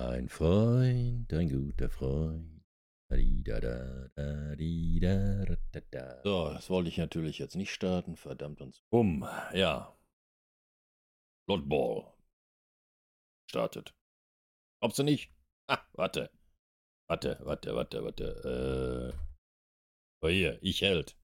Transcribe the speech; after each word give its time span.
Ein 0.00 0.30
Freund, 0.30 1.30
ein 1.30 1.50
guter 1.50 1.90
Freund. 1.90 2.64
So, 6.24 6.48
das 6.48 6.70
wollte 6.70 6.88
ich 6.88 6.96
natürlich 6.96 7.38
jetzt 7.38 7.54
nicht 7.54 7.70
starten, 7.70 8.16
verdammt 8.16 8.62
uns. 8.62 8.82
Um, 8.88 9.28
ja. 9.52 9.94
Blood 11.46 11.68
Ball. 11.68 12.14
Startet. 13.50 13.94
Glaubst 14.80 14.98
du 14.98 15.02
nicht? 15.02 15.34
Ah, 15.68 15.84
warte. 15.92 16.30
Warte, 17.06 17.38
warte, 17.42 17.74
warte, 17.74 18.02
warte. 18.02 19.12
Äh. 19.12 20.24
Oh 20.24 20.28
hier, 20.30 20.58
ich 20.62 20.80
hält. 20.80 21.14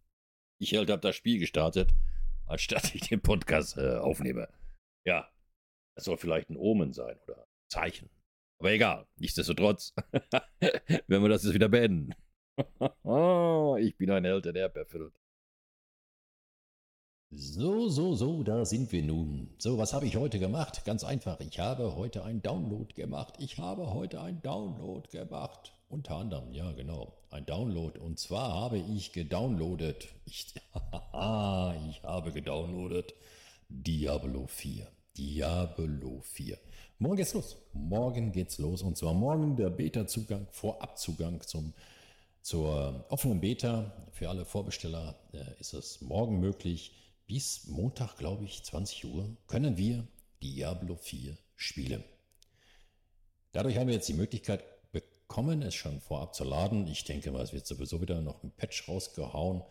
Ich 0.61 0.73
hält 0.73 0.91
hab 0.91 1.01
das 1.01 1.17
Spiel 1.17 1.39
gestartet, 1.39 1.95
anstatt 2.47 2.95
ich 2.95 3.09
den 3.09 3.23
Podcast 3.23 3.79
äh, 3.79 3.97
aufnehme. 3.97 4.53
Ja. 5.07 5.33
Das 5.95 6.05
soll 6.05 6.19
vielleicht 6.19 6.51
ein 6.51 6.59
Omen 6.59 6.93
sein 6.93 7.19
oder 7.21 7.39
ein 7.39 7.71
Zeichen. 7.71 8.11
Aber 8.59 8.73
egal, 8.73 9.07
nichtsdestotrotz 9.17 9.95
werden 10.61 11.23
wir 11.23 11.29
das 11.29 11.45
jetzt 11.45 11.55
wieder 11.55 11.69
beenden. 11.69 12.15
ich 12.57 13.97
bin 13.97 14.11
ein 14.11 14.25
Held, 14.25 14.47
der 14.47 14.75
erfüllt. 14.75 15.13
So, 17.31 17.89
so, 17.89 18.15
so, 18.15 18.43
da 18.45 18.65
sind 18.65 18.93
wir 18.93 19.03
nun. 19.03 19.55
So, 19.59 19.77
was 19.77 19.93
habe 19.93 20.07
ich 20.07 20.17
heute 20.17 20.39
gemacht? 20.39 20.85
Ganz 20.85 21.05
einfach, 21.05 21.41
ich 21.41 21.59
habe 21.59 21.97
heute 21.97 22.25
ein 22.25 22.41
Download 22.41 22.95
gemacht. 22.95 23.35
Ich 23.39 23.59
habe 23.59 23.93
heute 23.93 24.21
ein 24.21 24.41
Download 24.43 25.07
gemacht. 25.11 25.73
Unter 25.89 26.17
anderem, 26.17 26.53
ja 26.53 26.73
genau, 26.73 27.19
ein 27.31 27.45
Download. 27.45 27.99
Und 27.99 28.19
zwar 28.19 28.53
habe 28.53 28.79
ich 28.79 29.13
gedownloadet. 29.13 30.09
Ich, 30.25 30.55
ich 30.75 32.03
habe 32.05 32.33
gedownloadet 32.33 33.15
Diablo 33.69 34.47
4. 34.47 34.91
Diablo 35.19 36.21
4. 36.21 36.59
Morgen 36.99 37.17
geht's 37.17 37.35
los. 37.35 37.59
Morgen 37.75 38.33
geht's 38.33 38.57
los. 38.57 38.81
Und 38.81 38.97
zwar 38.97 39.13
morgen 39.13 39.55
der 39.55 39.69
Beta-Zugang, 39.69 40.47
Vorabzugang 40.51 41.43
zum, 41.43 41.75
zur 42.41 43.05
offenen 43.11 43.39
Beta. 43.39 43.93
Für 44.13 44.31
alle 44.31 44.47
Vorbesteller 44.47 45.15
äh, 45.35 45.61
ist 45.61 45.75
es 45.75 46.01
morgen 46.01 46.41
möglich. 46.41 46.93
Bis 47.27 47.67
Montag, 47.67 48.17
glaube 48.17 48.45
ich, 48.45 48.65
20 48.65 49.05
Uhr, 49.05 49.37
können 49.47 49.77
wir 49.77 50.07
Diablo 50.43 50.97
4 50.97 51.37
spielen. 51.55 52.03
Dadurch 53.53 53.77
haben 53.77 53.89
wir 53.89 53.95
jetzt 53.95 54.09
die 54.09 54.15
Möglichkeit 54.15 54.65
bekommen, 54.91 55.61
es 55.61 55.75
schon 55.75 56.01
vorab 56.01 56.35
zu 56.35 56.45
laden. 56.45 56.87
Ich 56.87 57.05
denke 57.05 57.31
mal, 57.31 57.43
es 57.43 57.53
wird 57.53 57.67
sowieso 57.67 58.01
wieder 58.01 58.23
noch 58.23 58.43
ein 58.43 58.53
Patch 58.53 58.89
rausgehauen. 58.89 59.63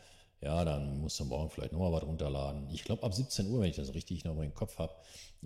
Ja, 0.42 0.64
dann 0.64 1.00
musst 1.00 1.20
du 1.20 1.26
morgen 1.26 1.50
vielleicht 1.50 1.72
nochmal 1.72 1.92
was 1.92 2.04
runterladen. 2.04 2.70
Ich 2.72 2.84
glaube, 2.84 3.02
ab 3.02 3.16
17 3.16 3.50
Uhr, 3.50 3.62
wenn 3.62 3.70
ich 3.72 3.78
das 3.78 3.96
richtig 3.96 4.26
noch 4.26 4.40
im 4.40 4.54
Kopf 4.54 4.78
habe, 4.78 4.94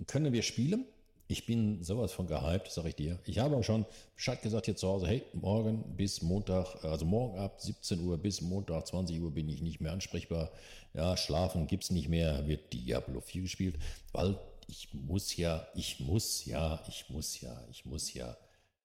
können 0.06 0.34
wir 0.34 0.42
spielen. 0.42 0.84
Ich 1.30 1.46
bin 1.46 1.80
sowas 1.80 2.10
von 2.10 2.26
gehypt, 2.26 2.72
sag 2.72 2.86
ich 2.86 2.96
dir. 2.96 3.16
Ich 3.24 3.38
habe 3.38 3.54
auch 3.54 3.62
schon 3.62 3.86
Bescheid 4.16 4.42
gesagt 4.42 4.66
hier 4.66 4.74
zu 4.74 4.88
Hause, 4.88 5.06
hey, 5.06 5.22
morgen 5.32 5.84
bis 5.96 6.22
Montag, 6.22 6.84
also 6.84 7.04
morgen 7.04 7.38
ab 7.38 7.60
17 7.60 8.04
Uhr 8.04 8.18
bis 8.18 8.40
Montag 8.40 8.88
20 8.88 9.20
Uhr 9.20 9.30
bin 9.32 9.48
ich 9.48 9.62
nicht 9.62 9.80
mehr 9.80 9.92
ansprechbar. 9.92 10.50
Ja, 10.92 11.16
schlafen 11.16 11.68
gibt's 11.68 11.90
nicht 11.90 12.08
mehr, 12.08 12.48
wird 12.48 12.72
Diablo 12.72 13.20
4 13.20 13.42
gespielt, 13.42 13.78
weil 14.10 14.40
ich 14.66 14.92
muss 14.92 15.36
ja, 15.36 15.68
ich 15.76 16.00
muss 16.00 16.46
ja, 16.46 16.82
ich 16.88 17.08
muss 17.10 17.40
ja, 17.40 17.64
ich 17.70 17.84
muss 17.84 18.12
ja 18.12 18.36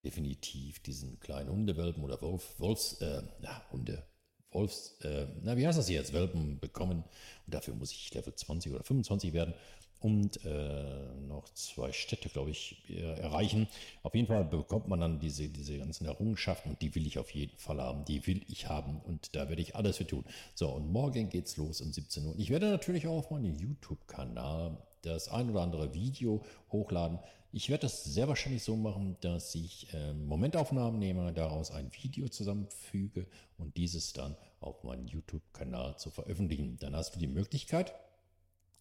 definitiv 0.03 0.83
diesen 0.83 1.19
kleinen 1.19 1.49
Hundewelpen 1.49 2.03
oder 2.03 2.21
Wolf, 2.21 2.59
Wolfs, 2.59 3.01
äh, 3.01 3.23
na, 3.41 3.63
Hunde, 3.71 4.03
Wolfs, 4.51 4.99
äh, 5.01 5.25
na, 5.41 5.57
wie 5.57 5.65
heißt 5.65 5.79
das 5.79 5.89
jetzt, 5.89 6.13
Welpen 6.13 6.59
bekommen. 6.59 7.05
Und 7.47 7.53
dafür 7.55 7.73
muss 7.73 7.91
ich 7.91 8.13
Level 8.13 8.35
20 8.35 8.71
oder 8.71 8.83
25 8.83 9.33
werden 9.33 9.55
und 9.99 10.45
äh, 10.45 11.15
noch 11.27 11.49
zwei 11.53 11.91
Städte, 11.91 12.29
glaube 12.29 12.51
ich, 12.51 12.83
erreichen. 12.89 13.67
Auf 14.03 14.13
jeden 14.13 14.27
Fall 14.27 14.45
bekommt 14.45 14.87
man 14.87 14.99
dann 14.99 15.19
diese, 15.19 15.47
diese 15.49 15.77
ganzen 15.77 16.05
Errungenschaften 16.05 16.71
und 16.71 16.81
die 16.81 16.93
will 16.95 17.07
ich 17.07 17.17
auf 17.17 17.31
jeden 17.31 17.57
Fall 17.57 17.81
haben. 17.81 18.05
Die 18.05 18.25
will 18.27 18.41
ich 18.47 18.67
haben 18.67 19.01
und 19.05 19.35
da 19.35 19.49
werde 19.49 19.61
ich 19.61 19.75
alles 19.75 19.97
für 19.97 20.07
tun. 20.07 20.23
So, 20.53 20.69
und 20.69 20.91
morgen 20.91 21.29
geht's 21.29 21.57
los 21.57 21.81
um 21.81 21.91
17 21.91 22.25
Uhr. 22.25 22.35
Ich 22.37 22.49
werde 22.49 22.69
natürlich 22.69 23.07
auch 23.07 23.17
auf 23.17 23.31
meinen 23.31 23.57
YouTube-Kanal 23.57 24.77
das 25.01 25.29
ein 25.29 25.49
oder 25.49 25.61
andere 25.61 25.93
Video 25.93 26.43
hochladen. 26.71 27.19
Ich 27.51 27.69
werde 27.69 27.83
das 27.83 28.03
sehr 28.03 28.27
wahrscheinlich 28.27 28.63
so 28.63 28.75
machen, 28.75 29.15
dass 29.21 29.55
ich 29.55 29.87
äh, 29.93 30.13
Momentaufnahmen 30.13 30.99
nehme, 30.99 31.31
daraus 31.31 31.71
ein 31.71 31.89
Video 31.93 32.27
zusammenfüge 32.27 33.27
und 33.57 33.77
dieses 33.77 34.11
dann 34.11 34.35
auf 34.59 34.83
meinen 34.83 35.07
YouTube-Kanal 35.07 35.97
zu 35.97 36.09
veröffentlichen. 36.09 36.77
Dann 36.79 36.95
hast 36.95 37.15
du 37.15 37.19
die 37.19 37.27
Möglichkeit, 37.27 37.93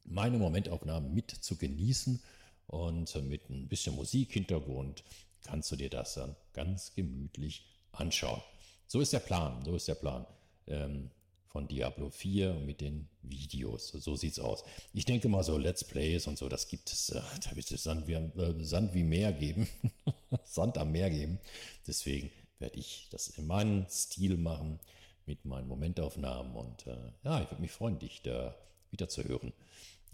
meine 0.05 0.39
Momentaufnahmen 0.39 1.13
mit 1.13 1.31
zu 1.31 1.57
genießen 1.57 2.23
und 2.67 3.15
mit 3.25 3.51
ein 3.51 3.69
bisschen 3.69 3.95
Musikhintergrund 3.95 5.05
kannst 5.45 5.71
du 5.73 5.77
dir 5.77 5.91
das 5.91 6.15
dann 6.15 6.37
ganz 6.53 6.95
gemütlich 6.95 7.67
anschauen. 7.93 8.43
So 8.87 9.01
ist 9.01 9.13
der 9.13 9.21
Plan, 9.21 9.65
so 9.65 9.75
ist 9.75 9.89
der 9.89 9.95
Plan 9.95 10.27
ähm, 10.67 11.11
von 11.49 11.69
Diablo 11.69 12.11
4 12.11 12.55
mit 12.55 12.81
den 12.81 13.09
Videos. 13.23 13.89
So 13.89 14.17
sieht's 14.17 14.39
aus. 14.39 14.65
Ich 14.93 15.05
denke 15.05 15.29
mal 15.29 15.45
so 15.45 15.57
Let's 15.57 15.85
Plays 15.85 16.27
und 16.27 16.39
so, 16.39 16.49
das 16.49 16.69
gibt 16.69 16.91
es, 16.93 17.11
äh, 17.11 17.21
da 17.45 17.55
wird 17.55 17.71
es 17.71 17.83
Sand 17.83 18.09
wie, 18.09 18.15
äh, 18.15 18.65
Sand 18.65 18.95
wie 18.95 19.05
Meer 19.05 19.33
geben, 19.33 19.69
Sand 20.45 20.79
am 20.79 20.93
Meer 20.93 21.11
geben. 21.11 21.39
Deswegen 21.87 22.31
werde 22.59 22.79
ich 22.79 23.09
das 23.11 23.29
in 23.29 23.47
meinem 23.47 23.87
Stil 23.89 24.37
machen 24.37 24.81
mit 25.27 25.45
meinen 25.45 25.69
Momentaufnahmen 25.69 26.55
und 26.55 26.87
äh, 26.87 26.97
ja, 27.23 27.41
ich 27.41 27.51
würde 27.51 27.63
mich 27.63 27.73
freuen, 27.73 27.99
dich 27.99 28.23
da 28.23 28.55
wieder 28.91 29.09
zu 29.09 29.25
hören. 29.25 29.53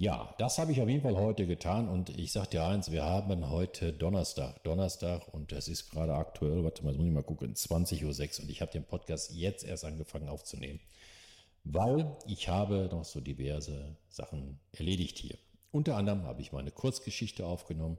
Ja, 0.00 0.34
das 0.38 0.56
habe 0.56 0.72
ich 0.72 0.80
auf 0.80 0.88
jeden 0.88 1.02
Fall 1.02 1.18
heute 1.18 1.46
getan 1.46 1.86
und 1.86 2.08
ich 2.08 2.32
sage 2.32 2.48
dir 2.48 2.64
eins, 2.64 2.90
wir 2.90 3.04
haben 3.04 3.50
heute 3.50 3.92
Donnerstag, 3.92 4.64
Donnerstag 4.64 5.28
und 5.34 5.52
es 5.52 5.68
ist 5.68 5.90
gerade 5.90 6.14
aktuell, 6.14 6.64
warte 6.64 6.82
mal, 6.82 6.94
muss 6.94 7.04
ich 7.04 7.12
mal 7.12 7.22
gucken, 7.22 7.52
20.06 7.52 8.38
Uhr 8.38 8.44
und 8.44 8.50
ich 8.50 8.62
habe 8.62 8.72
den 8.72 8.84
Podcast 8.84 9.34
jetzt 9.34 9.62
erst 9.62 9.84
angefangen 9.84 10.30
aufzunehmen, 10.30 10.80
weil 11.64 12.16
ich 12.26 12.48
habe 12.48 12.88
noch 12.90 13.04
so 13.04 13.20
diverse 13.20 13.94
Sachen 14.08 14.58
erledigt 14.72 15.18
hier. 15.18 15.36
Unter 15.70 15.98
anderem 15.98 16.22
habe 16.22 16.40
ich 16.40 16.50
meine 16.50 16.70
Kurzgeschichte 16.70 17.44
aufgenommen, 17.44 17.98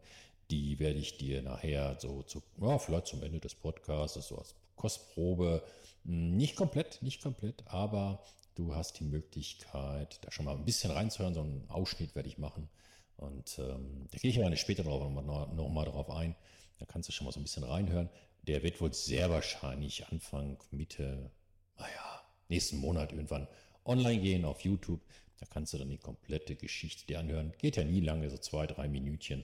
die 0.50 0.80
werde 0.80 0.98
ich 0.98 1.20
dir 1.20 1.44
nachher 1.44 1.98
so 2.00 2.24
zu, 2.24 2.42
ja, 2.60 2.80
vielleicht 2.80 3.06
zum 3.06 3.22
Ende 3.22 3.40
des 3.40 3.54
Podcasts, 3.54 4.28
so 4.28 4.40
als 4.40 4.56
Kostprobe, 4.76 5.62
hm, 6.06 6.36
nicht 6.36 6.56
komplett, 6.56 7.04
nicht 7.04 7.22
komplett, 7.22 7.64
aber 7.68 8.24
Du 8.56 8.76
hast 8.76 9.00
die 9.00 9.06
Möglichkeit, 9.06 10.20
da 10.24 10.32
schon 10.32 10.46
mal 10.46 10.56
ein 10.56 10.66
bisschen 10.66 10.92
reinzuhören. 10.92 11.34
So 11.34 11.42
einen 11.42 11.70
Ausschnitt 11.70 12.16
werde 12.16 12.30
ich 12.30 12.38
machen. 12.38 12.70
Und 13.18 13.60
ähm, 13.60 14.08
da 14.12 14.18
gehe 14.18 14.32
ich 14.32 14.44
aber 14.44 14.56
später 14.56 14.84
noch, 14.84 15.10
noch, 15.10 15.54
noch 15.54 15.70
mal 15.70 15.86
drauf 15.86 16.10
ein. 16.10 16.36
Da 16.80 16.86
kannst 16.86 17.08
du 17.08 17.14
schon 17.14 17.26
mal 17.26 17.32
so 17.32 17.40
ein 17.40 17.44
bisschen 17.44 17.64
reinhören. 17.64 18.10
Der 18.44 18.64
wird 18.64 18.82
wohl 18.82 18.94
sehr 18.94 19.30
wahrscheinlich 19.30 20.08
Anfang, 20.08 20.58
Mitte, 20.72 21.32
naja, 21.78 22.22
nächsten 22.50 22.78
Monat 22.78 23.12
irgendwann 23.12 23.48
online 23.86 24.22
gehen 24.22 24.46
auf 24.46 24.62
YouTube. 24.62 25.02
Da 25.40 25.46
kannst 25.46 25.74
du 25.74 25.78
dann 25.78 25.90
die 25.90 25.98
komplette 25.98 26.56
Geschichte 26.56 27.06
dir 27.06 27.20
anhören. 27.20 27.54
Geht 27.58 27.78
ja 27.78 27.84
nie 27.84 28.00
lange, 28.00 28.30
so 28.30 28.38
zwei, 28.38 28.68
drei 28.68 28.88
Minütchen. 28.88 29.44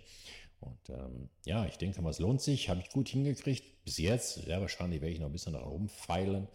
Und 0.60 0.90
ähm, 0.90 1.30
ja, 1.46 1.66
ich 1.66 1.78
denke 1.78 2.02
mal, 2.02 2.10
es 2.10 2.20
lohnt 2.20 2.42
sich. 2.42 2.70
Habe 2.70 2.82
ich 2.82 2.90
gut 2.90 3.10
hingekriegt. 3.10 3.84
Bis 3.86 3.98
jetzt, 3.98 4.36
sehr 4.36 4.60
wahrscheinlich 4.60 5.02
werde 5.02 5.14
ich 5.14 5.20
noch 5.20 5.28
ein 5.28 5.34
bisschen 5.34 5.54
daran 5.54 5.70
rumfeilen. 5.70 6.48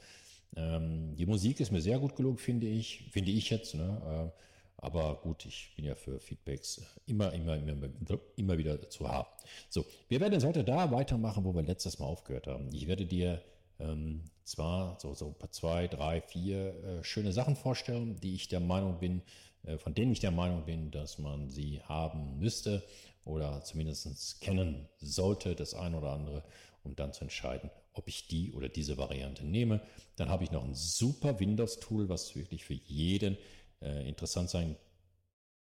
Ähm, 0.57 1.17
die 1.17 1.27
Musik 1.27 1.61
ist 1.61 1.73
mir 1.73 1.81
sehr 1.81 1.99
gut 1.99 2.17
gelungen, 2.17 2.39
finde 2.39 2.67
ich, 2.67 3.05
finde 3.11 3.31
ich 3.31 3.51
jetzt. 3.51 3.75
Ne? 3.75 4.31
Äh, 4.35 4.43
aber 4.77 5.21
gut, 5.23 5.47
ich 5.47 5.73
bin 5.77 5.85
ja 5.85 5.95
für 5.95 6.19
Feedbacks 6.19 6.83
immer, 7.07 7.33
immer, 7.33 7.57
immer, 7.57 7.89
immer 8.37 8.59
wieder 8.59 8.91
zu 8.91 9.09
haben. 9.09 9.29
So, 9.69 9.87
wir 10.09 10.21
werden 10.21 10.33
jetzt 10.33 10.45
heute 10.45 10.65
da 10.65 10.91
weitermachen, 10.91 11.45
wo 11.45 11.55
wir 11.55 11.63
letztes 11.63 11.99
Mal 11.99 12.07
aufgehört 12.07 12.49
haben. 12.49 12.69
Ich 12.73 12.89
werde 12.89 13.07
dir 13.07 13.41
ähm, 13.79 14.23
zwar 14.45 14.99
so, 15.01 15.15
so 15.15 15.35
zwei, 15.51 15.87
drei, 15.87 16.21
vier 16.21 16.75
äh, 16.85 17.05
schöne 17.05 17.33
Sachen 17.33 17.57
vorstellen, 17.57 18.19
die 18.21 18.35
ich 18.35 18.49
der 18.49 18.61
Meinung 18.61 18.99
bin, 18.99 19.23
äh, 19.65 19.79
von 19.79 19.95
denen 19.95 20.13
ich 20.13 20.21
der 20.21 20.33
Meinung 20.33 20.65
bin, 20.65 20.91
dass 20.91 21.19
man 21.19 21.49
sie 21.49 21.81
haben 21.83 22.39
müsste 22.39 22.83
oder 23.25 23.63
zumindest 23.63 24.41
kennen 24.41 24.89
sollte, 24.99 25.55
das 25.55 25.75
ein 25.75 25.95
oder 25.95 26.11
andere, 26.11 26.43
um 26.83 26.97
dann 26.97 27.13
zu 27.13 27.23
entscheiden, 27.23 27.71
ob 27.93 28.09
ich 28.09 28.27
die 28.27 28.53
oder 28.53 28.69
diese 28.69 28.97
Variante 28.97 29.45
nehme. 29.45 29.81
Dann 30.17 30.29
habe 30.29 30.45
ich 30.45 30.51
noch 30.51 30.65
ein 30.65 30.75
super 30.75 31.39
Windows-Tool, 31.39 32.09
was 32.09 32.35
wirklich 32.37 32.65
für 32.65 32.75
jeden 32.75 33.37
äh, 33.81 34.09
interessant 34.09 34.51
sein 34.51 34.77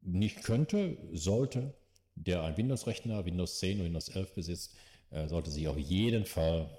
nicht 0.02 0.44
könnte, 0.44 0.98
sollte. 1.12 1.74
Der 2.16 2.44
ein 2.44 2.58
Windows-Rechner, 2.58 3.26
Windows 3.26 3.60
10 3.60 3.78
oder 3.78 3.86
Windows 3.86 4.10
11 4.10 4.34
besitzt, 4.34 4.76
äh, 5.10 5.28
sollte 5.28 5.50
sich 5.50 5.68
auf 5.68 5.78
jeden 5.78 6.26
Fall 6.26 6.70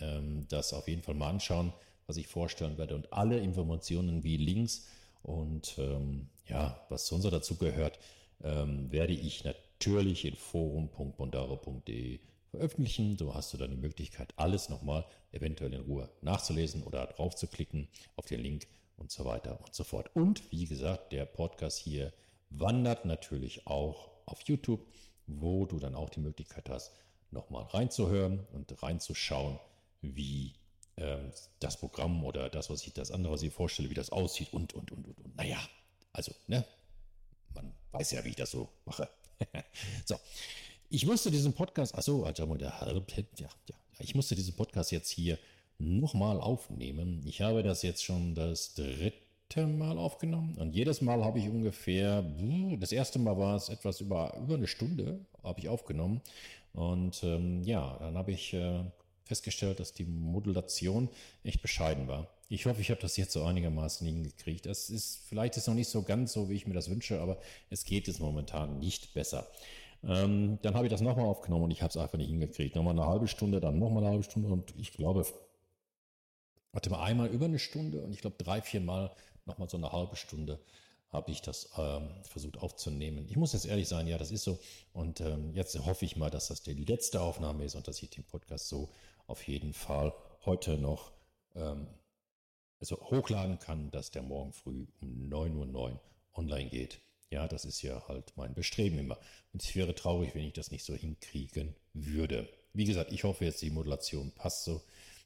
ähm, 0.00 0.46
das 0.48 0.72
auf 0.72 0.88
jeden 0.88 1.02
Fall 1.02 1.14
mal 1.14 1.30
anschauen, 1.30 1.72
was 2.06 2.16
ich 2.16 2.26
vorstellen 2.26 2.78
werde. 2.78 2.94
Und 2.94 3.12
alle 3.12 3.38
Informationen 3.38 4.22
wie 4.22 4.36
Links 4.36 4.86
und 5.22 5.76
ähm, 5.78 6.28
ja, 6.46 6.84
was 6.90 7.06
sonst 7.06 7.24
dazu 7.24 7.56
gehört, 7.56 7.98
ähm, 8.42 8.92
werde 8.92 9.14
ich 9.14 9.44
natürlich 9.44 10.24
in 10.24 10.36
forum.bondaro.de 10.36 12.20
veröffentlichen. 12.54 13.18
So 13.18 13.34
hast 13.34 13.52
du 13.52 13.56
dann 13.58 13.70
die 13.70 13.76
Möglichkeit, 13.76 14.32
alles 14.36 14.68
nochmal 14.68 15.04
eventuell 15.32 15.72
in 15.72 15.82
Ruhe 15.82 16.08
nachzulesen 16.22 16.82
oder 16.82 17.06
drauf 17.06 17.34
zu 17.34 17.46
klicken 17.46 17.88
auf 18.16 18.26
den 18.26 18.40
Link 18.40 18.66
und 18.96 19.10
so 19.10 19.24
weiter 19.24 19.60
und 19.60 19.74
so 19.74 19.84
fort. 19.84 20.10
Und 20.14 20.50
wie 20.52 20.66
gesagt, 20.66 21.12
der 21.12 21.24
Podcast 21.26 21.78
hier 21.78 22.12
wandert 22.50 23.04
natürlich 23.04 23.66
auch 23.66 24.10
auf 24.26 24.40
YouTube, 24.42 24.86
wo 25.26 25.66
du 25.66 25.78
dann 25.78 25.94
auch 25.94 26.10
die 26.10 26.20
Möglichkeit 26.20 26.68
hast, 26.70 26.92
nochmal 27.30 27.64
reinzuhören 27.64 28.46
und 28.52 28.82
reinzuschauen, 28.82 29.58
wie 30.02 30.52
ähm, 30.96 31.32
das 31.58 31.78
Programm 31.78 32.24
oder 32.24 32.48
das, 32.48 32.70
was 32.70 32.86
ich 32.86 32.92
das 32.92 33.10
andere, 33.10 33.32
was 33.32 33.44
vorstelle, 33.52 33.90
wie 33.90 33.94
das 33.94 34.10
aussieht 34.10 34.52
und, 34.52 34.72
und, 34.74 34.92
und, 34.92 35.06
und, 35.06 35.18
und. 35.18 35.36
Naja, 35.36 35.58
also, 36.12 36.32
ne? 36.46 36.64
Man 37.54 37.72
weiß 37.92 38.12
ja, 38.12 38.24
wie 38.24 38.30
ich 38.30 38.36
das 38.36 38.52
so 38.52 38.68
mache. 38.84 39.08
so. 40.04 40.16
Ich 40.90 41.06
musste 41.06 41.30
diesen 41.30 41.52
Podcast, 41.52 41.94
achso, 41.94 42.24
also, 42.24 42.46
ja, 42.56 42.94
ja, 43.38 43.48
ich 43.98 44.14
musste 44.14 44.34
diesen 44.34 44.54
Podcast 44.54 44.92
jetzt 44.92 45.10
hier 45.10 45.38
nochmal 45.78 46.40
aufnehmen. 46.40 47.22
Ich 47.26 47.40
habe 47.40 47.62
das 47.62 47.82
jetzt 47.82 48.04
schon 48.04 48.34
das 48.34 48.74
dritte 48.74 49.66
Mal 49.66 49.98
aufgenommen 49.98 50.56
und 50.58 50.74
jedes 50.74 51.00
Mal 51.00 51.24
habe 51.24 51.38
ich 51.38 51.48
ungefähr, 51.48 52.24
das 52.78 52.92
erste 52.92 53.18
Mal 53.18 53.36
war 53.38 53.56
es 53.56 53.68
etwas 53.68 54.00
über, 54.00 54.36
über 54.42 54.54
eine 54.54 54.66
Stunde, 54.66 55.20
habe 55.42 55.60
ich 55.60 55.68
aufgenommen. 55.68 56.20
Und 56.72 57.22
ähm, 57.22 57.62
ja, 57.62 57.96
dann 58.00 58.16
habe 58.18 58.32
ich 58.32 58.52
äh, 58.52 58.84
festgestellt, 59.24 59.80
dass 59.80 59.92
die 59.92 60.04
Modulation 60.04 61.08
echt 61.44 61.62
bescheiden 61.62 62.08
war. 62.08 62.28
Ich 62.48 62.66
hoffe, 62.66 62.80
ich 62.80 62.90
habe 62.90 63.00
das 63.00 63.16
jetzt 63.16 63.32
so 63.32 63.44
einigermaßen 63.44 64.06
hingekriegt. 64.06 64.66
Das 64.66 64.90
ist 64.90 65.22
vielleicht 65.28 65.56
ist 65.56 65.66
noch 65.66 65.74
nicht 65.74 65.88
so 65.88 66.02
ganz 66.02 66.32
so, 66.32 66.50
wie 66.50 66.54
ich 66.54 66.66
mir 66.66 66.74
das 66.74 66.90
wünsche, 66.90 67.20
aber 67.20 67.38
es 67.70 67.84
geht 67.84 68.06
jetzt 68.06 68.20
momentan 68.20 68.78
nicht 68.78 69.14
besser. 69.14 69.48
Ähm, 70.06 70.58
dann 70.62 70.74
habe 70.74 70.86
ich 70.86 70.90
das 70.90 71.00
nochmal 71.00 71.26
aufgenommen 71.26 71.64
und 71.64 71.70
ich 71.70 71.82
habe 71.82 71.90
es 71.90 71.96
einfach 71.96 72.18
nicht 72.18 72.28
hingekriegt. 72.28 72.76
Nochmal 72.76 72.92
eine 72.92 73.06
halbe 73.06 73.28
Stunde, 73.28 73.60
dann 73.60 73.78
nochmal 73.78 74.02
eine 74.02 74.12
halbe 74.12 74.24
Stunde 74.24 74.48
und 74.48 74.74
ich 74.76 74.92
glaube, 74.92 75.26
warte 76.72 76.90
mal, 76.90 77.02
einmal 77.02 77.28
über 77.28 77.46
eine 77.46 77.58
Stunde 77.58 78.02
und 78.02 78.12
ich 78.12 78.20
glaube 78.20 78.36
drei, 78.38 78.60
vier 78.60 78.80
Mal 78.80 79.10
nochmal 79.46 79.68
so 79.68 79.76
eine 79.76 79.92
halbe 79.92 80.16
Stunde 80.16 80.58
habe 81.14 81.30
ich 81.30 81.42
das 81.42 81.70
ähm, 81.78 82.10
versucht 82.24 82.58
aufzunehmen. 82.58 83.26
Ich 83.28 83.36
muss 83.36 83.52
jetzt 83.52 83.66
ehrlich 83.66 83.88
sein, 83.88 84.08
ja, 84.08 84.18
das 84.18 84.32
ist 84.32 84.42
so. 84.42 84.58
Und 84.92 85.20
ähm, 85.20 85.54
jetzt 85.54 85.78
hoffe 85.86 86.04
ich 86.04 86.16
mal, 86.16 86.28
dass 86.28 86.48
das 86.48 86.62
die 86.62 86.74
letzte 86.74 87.20
Aufnahme 87.20 87.64
ist 87.64 87.76
und 87.76 87.86
dass 87.86 88.02
ich 88.02 88.10
den 88.10 88.24
Podcast 88.24 88.68
so 88.68 88.90
auf 89.28 89.46
jeden 89.46 89.72
Fall 89.72 90.12
heute 90.44 90.76
noch 90.76 91.12
ähm, 91.54 91.86
also 92.80 92.96
hochladen 92.96 93.60
kann, 93.60 93.90
dass 93.92 94.10
der 94.10 94.22
morgen 94.22 94.52
früh 94.52 94.86
um 95.00 95.30
9.09 95.30 95.74
Uhr 95.74 96.00
online 96.34 96.68
geht. 96.68 97.00
Ja, 97.34 97.48
das 97.48 97.64
ist 97.64 97.82
ja 97.82 98.06
halt 98.06 98.32
mein 98.36 98.54
Bestreben 98.54 98.96
immer. 98.96 99.18
Und 99.52 99.60
es 99.60 99.74
wäre 99.74 99.92
traurig, 99.92 100.36
wenn 100.36 100.44
ich 100.44 100.52
das 100.52 100.70
nicht 100.70 100.84
so 100.84 100.94
hinkriegen 100.94 101.74
würde. 101.92 102.48
Wie 102.74 102.84
gesagt, 102.84 103.10
ich 103.10 103.24
hoffe 103.24 103.44
jetzt, 103.44 103.60
die 103.60 103.70
Modulation 103.70 104.30
passt 104.36 104.62
so. 104.62 104.82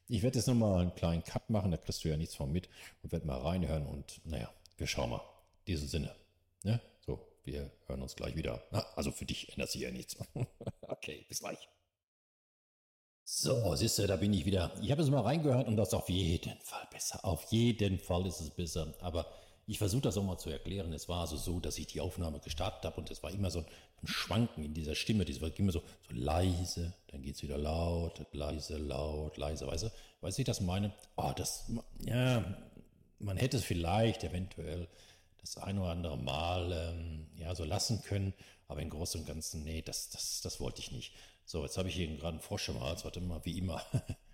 Ich 0.08 0.22
werde 0.22 0.38
jetzt 0.38 0.46
nochmal 0.46 0.80
einen 0.80 0.94
kleinen 0.94 1.22
Cut 1.22 1.50
machen, 1.50 1.70
da 1.70 1.76
kriegst 1.76 2.02
du 2.02 2.08
ja 2.08 2.16
nichts 2.16 2.34
von 2.34 2.50
mit 2.50 2.70
und 3.02 3.12
werde 3.12 3.26
mal 3.26 3.36
reinhören 3.36 3.84
und 3.86 4.22
naja, 4.24 4.50
wir 4.78 4.86
schauen 4.86 5.10
mal. 5.10 5.20
In 5.66 5.74
diesem 5.74 5.88
Sinne. 5.88 6.16
Ne? 6.62 6.80
So, 7.04 7.28
wir 7.44 7.70
hören 7.88 8.00
uns 8.00 8.16
gleich 8.16 8.36
wieder. 8.36 8.62
Na, 8.70 8.86
also 8.96 9.12
für 9.12 9.26
dich 9.26 9.52
ändert 9.52 9.70
sich 9.70 9.82
ja 9.82 9.90
nichts. 9.90 10.16
okay, 10.80 11.26
bis 11.28 11.40
gleich. 11.40 11.68
So, 13.24 13.76
siehst 13.76 13.98
du, 13.98 14.06
da 14.06 14.16
bin 14.16 14.32
ich 14.32 14.46
wieder. 14.46 14.72
Ich 14.80 14.90
habe 14.90 15.02
es 15.02 15.10
mal 15.10 15.20
reingehört 15.20 15.68
und 15.68 15.76
das 15.76 15.88
ist 15.88 15.94
auf 15.94 16.08
jeden 16.08 16.58
Fall 16.62 16.88
besser. 16.90 17.22
Auf 17.22 17.52
jeden 17.52 17.98
Fall 17.98 18.26
ist 18.26 18.40
es 18.40 18.48
besser. 18.48 18.94
Aber 19.00 19.30
ich 19.68 19.76
versuche 19.76 20.00
das 20.00 20.16
auch 20.16 20.24
mal 20.24 20.38
zu 20.38 20.48
erklären. 20.48 20.94
Es 20.94 21.10
war 21.10 21.20
also 21.20 21.36
so, 21.36 21.60
dass 21.60 21.76
ich 21.76 21.86
die 21.86 22.00
Aufnahme 22.00 22.40
gestartet 22.40 22.86
habe 22.86 22.96
und 22.96 23.10
es 23.10 23.22
war 23.22 23.30
immer 23.30 23.50
so 23.50 23.60
ein 23.60 24.08
Schwanken 24.08 24.64
in 24.64 24.72
dieser 24.72 24.94
Stimme. 24.94 25.26
Das 25.26 25.42
war 25.42 25.50
immer 25.58 25.72
so, 25.72 25.80
so 25.80 26.16
leise, 26.16 26.94
dann 27.08 27.20
geht 27.20 27.34
es 27.34 27.42
wieder 27.42 27.58
laut, 27.58 28.18
leise, 28.32 28.78
laut, 28.78 29.36
leise, 29.36 29.66
weißt 29.66 29.84
du? 29.84 29.92
Weißt 30.22 30.38
du, 30.38 30.42
ich 30.42 30.46
das 30.46 30.62
meine? 30.62 30.94
Oh, 31.16 31.32
das, 31.36 31.70
ja, 32.00 32.56
man 33.18 33.36
hätte 33.36 33.58
es 33.58 33.64
vielleicht 33.64 34.24
eventuell 34.24 34.88
das 35.36 35.58
ein 35.58 35.78
oder 35.78 35.90
andere 35.90 36.16
Mal 36.16 36.72
ähm, 36.72 37.26
ja, 37.36 37.54
so 37.54 37.64
lassen 37.64 38.02
können, 38.02 38.32
aber 38.68 38.80
im 38.80 38.88
Großen 38.88 39.20
und 39.20 39.26
Ganzen, 39.26 39.64
nee, 39.64 39.82
das, 39.82 40.08
das, 40.08 40.40
das 40.40 40.60
wollte 40.60 40.80
ich 40.80 40.92
nicht. 40.92 41.12
So, 41.44 41.62
jetzt 41.62 41.76
habe 41.76 41.90
ich 41.90 41.94
hier 41.94 42.06
gerade 42.06 42.28
einen 42.28 42.40
Frosch 42.40 42.70
im 42.70 42.80
Hals, 42.80 43.04
warte 43.04 43.20
mal, 43.20 43.44
wie 43.44 43.58
immer. 43.58 43.82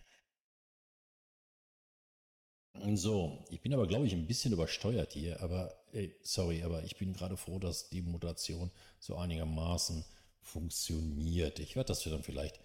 so, 2.94 3.44
ich 3.50 3.60
bin 3.60 3.72
aber, 3.72 3.86
glaube 3.86 4.06
ich, 4.06 4.12
ein 4.12 4.26
bisschen 4.26 4.52
übersteuert 4.52 5.12
hier, 5.12 5.40
aber 5.40 5.74
ey, 5.92 6.14
sorry, 6.22 6.62
aber 6.62 6.82
ich 6.84 6.96
bin 6.96 7.12
gerade 7.12 7.36
froh, 7.36 7.58
dass 7.58 7.88
die 7.88 8.02
Mutation 8.02 8.70
so 8.98 9.16
einigermaßen 9.16 10.04
funktioniert. 10.40 11.58
Ich 11.58 11.76
werde 11.76 11.88
das 11.88 12.02
dann 12.02 12.22
vielleicht 12.22 12.60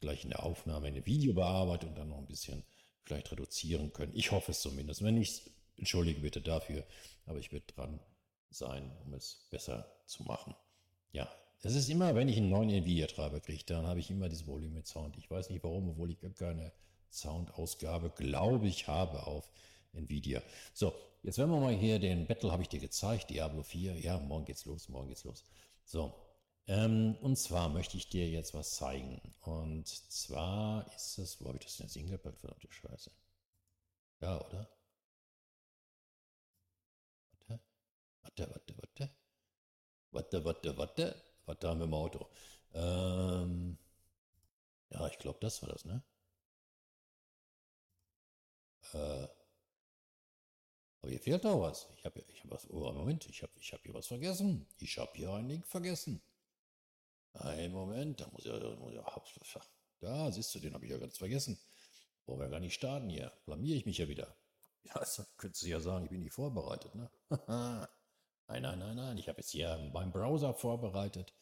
gleich 0.00 0.24
in 0.24 0.30
der 0.30 0.42
Aufnahme 0.42 0.88
in 0.88 0.94
der 0.94 1.06
Videobearbeitung 1.06 1.94
dann 1.94 2.08
noch 2.08 2.18
ein 2.18 2.26
bisschen 2.26 2.64
vielleicht 3.04 3.30
reduzieren 3.32 3.92
können. 3.92 4.12
Ich 4.14 4.30
hoffe 4.30 4.52
es 4.52 4.60
zumindest. 4.60 5.02
Wenn 5.02 5.14
nicht, 5.14 5.50
entschuldige 5.76 6.20
bitte 6.20 6.40
dafür, 6.40 6.84
aber 7.26 7.38
ich 7.38 7.52
werde 7.52 7.66
dran 7.66 8.00
sein, 8.50 8.90
um 9.04 9.14
es 9.14 9.46
besser 9.50 9.92
zu 10.06 10.24
machen. 10.24 10.54
Ja, 11.12 11.30
das 11.62 11.74
ist 11.74 11.88
immer, 11.88 12.14
wenn 12.14 12.28
ich 12.28 12.38
einen 12.38 12.50
neuen 12.50 12.70
Nvidia-Treiber 12.70 13.40
kriege, 13.40 13.64
dann 13.66 13.86
habe 13.86 14.00
ich 14.00 14.10
immer 14.10 14.28
dieses 14.28 14.46
Volume 14.46 14.76
mit 14.76 14.86
Sound. 14.86 15.16
Ich 15.18 15.30
weiß 15.30 15.50
nicht 15.50 15.62
warum, 15.62 15.90
obwohl 15.90 16.10
ich 16.10 16.20
gar 16.20 16.30
keine 16.30 16.72
Soundausgabe, 17.10 18.10
glaube 18.10 18.68
ich, 18.68 18.88
habe 18.88 19.26
auf 19.26 19.50
Nvidia. 19.92 20.42
So, 20.72 20.94
jetzt 21.22 21.38
werden 21.38 21.50
wir 21.50 21.60
mal 21.60 21.74
hier 21.74 21.98
den 21.98 22.26
Battle, 22.26 22.52
habe 22.52 22.62
ich 22.62 22.68
dir 22.68 22.80
gezeigt, 22.80 23.30
Diablo 23.30 23.62
4. 23.62 23.98
Ja, 23.98 24.18
morgen 24.18 24.44
geht's 24.44 24.64
los, 24.64 24.88
morgen 24.88 25.08
geht's 25.08 25.24
los. 25.24 25.44
So, 25.84 26.14
ähm, 26.66 27.16
und 27.20 27.36
zwar 27.36 27.68
möchte 27.68 27.96
ich 27.96 28.08
dir 28.08 28.28
jetzt 28.28 28.54
was 28.54 28.76
zeigen. 28.76 29.20
Und 29.40 29.88
zwar 29.88 30.86
ist 30.94 31.18
es, 31.18 31.40
wo 31.40 31.48
habe 31.48 31.58
ich 31.58 31.64
das 31.64 31.76
denn 31.76 31.86
jetzt 31.86 31.94
hingepackt, 31.94 32.38
verdammte 32.38 32.68
Scheiße. 32.70 33.10
Ja, 34.20 34.40
oder? 34.46 34.68
Warte, 37.48 37.60
warte, 38.22 38.48
warte, 38.50 38.76
warte. 38.78 39.10
Warte, 40.12 40.44
warte, 40.44 40.76
warte. 40.78 41.22
Da 41.58 41.68
haben 41.70 41.80
wir 41.80 41.86
im 41.86 41.94
Auto? 41.94 42.28
Ähm, 42.74 43.76
ja, 44.90 45.06
ich 45.08 45.18
glaube, 45.18 45.38
das 45.40 45.60
war 45.62 45.68
das, 45.70 45.84
ne? 45.84 46.02
Äh, 48.94 49.28
aber 51.02 51.10
hier 51.10 51.20
fehlt 51.20 51.44
noch 51.44 51.60
was. 51.60 51.88
Ich 51.96 52.04
habe 52.04 52.22
ich 52.28 52.42
hab 52.44 52.50
was. 52.50 52.68
Oh, 52.70 52.92
Moment, 52.92 53.26
ich 53.28 53.42
habe 53.42 53.52
ich 53.58 53.72
hab 53.72 53.82
hier 53.82 53.94
was 53.94 54.06
vergessen. 54.06 54.66
Ich 54.78 54.98
habe 54.98 55.12
hier 55.14 55.32
einen 55.32 55.48
Link 55.48 55.66
vergessen. 55.66 56.20
Ein 57.32 57.72
Moment, 57.72 58.20
da 58.20 58.28
muss 58.28 58.44
ich, 58.44 58.52
ich 58.52 59.60
da 60.00 60.32
siehst 60.32 60.54
du, 60.54 60.58
den 60.58 60.74
habe 60.74 60.84
ich 60.84 60.90
ja 60.90 60.98
ganz 60.98 61.16
vergessen. 61.16 61.58
Wollen 62.26 62.40
wir 62.40 62.48
gar 62.48 62.60
nicht 62.60 62.74
starten 62.74 63.08
hier. 63.08 63.32
Blamier 63.46 63.76
ich 63.76 63.86
mich 63.86 63.98
ja 63.98 64.08
wieder. 64.08 64.36
Ja, 64.82 64.94
das 64.94 65.22
könntest 65.36 65.62
du 65.62 65.68
ja 65.68 65.78
sagen, 65.78 66.06
ich 66.06 66.10
bin 66.10 66.22
nicht 66.22 66.32
vorbereitet, 66.32 66.94
ne? 66.94 67.10
nein, 68.48 68.62
nein, 68.62 68.78
nein, 68.78 68.96
nein. 68.96 69.18
Ich 69.18 69.28
habe 69.28 69.42
jetzt 69.42 69.50
hier 69.50 69.90
beim 69.92 70.10
Browser 70.10 70.54
vorbereitet 70.54 71.34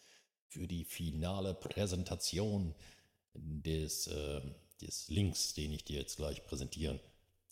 für 0.48 0.66
die 0.66 0.84
finale 0.84 1.54
Präsentation 1.54 2.74
des, 3.34 4.08
äh, 4.08 4.40
des 4.80 5.06
Links, 5.06 5.54
den 5.54 5.72
ich 5.72 5.84
dir 5.84 6.00
jetzt 6.00 6.16
gleich 6.16 6.44
präsentieren 6.46 6.98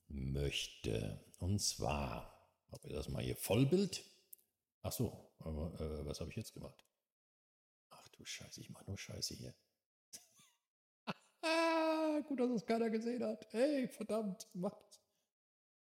möchte. 0.09 1.21
Und 1.39 1.59
zwar, 1.61 2.49
habe 2.71 2.89
ich 2.89 2.95
das 2.95 3.09
mal 3.09 3.23
hier 3.23 3.37
Vollbild? 3.37 4.05
Ach 4.83 4.93
so, 4.93 5.31
aber, 5.41 5.73
äh, 5.81 6.07
was 6.07 6.21
habe 6.21 6.31
ich 6.31 6.37
jetzt 6.37 6.55
gemacht? 6.55 6.85
Ach 7.91 8.09
du 8.09 8.25
Scheiße, 8.25 8.61
ich 8.61 8.71
mache 8.71 8.85
nur 8.87 8.99
Scheiße 8.99 9.35
hier. 9.35 9.55
Gut, 12.29 12.41
dass 12.41 12.51
es 12.51 12.67
keiner 12.67 12.91
gesehen 12.91 13.23
hat. 13.25 13.47
Hey, 13.53 13.89
verdammt, 13.89 14.49
mach 14.55 14.75
das. 14.75 15.01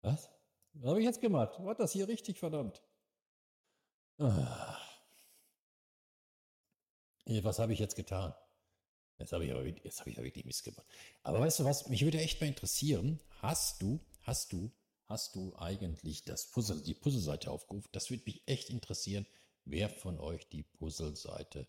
Was? 0.03 0.31
Was 0.75 0.89
habe 0.89 1.01
ich 1.01 1.07
jetzt 1.07 1.21
gemacht? 1.21 1.63
War 1.63 1.75
das 1.75 1.93
hier 1.93 2.09
richtig, 2.09 2.39
verdammt? 2.39 2.83
Ah. 4.19 4.79
Was 7.43 7.59
habe 7.59 7.73
ich 7.73 7.79
jetzt 7.79 7.97
getan? 7.97 8.35
Jetzt 9.23 9.33
habe 9.33 9.45
ich 9.45 9.53
aber 9.53 9.65
jetzt 9.65 10.01
habe 10.01 10.11
ich 10.11 10.17
ja 10.17 10.25
wirklich 10.25 10.45
Mist 10.45 10.65
gemacht. 10.65 10.87
Aber 11.23 11.41
weißt 11.41 11.61
du 11.61 11.65
was? 11.65 11.89
Mich 11.89 12.03
würde 12.03 12.21
echt 12.21 12.41
mal 12.41 12.49
interessieren. 12.49 13.21
Hast 13.41 13.81
du, 13.81 14.01
hast 14.23 14.53
du, 14.53 14.73
hast 15.07 15.37
du 15.37 15.55
eigentlich 15.57 16.25
das 16.25 16.51
Puzzle, 16.51 16.83
die 16.83 16.95
Puzzleseite 16.95 17.51
aufgerufen? 17.51 17.89
Das 17.93 18.11
würde 18.11 18.25
mich 18.27 18.43
echt 18.47 18.69
interessieren, 18.69 19.27
wer 19.65 19.89
von 19.89 20.19
euch 20.19 20.49
die 20.49 20.65
Puzzleseite 20.65 21.69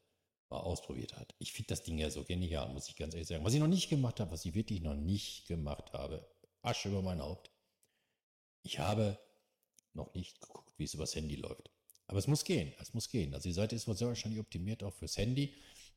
mal 0.50 0.62
ausprobiert 0.62 1.15
hat. 1.15 1.36
Ich 1.38 1.53
finde 1.53 1.67
das 1.67 1.83
Ding 1.83 2.00
ja 2.00 2.10
so 2.10 2.24
genial, 2.24 2.74
muss 2.74 2.89
ich 2.89 2.95
ganz 2.95 3.13
ehrlich 3.13 3.27
sagen. 3.27 3.45
Was 3.45 3.53
ich 3.53 3.60
noch 3.60 3.67
nicht 3.67 3.89
gemacht 3.89 4.19
habe, 4.19 4.31
was 4.31 4.45
ich 4.45 4.55
wirklich 4.55 4.81
noch 4.81 4.95
nicht 4.95 5.48
gemacht 5.48 5.93
habe, 5.93 6.27
Asche 6.63 6.89
über 6.89 7.03
mein 7.03 7.22
Haupt. 7.22 7.51
Ich 8.63 8.79
habe 8.79 9.19
noch 9.93 10.12
nicht 10.15 10.41
geguckt, 10.41 10.74
wie 10.79 10.86
es 10.86 10.95
übers 10.95 11.13
Handy 11.13 11.36
läuft. 11.36 11.69
Aber 12.07 12.17
es 12.17 12.27
muss 12.27 12.43
gehen, 12.43 12.74
es 12.79 12.95
muss 12.95 13.10
gehen. 13.10 13.33
Also 13.36 13.48
die 13.48 13.53
Seite 13.53 13.75
ist 13.75 13.88
wohl 13.88 13.95
sehr 13.95 14.07
wahrscheinlich 14.07 14.39
optimiert 14.39 14.83
auch 14.83 14.93
fürs 14.93 15.17
Handy. 15.17 15.53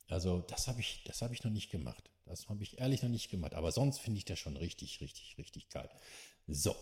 Also 0.09 0.41
das 0.41 0.69
habe 0.69 0.81
ich, 0.81 1.03
das 1.05 1.23
habe 1.23 1.35
ich 1.35 1.43
noch 1.45 1.51
nicht 1.51 1.71
gemacht. 1.71 2.11
Das 2.27 2.49
habe 2.49 2.63
ich 2.63 2.79
ehrlich 2.79 3.03
noch 3.03 3.11
nicht 3.11 3.31
gemacht. 3.31 3.55
Aber 3.55 3.73
sonst 3.73 3.99
finde 3.99 4.19
ich 4.19 4.25
das 4.25 4.39
schon 4.39 4.57
richtig, 4.57 5.01
richtig, 5.01 5.37
richtig 5.39 5.69
geil. 5.71 5.89
So, 6.47 6.75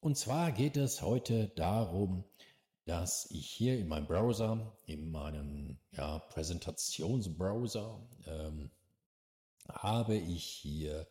und 0.00 0.16
zwar 0.16 0.52
geht 0.52 0.76
es 0.76 1.02
heute 1.02 1.48
darum, 1.48 2.24
dass 2.84 3.30
ich 3.30 3.48
hier 3.48 3.78
in 3.78 3.88
meinem 3.88 4.06
Browser, 4.06 4.76
in 4.86 5.10
meinem 5.10 5.78
ja, 5.92 6.18
Präsentationsbrowser, 6.18 8.00
ähm, 8.26 8.70
habe 9.68 10.16
ich 10.16 10.44
hier 10.44 11.06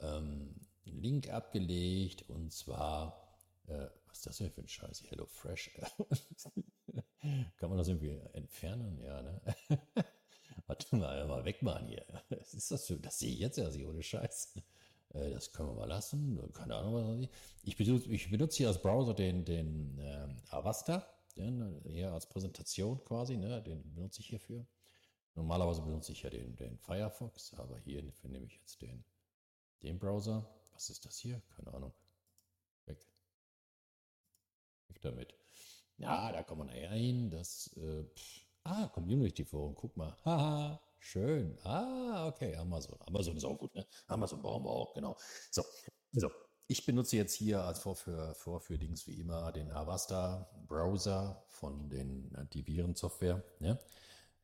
ähm, 0.00 0.56
einen 0.86 1.00
Link 1.00 1.30
abgelegt 1.30 2.28
und 2.28 2.52
zwar, 2.52 3.38
äh, 3.68 3.86
was 4.06 4.18
ist 4.18 4.26
das 4.26 4.36
denn 4.38 4.50
für 4.50 4.62
ein 4.62 4.68
Scheiß? 4.68 5.04
Hello 5.08 5.26
Fresh. 5.26 5.70
Kann 7.56 7.68
man 7.68 7.78
das 7.78 7.88
irgendwie 7.88 8.18
entfernen? 8.32 9.00
Ja, 9.00 9.22
ne? 9.22 9.40
Warte 10.66 10.96
mal, 10.96 11.26
mal 11.26 11.44
weg, 11.44 11.62
Mann 11.62 11.88
hier. 11.88 12.04
Was 12.30 12.54
ist 12.54 12.70
das 12.70 12.86
für, 12.86 12.96
das 12.96 13.18
sehe 13.18 13.32
ich 13.32 13.40
jetzt 13.40 13.58
ja 13.58 13.68
nicht 13.68 13.86
ohne 13.86 14.02
Scheiß. 14.02 14.54
Äh, 15.10 15.30
das 15.30 15.52
können 15.52 15.68
wir 15.70 15.74
mal 15.74 15.88
lassen. 15.88 16.40
Keine 16.52 16.76
Ahnung, 16.76 16.94
was 16.94 17.28
ich. 17.62 17.76
Benutze, 17.76 18.10
ich 18.10 18.30
benutze 18.30 18.58
hier 18.58 18.68
als 18.68 18.80
Browser 18.80 19.14
den, 19.14 19.44
den 19.44 19.98
ähm, 20.00 20.36
Avasta, 20.48 21.06
den, 21.36 21.80
hier 21.86 22.12
als 22.12 22.26
Präsentation 22.28 23.02
quasi, 23.04 23.36
ne? 23.36 23.62
den 23.62 23.94
benutze 23.94 24.20
ich 24.20 24.28
hierfür. 24.28 24.66
Normalerweise 25.34 25.82
benutze 25.82 26.12
ich 26.12 26.22
ja 26.22 26.30
den, 26.30 26.56
den 26.56 26.78
Firefox, 26.78 27.54
aber 27.54 27.78
hier 27.78 28.02
nehme 28.22 28.46
ich 28.46 28.56
jetzt 28.56 28.80
den, 28.82 29.04
den 29.82 29.98
Browser. 29.98 30.48
Was 30.72 30.90
ist 30.90 31.04
das 31.04 31.18
hier? 31.18 31.42
Keine 31.56 31.74
Ahnung. 31.74 31.92
Weg. 32.86 33.06
Weg 34.88 35.00
damit. 35.02 35.34
Ja, 35.98 36.32
da 36.32 36.42
kommt 36.42 36.60
man 36.60 36.68
rein. 36.70 37.30
Das, 37.30 37.68
äh, 37.76 38.04
pff. 38.04 38.43
Ah, 38.64 38.88
Community 38.88 39.44
Forum, 39.44 39.74
guck 39.74 39.96
mal. 39.96 40.16
Haha, 40.24 40.80
schön. 40.98 41.58
Ah, 41.64 42.26
okay, 42.26 42.54
Amazon. 42.56 42.98
Amazon 43.06 43.36
ist 43.36 43.44
auch 43.44 43.58
gut, 43.58 43.74
ne? 43.74 43.86
Amazon 44.08 44.42
brauchen 44.42 44.64
wir 44.64 44.70
auch, 44.70 44.94
genau. 44.94 45.16
So, 45.50 45.62
so. 46.12 46.30
Ich 46.66 46.86
benutze 46.86 47.16
jetzt 47.16 47.34
hier 47.34 47.62
als 47.62 47.80
Vorführ, 47.80 48.34
Vorführdings 48.34 49.06
wie 49.06 49.20
immer 49.20 49.52
den 49.52 49.70
Avasta 49.70 50.48
Browser 50.66 51.44
von 51.48 51.90
den 51.90 52.34
Antivirensoftware, 52.34 53.42
ne? 53.58 53.78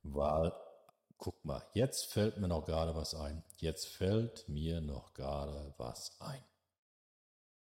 Weil, 0.03 0.53
guck 1.17 1.43
mal, 1.45 1.63
jetzt 1.73 2.13
fällt 2.13 2.37
mir 2.39 2.49
noch 2.49 2.67
gerade 2.67 2.95
was 2.95 3.15
ein. 3.15 3.43
Jetzt 3.57 3.89
fällt 3.89 4.49
mir 4.49 4.81
noch 4.83 5.15
gerade 5.15 5.75
was 5.79 6.21
ein. 6.21 6.43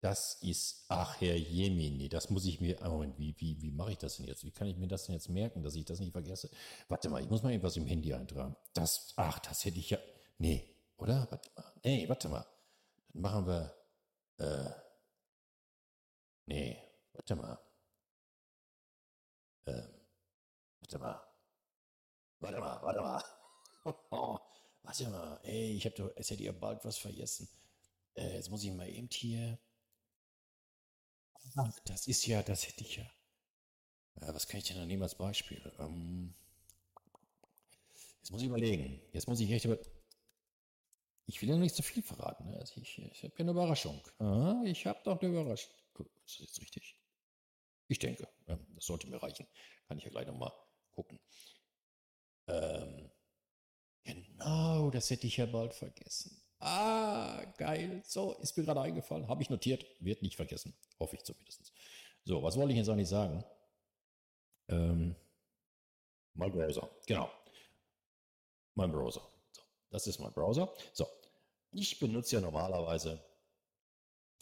Das 0.02 0.34
ist, 0.42 0.84
ach 0.88 1.20
Herr 1.20 1.36
Jemini, 1.36 2.08
das 2.08 2.28
muss 2.28 2.44
ich 2.44 2.60
mir, 2.60 2.76
Moment, 2.82 3.16
wie, 3.20 3.38
wie, 3.38 3.62
wie 3.62 3.70
mache 3.70 3.92
ich 3.92 3.98
das 3.98 4.16
denn 4.16 4.26
jetzt? 4.26 4.42
Wie 4.44 4.50
kann 4.50 4.66
ich 4.66 4.76
mir 4.76 4.88
das 4.88 5.06
denn 5.06 5.14
jetzt 5.14 5.28
merken, 5.28 5.62
dass 5.62 5.76
ich 5.76 5.84
das 5.84 6.00
nicht 6.00 6.10
vergesse? 6.10 6.50
Warte 6.88 7.08
mal, 7.08 7.22
ich 7.22 7.30
muss 7.30 7.44
mal 7.44 7.52
etwas 7.52 7.76
im 7.76 7.86
Handy 7.86 8.12
eintragen. 8.12 8.56
Das, 8.74 9.12
ach, 9.14 9.38
das 9.38 9.64
hätte 9.64 9.78
ich 9.78 9.90
ja, 9.90 9.98
nee, 10.38 10.68
oder? 10.96 11.28
Warte 11.30 11.50
mal, 11.54 11.72
nee, 11.84 12.08
warte 12.08 12.28
mal. 12.28 12.44
Dann 13.12 13.22
machen 13.22 13.46
wir, 13.46 13.74
äh, 14.38 14.70
nee, 16.46 16.82
warte 17.12 17.36
mal. 17.36 17.58
Ähm, 19.66 19.88
warte 20.80 20.98
mal. 20.98 21.22
Warte 22.40 22.58
mal, 22.58 22.82
warte 22.82 23.00
mal. 23.00 23.24
Oh, 24.10 24.36
warte 24.82 25.08
mal, 25.10 25.40
ey, 25.44 25.76
ich 25.76 25.86
hab 25.86 25.94
doch, 25.94 26.10
es 26.16 26.28
hätte 26.28 26.42
ja 26.42 26.50
bald 26.50 26.84
was 26.84 26.98
vergessen. 26.98 27.48
Äh, 28.14 28.34
jetzt 28.34 28.50
muss 28.50 28.64
ich 28.64 28.72
mal 28.72 28.88
eben 28.88 29.08
hier, 29.08 29.60
das 31.84 32.06
ist 32.06 32.26
ja, 32.26 32.42
das 32.42 32.66
hätte 32.66 32.82
ich 32.82 32.96
ja. 32.96 33.10
ja 34.20 34.34
was 34.34 34.46
kann 34.46 34.58
ich 34.58 34.68
denn 34.68 34.76
da 34.76 34.86
nehmen 34.86 35.02
als 35.02 35.16
Beispiel? 35.16 35.72
Ähm, 35.78 36.34
jetzt 38.20 38.30
muss 38.30 38.42
ich 38.42 38.48
überlegen. 38.48 39.00
Jetzt 39.12 39.28
muss 39.28 39.40
ich 39.40 39.50
echt 39.50 39.64
über. 39.64 39.78
Ich 41.26 41.40
will 41.40 41.48
ja 41.48 41.56
nicht 41.56 41.74
zu 41.74 41.82
viel 41.82 42.02
verraten. 42.02 42.50
Ne? 42.50 42.56
Also 42.58 42.80
ich, 42.80 42.98
ich 42.98 43.24
habe 43.24 43.34
ja 43.36 43.40
eine 43.40 43.52
Überraschung. 43.52 44.02
Aha, 44.18 44.62
ich 44.64 44.86
habe 44.86 45.00
doch 45.04 45.20
eine 45.20 45.30
Überraschung. 45.30 45.72
Ist 46.26 46.40
das 46.40 46.46
jetzt 46.46 46.60
richtig? 46.60 46.96
Ich 47.88 47.98
denke, 47.98 48.28
das 48.46 48.58
sollte 48.78 49.06
mir 49.08 49.22
reichen. 49.22 49.46
Kann 49.86 49.98
ich 49.98 50.04
ja 50.04 50.10
gleich 50.10 50.26
nochmal 50.26 50.52
gucken. 50.92 51.20
Ähm, 52.48 53.10
genau, 54.04 54.90
das 54.90 55.10
hätte 55.10 55.26
ich 55.26 55.36
ja 55.36 55.46
bald 55.46 55.74
vergessen. 55.74 56.41
Ah, 56.64 57.42
geil. 57.58 58.02
So, 58.06 58.34
ist 58.34 58.56
mir 58.56 58.62
gerade 58.62 58.80
eingefallen. 58.80 59.26
Habe 59.26 59.42
ich 59.42 59.50
notiert. 59.50 59.84
Wird 59.98 60.22
nicht 60.22 60.36
vergessen. 60.36 60.72
Hoffe 61.00 61.16
ich 61.16 61.24
zumindest. 61.24 61.72
So, 62.24 62.40
was 62.40 62.56
wollte 62.56 62.70
ich 62.70 62.78
jetzt 62.78 62.88
eigentlich 62.88 63.08
sagen? 63.08 63.44
Ähm, 64.68 65.16
mein 66.34 66.52
Browser. 66.52 66.88
Genau. 67.06 67.28
Mein 68.76 68.92
Browser. 68.92 69.22
So, 69.50 69.62
das 69.90 70.06
ist 70.06 70.20
mein 70.20 70.32
Browser. 70.32 70.72
So, 70.92 71.08
ich 71.72 71.98
benutze 71.98 72.36
ja 72.36 72.40
normalerweise. 72.40 73.20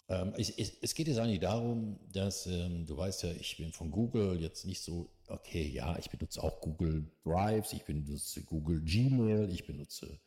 Ähm, 0.08 0.34
es, 0.36 0.50
es, 0.50 0.74
es, 0.82 0.94
geht 0.94 1.08
jetzt 1.08 1.18
eigentlich 1.18 1.40
darum, 1.40 1.98
dass 2.12 2.46
ähm, 2.46 2.84
du 2.84 2.98
weißt 2.98 3.22
ja, 3.22 3.30
ich 3.30 3.56
bin 3.56 3.72
von 3.72 3.90
Google 3.90 4.38
jetzt 4.42 4.66
nicht 4.66 4.82
so, 4.82 5.08
okay, 5.26 5.66
ja, 5.68 5.96
ich 5.98 6.10
benutze 6.10 6.42
auch 6.42 6.60
Google 6.60 7.10
Drives, 7.24 7.72
ich 7.72 7.84
benutze 7.84 8.44
Google 8.44 8.82
Gmail, 8.82 9.50
ich 9.50 9.66
benutze 9.66 10.20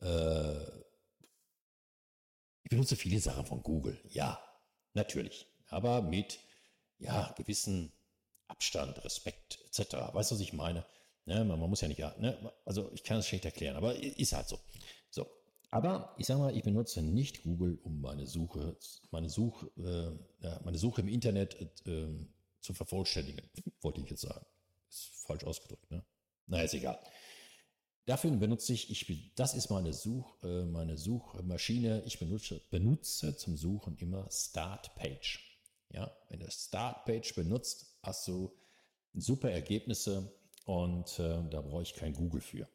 äh, 0.00 0.87
ich 2.68 2.76
benutze 2.76 2.96
viele 2.96 3.18
Sachen 3.18 3.46
von 3.46 3.62
Google, 3.62 3.98
ja, 4.10 4.38
natürlich, 4.92 5.46
aber 5.68 6.02
mit 6.02 6.38
ja 6.98 7.32
gewissen 7.34 7.94
Abstand, 8.46 9.02
Respekt 9.06 9.58
etc. 9.68 9.94
Weißt 10.12 10.30
du, 10.30 10.34
was 10.34 10.42
ich 10.42 10.52
meine? 10.52 10.84
Ne, 11.24 11.46
man, 11.46 11.58
man, 11.58 11.70
muss 11.70 11.80
ja 11.80 11.88
nicht, 11.88 11.98
ne, 11.98 12.52
also 12.66 12.92
ich 12.92 13.04
kann 13.04 13.16
es 13.16 13.26
schlecht 13.26 13.46
erklären, 13.46 13.74
aber 13.74 13.94
ist 13.96 14.34
halt 14.34 14.48
so. 14.48 14.58
So, 15.08 15.26
aber 15.70 16.14
ich 16.18 16.26
sage 16.26 16.40
mal, 16.40 16.54
ich 16.54 16.62
benutze 16.62 17.00
nicht 17.00 17.42
Google, 17.42 17.78
um 17.84 18.02
meine 18.02 18.26
Suche, 18.26 18.76
meine 19.12 19.30
Suche, 19.30 19.70
äh, 20.42 20.60
meine 20.62 20.76
Suche 20.76 21.00
im 21.00 21.08
Internet 21.08 21.54
äh, 21.86 22.08
zu 22.60 22.74
vervollständigen, 22.74 23.48
wollte 23.80 24.02
ich 24.02 24.10
jetzt 24.10 24.20
sagen. 24.20 24.44
Ist 24.90 25.08
falsch 25.26 25.44
ausgedrückt, 25.44 25.90
ne? 25.90 26.04
Na, 26.46 26.60
ist 26.60 26.74
egal. 26.74 26.98
Dafür 28.08 28.30
benutze 28.30 28.72
ich, 28.72 28.90
ich 28.90 29.34
das 29.34 29.52
ist 29.52 29.68
meine, 29.68 29.92
Such, 29.92 30.42
äh, 30.42 30.64
meine 30.64 30.96
Suchmaschine. 30.96 32.02
Ich 32.06 32.18
benutze, 32.18 32.62
benutze 32.70 33.36
zum 33.36 33.58
Suchen 33.58 33.98
immer 33.98 34.26
Startpage. 34.30 35.60
Ja, 35.92 36.10
wenn 36.30 36.40
du 36.40 36.50
Startpage 36.50 37.34
benutzt, 37.34 37.98
hast 38.02 38.26
du 38.26 38.50
super 39.12 39.50
Ergebnisse 39.50 40.32
und 40.64 41.18
äh, 41.18 41.42
da 41.50 41.60
brauche 41.60 41.82
ich 41.82 41.92
kein 41.92 42.14
Google 42.14 42.40
für. 42.40 42.66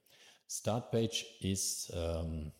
Startpage 0.48 1.26
ist, 1.40 1.92
ähm, 1.96 2.52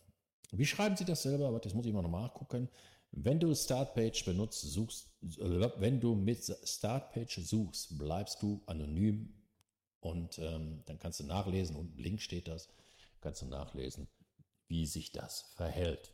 wie 0.50 0.66
schreiben 0.66 0.96
Sie 0.96 1.04
das 1.04 1.22
selber? 1.22 1.46
Aber 1.46 1.60
das 1.60 1.74
muss 1.74 1.86
ich 1.86 1.92
mal 1.92 2.02
nochmal 2.02 2.22
nachgucken. 2.22 2.68
Wenn 3.12 3.38
du 3.38 3.54
Startpage 3.54 4.24
benutzt, 4.24 4.62
suchst, 4.62 5.10
äh, 5.22 5.70
wenn 5.78 6.00
du 6.00 6.16
mit 6.16 6.42
Startpage 6.64 7.38
suchst, 7.38 7.96
bleibst 7.96 8.42
du 8.42 8.60
anonym 8.66 9.32
und 10.04 10.38
ähm, 10.38 10.82
dann 10.84 10.98
kannst 10.98 11.20
du 11.20 11.24
nachlesen, 11.24 11.76
unten 11.76 11.98
Link 11.98 12.20
steht 12.20 12.46
das, 12.46 12.68
kannst 13.22 13.40
du 13.40 13.46
nachlesen, 13.46 14.06
wie 14.68 14.84
sich 14.84 15.12
das 15.12 15.46
verhält. 15.56 16.12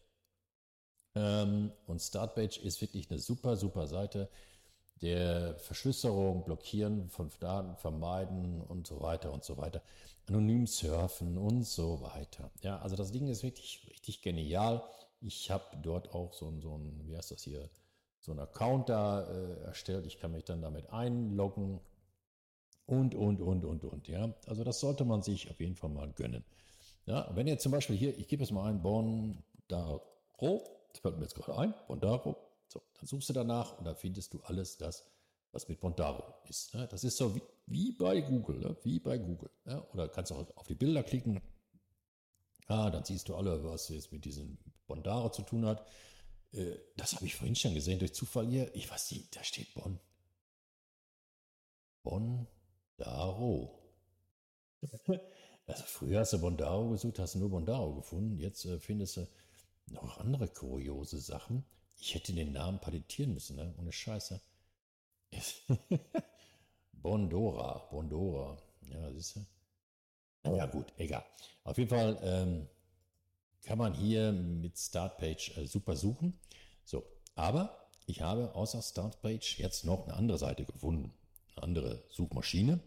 Ähm, 1.16 1.73
und 1.88 2.00
Startpage 2.00 2.59
ist 2.59 2.80
wirklich 2.80 3.11
eine 3.11 3.18
super, 3.18 3.56
super 3.56 3.88
Seite 3.88 4.30
der 5.02 5.59
Verschlüsselung, 5.59 6.44
Blockieren 6.44 7.09
von 7.09 7.30
Daten, 7.40 7.75
Vermeiden 7.76 8.61
und 8.61 8.87
so 8.87 9.00
weiter 9.00 9.32
und 9.32 9.44
so 9.44 9.56
weiter. 9.56 9.82
Anonym 10.28 10.68
surfen 10.68 11.37
und 11.37 11.64
so 11.64 12.00
weiter. 12.00 12.52
Ja, 12.62 12.78
also 12.78 12.94
das 12.94 13.11
Ding 13.11 13.26
ist 13.26 13.42
wirklich 13.42 13.88
richtig 13.90 14.23
genial. 14.23 14.85
Ich 15.20 15.50
habe 15.50 15.64
dort 15.82 16.14
auch 16.14 16.32
so 16.32 16.47
ein, 16.47 16.61
so 16.61 16.78
ein, 16.78 17.09
wie 17.09 17.16
heißt 17.16 17.32
das 17.32 17.42
hier, 17.42 17.68
so 18.20 18.30
ein 18.30 18.38
Account 18.38 18.88
da 18.88 19.23
äh, 19.23 19.62
erstellt. 19.62 20.06
Ich 20.06 20.20
kann 20.20 20.30
mich 20.30 20.44
dann 20.44 20.62
damit 20.62 20.90
einloggen 20.90 21.80
und, 22.90 23.14
und, 23.14 23.40
und, 23.40 23.64
und, 23.64 23.85
und. 23.85 24.09
Ja, 24.09 24.35
also 24.47 24.64
das 24.64 24.80
sollte 24.80 25.04
man 25.04 25.23
sich 25.23 25.49
auf 25.49 25.61
jeden 25.61 25.76
Fall 25.76 25.90
mal 25.90 26.12
gönnen. 26.12 26.44
Ja, 27.06 27.30
wenn 27.35 27.47
ihr 27.47 27.59
zum 27.59 27.70
Beispiel 27.73 27.97
hier, 27.97 28.18
ich 28.18 28.26
gebe 28.26 28.42
es 28.42 28.50
mal 28.50 28.68
ein, 28.68 28.82
Bondaro, 28.82 30.02
das 30.92 31.00
fällt 31.00 31.16
mir 31.16 31.23
jetzt 31.23 31.37
gerade 31.37 31.56
ein, 31.59 31.75
Bondaro, 31.87 32.37
so, 32.66 32.82
dann 32.94 33.06
suchst 33.06 33.28
du 33.28 33.32
danach 33.32 33.78
und 33.78 33.85
da 33.85 33.94
findest 33.94 34.35
du 34.35 34.40
alles 34.42 34.76
das, 34.76 35.04
was 35.52 35.68
mit 35.68 35.80
Bondaro 35.80 36.35
ist. 36.49 36.75
Ne? 36.75 36.88
Das 36.88 37.04
ist 37.04 37.16
so 37.16 37.35
wie, 37.35 37.42
wie 37.66 37.92
bei 37.92 38.20
Google, 38.20 38.59
ne? 38.59 38.76
wie 38.82 38.99
bei 38.99 39.18
Google. 39.18 39.50
Ja? 39.66 39.87
Oder 39.92 40.09
kannst 40.09 40.32
auch 40.32 40.44
auf 40.56 40.66
die 40.66 40.75
Bilder 40.75 41.04
klicken. 41.04 41.40
Ah, 42.66 42.90
dann 42.90 43.04
siehst 43.04 43.28
du 43.28 43.37
alle, 43.37 43.62
was 43.64 43.88
jetzt 43.88 44.12
mit 44.12 44.25
diesem 44.25 44.59
Bondaro 44.88 45.30
zu 45.30 45.42
tun 45.42 45.64
hat. 45.64 45.87
Äh, 46.52 46.76
das 46.97 47.14
habe 47.14 47.26
ich 47.26 47.37
vorhin 47.37 47.54
schon 47.54 47.75
gesehen, 47.75 48.00
durch 48.00 48.14
Zufall 48.14 48.47
hier. 48.47 48.75
Ich 48.75 48.90
weiß 48.90 49.12
nicht, 49.12 49.37
da 49.37 49.44
steht 49.44 49.73
Bonn. 49.75 50.00
Bonn 52.02 52.47
Bondaro. 53.00 53.78
Also 55.66 55.85
früher 55.85 56.19
hast 56.19 56.33
du 56.33 56.40
Bondaro 56.40 56.90
gesucht, 56.90 57.21
hast 57.21 57.37
du 57.37 57.38
nur 57.38 57.50
Bondaro 57.50 57.95
gefunden. 57.95 58.40
Jetzt 58.40 58.64
äh, 58.64 58.80
findest 58.80 59.19
du 59.19 59.28
noch 59.92 60.19
andere 60.19 60.49
kuriose 60.49 61.21
Sachen. 61.21 61.64
Ich 61.97 62.12
hätte 62.12 62.33
den 62.33 62.50
Namen 62.50 62.80
patentieren 62.80 63.35
müssen, 63.35 63.54
ne? 63.54 63.73
Ohne 63.78 63.92
Scheiße. 63.92 64.40
Bondora, 66.92 67.87
Bondora. 67.92 68.61
Ja, 68.80 69.12
siehst 69.12 69.37
du? 69.37 69.47
Naja, 70.42 70.66
gut, 70.66 70.92
egal. 70.97 71.25
Auf 71.62 71.78
jeden 71.78 71.90
Fall 71.90 72.19
ähm, 72.21 72.66
kann 73.62 73.78
man 73.78 73.95
hier 73.95 74.33
mit 74.33 74.76
Startpage 74.76 75.57
äh, 75.57 75.66
super 75.66 75.95
suchen. 75.95 76.37
So, 76.85 77.04
aber 77.37 77.88
ich 78.07 78.23
habe 78.23 78.57
außer 78.57 78.83
Startpage 78.83 79.61
jetzt 79.61 79.85
noch 79.85 80.09
eine 80.09 80.14
andere 80.14 80.38
Seite 80.38 80.64
gefunden 80.64 81.14
andere 81.57 82.04
Suchmaschine 82.11 82.80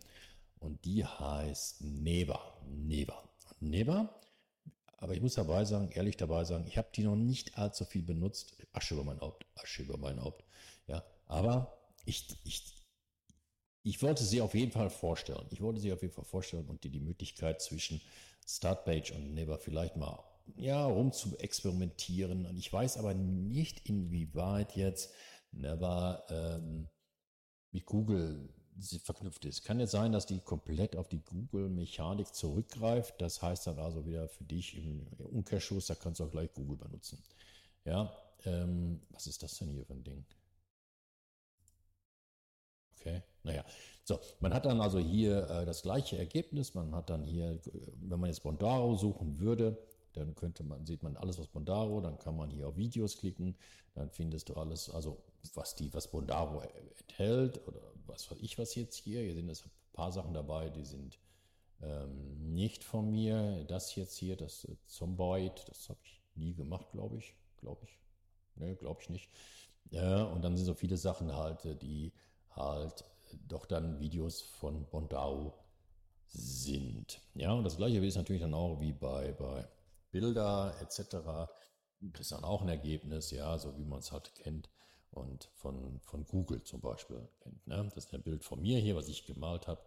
und 0.60 0.84
die 0.86 1.05
heißt 1.05 1.82
Neva. 1.82 2.39
Neva. 2.67 3.29
Neva, 3.60 4.10
aber 4.98 5.13
ich 5.13 5.22
muss 5.22 5.36
dabei 5.36 5.65
sagen, 5.65 5.91
ehrlich 5.91 6.17
dabei 6.17 6.46
sagen, 6.46 6.65
ich 6.67 6.77
habe 6.77 6.88
die 6.96 7.03
noch 7.03 7.15
nicht 7.15 7.58
allzu 7.58 7.86
viel 7.86 8.03
benutzt. 8.03 8.55
Asche 8.72 8.93
über 8.93 9.03
mein 9.03 9.20
Haupt, 9.20 9.46
Asche 9.55 9.84
über 9.84 9.98
mein 9.98 10.22
Haupt. 10.22 10.46
Ja, 10.88 11.03
aber 11.27 11.77
ich, 12.05 12.27
ich, 12.46 12.74
ich 13.84 14.01
wollte 14.01 14.24
sie 14.24 14.39
auf 14.41 14.53
jeden 14.53 14.72
Fall 14.72 14.89
vorstellen. 14.89 15.46
Ich 15.51 15.62
wollte 15.62 15.82
sie 15.82 15.91
auf 15.91 16.01
jeden 16.01 16.13
Fall 16.13 16.24
vorstellen 16.24 16.67
und 16.70 16.84
dir 16.84 16.91
die 16.91 17.00
Möglichkeit 17.00 17.62
zwischen 17.62 18.01
Startpage 18.48 19.12
und 19.12 19.34
Never 19.34 19.58
vielleicht 19.58 19.98
mal 19.98 20.24
ja, 20.55 20.86
rum 20.86 21.12
zu 21.12 21.38
experimentieren. 21.38 22.46
Und 22.46 22.58
ich 22.58 22.72
weiß 22.72 22.98
aber 22.98 23.13
nicht, 23.13 23.88
inwieweit 23.88 24.75
jetzt 24.75 25.12
Never 25.51 26.24
ähm, 26.29 26.88
mit 27.74 27.86
Google 27.86 28.50
verknüpft 29.03 29.46
ist. 29.46 29.63
Kann 29.63 29.80
jetzt 29.80 29.92
sein, 29.92 30.12
dass 30.12 30.25
die 30.25 30.39
komplett 30.39 30.96
auf 30.96 31.08
die 31.08 31.22
Google-Mechanik 31.22 32.34
zurückgreift. 32.34 33.22
Das 33.22 33.42
heißt 33.42 33.68
dann 33.68 33.80
also 33.80 34.06
wieder 34.06 34.27
für 34.27 34.44
dich 34.44 34.77
im 34.77 35.06
Umkehrschluss, 35.18 35.88
da 35.88 35.96
kannst 35.96 36.20
du 36.20 36.25
auch 36.25 36.32
gleich 36.32 36.51
Google 36.53 36.77
benutzen. 36.77 37.22
Ja, 37.86 38.12
ähm, 38.46 39.01
was 39.10 39.27
ist 39.27 39.44
das 39.44 39.58
denn 39.58 39.70
hier 39.70 39.86
für 39.86 39.94
ein 39.94 40.03
Ding? 40.03 40.25
Okay, 43.00 43.22
naja. 43.44 43.65
So, 44.06 44.20
man 44.39 44.53
hat 44.53 44.65
dann 44.65 44.80
also 44.82 45.00
hier 45.00 45.50
äh, 45.50 45.65
das 45.65 45.82
gleiche 45.82 46.18
Ergebnis. 46.18 46.74
Man 46.74 46.96
hat 46.96 47.10
dann 47.10 47.24
hier, 47.24 47.60
wenn 48.01 48.20
man 48.20 48.30
jetzt 48.30 48.44
Bondaro 48.44 48.96
suchen 48.96 49.39
würde, 49.39 49.77
dann 50.13 50.36
könnte 50.36 50.63
man, 50.63 50.86
sieht 50.86 51.03
man 51.03 51.17
alles, 51.17 51.39
was 51.39 51.48
Bondaro, 51.48 52.01
dann 52.01 52.20
kann 52.20 52.36
man 52.36 52.50
hier 52.50 52.67
auf 52.67 52.77
Videos 52.77 53.17
klicken, 53.17 53.55
dann 53.96 54.10
findest 54.10 54.50
du 54.50 54.53
alles, 54.55 54.89
also 54.89 55.17
was 55.53 55.75
die, 55.75 55.93
was 55.93 56.10
Bondaro 56.10 56.62
enthält 56.62 57.65
oder 57.67 57.82
was 58.05 58.29
weiß 58.29 58.39
ich 58.41 58.58
was 58.58 58.75
jetzt 58.75 58.96
hier. 58.96 59.22
Hier 59.22 59.34
sind 59.34 59.50
ein 59.50 59.72
paar 59.93 60.12
Sachen 60.12 60.34
dabei, 60.34 60.70
die 60.70 60.86
sind 60.86 61.20
ähm, 61.82 62.53
nicht 62.53 62.84
von 62.84 63.10
mir. 63.10 63.63
Das 63.65 63.96
jetzt 63.96 64.17
hier, 64.17 64.36
das 64.36 64.65
äh, 64.65 64.75
das 64.88 65.89
habe 65.89 66.00
ich 66.03 66.22
nie 66.36 66.53
gemacht, 66.53 66.91
glaube 66.91 67.17
ich. 67.17 67.34
Glaube 67.58 67.86
ich. 67.86 68.00
Ne, 68.55 68.75
glaube 68.75 69.01
ich 69.01 69.10
nicht. 69.10 69.29
Ja, 69.89 70.24
und 70.24 70.43
dann 70.43 70.55
sind 70.55 70.65
so 70.65 70.74
viele 70.74 70.98
Sachen 70.98 71.36
halt, 71.36 71.65
äh, 71.65 71.75
die 71.75 72.12
halt 72.51 73.01
äh, 73.32 73.38
doch 73.48 73.65
dann 73.65 74.00
Videos 74.00 74.41
von 74.41 74.86
Bondao 74.89 75.53
sind. 76.27 77.22
Ja, 77.36 77.53
und 77.53 77.63
das 77.63 77.77
gleiche 77.77 78.03
ist 78.05 78.15
natürlich 78.15 78.41
dann 78.41 78.53
auch 78.53 78.79
wie 78.79 78.93
bei, 78.93 79.32
bei 79.34 79.67
Bilder 80.13 80.75
etc. 80.79 81.50
Das 82.00 82.22
ist 82.22 82.32
dann 82.32 82.43
auch 82.43 82.62
ein 82.62 82.70
Ergebnis, 82.70 83.32
ja, 83.32 83.58
so 83.58 83.77
wie 83.77 83.84
man 83.84 84.00
es 84.00 84.12
halt 84.12 84.34
kennt 84.36 84.70
und 85.12 85.50
von, 85.55 86.00
von 86.01 86.25
Google 86.25 86.63
zum 86.63 86.82
Beispiel 86.82 87.27
kennt. 87.41 87.67
Ne? 87.67 87.84
Das 87.93 88.05
ist 88.05 88.13
ein 88.13 88.24
Bild 88.24 88.43
von 88.46 88.62
mir 88.62 88.79
hier, 88.79 88.96
was 88.96 89.08
ich 89.08 89.25
gemalt 89.25 89.67
habe 89.67 89.82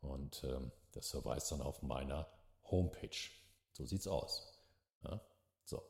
und 0.00 0.44
ähm, 0.44 0.70
das 0.92 1.10
verweist 1.10 1.50
dann 1.52 1.60
auf 1.60 1.82
meiner 1.82 2.28
Homepage. 2.70 3.30
So 3.72 3.84
sieht's 3.84 4.06
aus. 4.06 4.54
Ja? 5.02 5.20
So. 5.64 5.82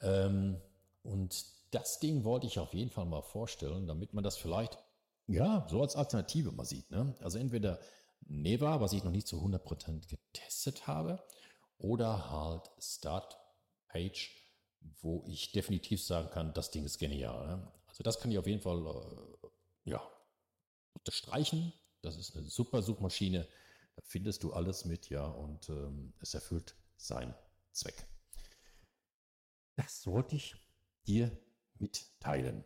Ähm, 0.00 0.60
und 1.02 1.46
das 1.70 2.00
Ding 2.00 2.24
wollte 2.24 2.46
ich 2.46 2.58
auf 2.58 2.74
jeden 2.74 2.90
Fall 2.90 3.06
mal 3.06 3.22
vorstellen, 3.22 3.86
damit 3.86 4.14
man 4.14 4.24
das 4.24 4.36
vielleicht 4.36 4.78
ja 5.28 5.66
so 5.70 5.80
als 5.80 5.94
Alternative 5.94 6.50
mal 6.52 6.64
sieht. 6.64 6.90
Ne? 6.90 7.14
Also 7.20 7.38
entweder 7.38 7.78
Neva, 8.20 8.80
was 8.80 8.92
ich 8.92 9.04
noch 9.04 9.12
nicht 9.12 9.28
zu 9.28 9.36
100% 9.36 10.08
getestet 10.08 10.86
habe, 10.88 11.22
oder 11.78 12.30
halt 12.30 12.70
Start 12.78 13.38
Page, 13.88 14.30
wo 15.00 15.24
ich 15.26 15.52
definitiv 15.52 16.02
sagen 16.02 16.30
kann, 16.30 16.54
das 16.54 16.70
Ding 16.70 16.84
ist 16.84 16.98
genial. 16.98 17.46
Ne? 17.46 17.72
Also 17.86 18.02
das 18.02 18.20
kann 18.20 18.30
ich 18.30 18.38
auf 18.38 18.46
jeden 18.46 18.60
Fall 18.60 18.84
äh, 18.86 19.90
ja, 19.90 20.02
unterstreichen. 20.94 21.72
Das 22.02 22.16
ist 22.16 22.36
eine 22.36 22.46
super 22.48 22.82
Suchmaschine. 22.82 23.48
Da 23.96 24.02
findest 24.04 24.42
du 24.42 24.52
alles 24.52 24.84
mit, 24.84 25.08
ja, 25.08 25.26
und 25.26 25.68
ähm, 25.70 26.12
es 26.20 26.34
erfüllt 26.34 26.76
seinen 26.96 27.34
Zweck. 27.72 28.06
Das 29.76 30.06
wollte 30.06 30.36
ich 30.36 30.54
dir 31.06 31.36
mitteilen. 31.78 32.64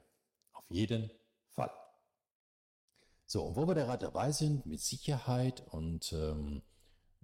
Auf 0.53 0.65
jeden 0.69 1.11
Fall. 1.49 1.73
So, 3.27 3.45
und 3.45 3.57
wo 3.57 3.67
wir 3.67 3.75
gerade 3.75 4.07
dabei 4.07 4.33
sind, 4.33 4.67
mit 4.67 4.81
Sicherheit 4.81 5.67
und 5.73 6.13
ähm, 6.13 6.63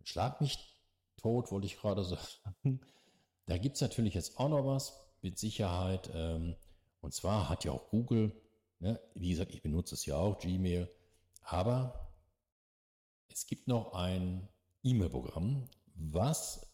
schlag 0.04 0.40
mich 0.40 0.75
tot, 1.16 1.50
wollte 1.50 1.66
ich 1.66 1.78
gerade 1.78 2.04
sagen. 2.04 2.80
Da 3.46 3.58
gibt 3.58 3.76
es 3.76 3.80
natürlich 3.80 4.14
jetzt 4.14 4.38
auch 4.38 4.48
noch 4.48 4.66
was 4.66 5.00
mit 5.22 5.38
Sicherheit. 5.38 6.10
Ähm, 6.14 6.56
und 7.00 7.14
zwar 7.14 7.48
hat 7.48 7.64
ja 7.64 7.72
auch 7.72 7.88
Google, 7.90 8.32
ne, 8.80 9.00
wie 9.14 9.30
gesagt, 9.30 9.52
ich 9.54 9.62
benutze 9.62 9.94
es 9.94 10.06
ja 10.06 10.16
auch, 10.16 10.38
Gmail, 10.38 10.90
aber 11.42 12.10
es 13.28 13.46
gibt 13.46 13.68
noch 13.68 13.92
ein 13.92 14.48
E-Mail-Programm, 14.82 15.68
was 15.94 16.66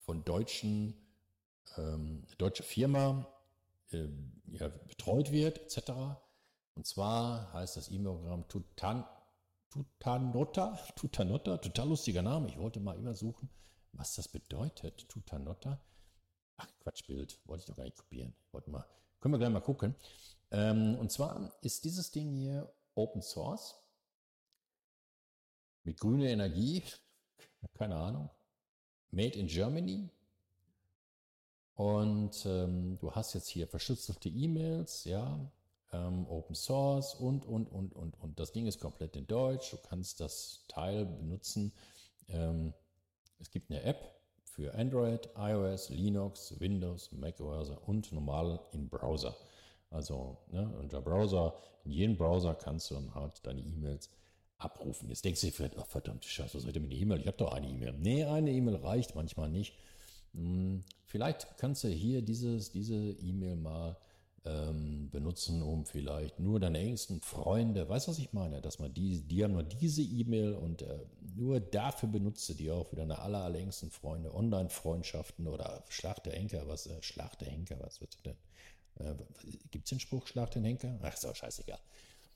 von 0.00 0.24
deutschen, 0.24 0.94
ähm, 1.76 2.24
deutsche 2.38 2.62
Firma 2.62 3.26
äh, 3.90 4.08
ja, 4.52 4.68
betreut 4.68 5.30
wird, 5.30 5.58
etc. 5.58 5.92
Und 6.74 6.86
zwar 6.86 7.52
heißt 7.52 7.76
das 7.76 7.90
E-Mail-Programm 7.90 8.48
Tutan, 8.48 9.04
Tutanotta, 9.72 10.78
Tutanotta, 10.96 11.56
total 11.56 11.88
lustiger 11.88 12.20
Name. 12.20 12.46
Ich 12.48 12.58
wollte 12.58 12.78
mal 12.78 12.94
immer 12.98 13.14
suchen, 13.14 13.48
was 13.92 14.14
das 14.16 14.28
bedeutet, 14.28 15.08
Tutanotta. 15.08 15.80
Ach, 16.58 16.68
Quatschbild, 16.80 17.40
wollte 17.46 17.62
ich 17.62 17.66
doch 17.68 17.76
gar 17.76 17.84
nicht 17.84 17.96
kopieren. 17.96 18.34
Wollte 18.50 18.70
mal, 18.70 18.84
können 19.20 19.32
wir 19.32 19.38
gleich 19.38 19.50
mal 19.50 19.60
gucken. 19.60 19.94
Ähm, 20.50 20.96
und 20.96 21.10
zwar 21.10 21.52
ist 21.62 21.86
dieses 21.86 22.10
Ding 22.10 22.32
hier 22.32 22.70
Open 22.94 23.22
Source 23.22 23.74
mit 25.84 25.98
grüner 25.98 26.28
Energie, 26.28 26.82
keine 27.74 27.96
Ahnung, 27.96 28.28
made 29.10 29.38
in 29.38 29.46
Germany. 29.46 30.10
Und 31.76 32.44
ähm, 32.44 32.98
du 32.98 33.10
hast 33.12 33.32
jetzt 33.32 33.48
hier 33.48 33.66
verschlüsselte 33.66 34.28
E-Mails, 34.28 35.04
ja, 35.04 35.50
ähm, 35.92 36.26
Open 36.28 36.54
Source 36.54 37.14
und, 37.14 37.44
und, 37.46 37.70
und, 37.70 37.94
und, 37.94 38.18
und. 38.20 38.40
Das 38.40 38.52
Ding 38.52 38.66
ist 38.66 38.80
komplett 38.80 39.16
in 39.16 39.26
Deutsch. 39.26 39.70
Du 39.70 39.76
kannst 39.88 40.20
das 40.20 40.64
Teil 40.68 41.04
benutzen. 41.06 41.72
Ähm, 42.28 42.72
es 43.38 43.50
gibt 43.50 43.70
eine 43.70 43.82
App 43.82 44.14
für 44.44 44.74
Android, 44.74 45.28
iOS, 45.36 45.90
Linux, 45.90 46.58
Windows, 46.60 47.10
macOS 47.12 47.70
und 47.86 48.12
normal 48.12 48.60
im 48.72 48.88
Browser. 48.88 49.34
Also 49.90 50.38
ne, 50.50 50.70
unter 50.78 51.00
Browser, 51.00 51.54
in 51.84 51.92
jedem 51.92 52.16
Browser 52.16 52.54
kannst 52.54 52.90
du 52.90 52.94
dann 52.94 53.14
halt 53.14 53.46
deine 53.46 53.60
E-Mails 53.60 54.10
abrufen. 54.58 55.08
Jetzt 55.08 55.24
denkst 55.24 55.40
du 55.40 55.46
dir 55.48 55.52
vielleicht, 55.52 55.78
oh, 55.78 55.84
verdammte 55.84 56.28
Scheiße, 56.28 56.54
was 56.54 56.62
soll 56.62 56.72
denn 56.72 56.82
mit 56.82 56.92
einer 56.92 57.00
E-Mail? 57.00 57.20
Ich 57.20 57.26
habe 57.26 57.36
doch 57.36 57.52
eine 57.52 57.68
E-Mail. 57.68 57.92
Nee, 57.98 58.24
eine 58.24 58.52
E-Mail 58.52 58.76
reicht 58.76 59.14
manchmal 59.14 59.50
nicht. 59.50 59.74
Hm, 60.34 60.84
vielleicht 61.06 61.58
kannst 61.58 61.84
du 61.84 61.88
hier 61.88 62.22
dieses, 62.22 62.70
diese 62.72 62.94
E-Mail 62.94 63.56
mal 63.56 63.96
ähm, 64.44 65.08
benutzen, 65.10 65.62
um 65.62 65.86
vielleicht 65.86 66.40
nur 66.40 66.58
deine 66.58 66.78
engsten 66.80 67.20
Freunde, 67.20 67.88
weißt 67.88 68.06
du, 68.06 68.10
was 68.10 68.18
ich 68.18 68.32
meine? 68.32 68.60
Dass 68.60 68.78
man 68.78 68.92
die, 68.92 69.20
die 69.22 69.44
haben 69.44 69.52
nur 69.52 69.62
diese 69.62 70.02
E-Mail 70.02 70.54
und 70.54 70.82
äh, 70.82 70.98
nur 71.36 71.60
dafür 71.60 72.08
benutze 72.08 72.54
die 72.54 72.70
auch 72.70 72.86
für 72.88 72.96
deine 72.96 73.20
aller, 73.20 73.44
allerengsten 73.44 73.90
Freunde, 73.90 74.34
Online-Freundschaften 74.34 75.46
oder 75.46 75.84
Schlag 75.88 76.24
der 76.24 76.32
Henker, 76.32 76.66
was, 76.66 76.86
äh, 76.86 77.02
Schlag 77.02 77.38
der 77.38 77.48
Henker, 77.48 77.76
was 77.80 78.00
wird 78.00 78.18
denn? 78.26 78.36
Äh, 78.98 79.14
Gibt 79.70 79.84
es 79.84 79.90
den 79.90 80.00
Spruch 80.00 80.26
Schlag 80.26 80.50
den 80.50 80.64
Henker? 80.64 80.98
Ach, 81.02 81.14
ist 81.14 81.24
auch 81.24 81.36
scheißegal. 81.36 81.78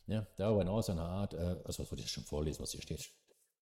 Ja, 0.06 0.24
darüber 0.36 0.60
hinaus 0.60 0.88
eine 0.88 1.02
Art, 1.02 1.34
äh, 1.34 1.56
also 1.64 1.82
was 1.82 1.90
wollte 1.90 2.04
ich 2.04 2.10
schon 2.10 2.24
vorlesen, 2.24 2.62
was 2.62 2.70
hier 2.70 2.82
steht? 2.82 3.10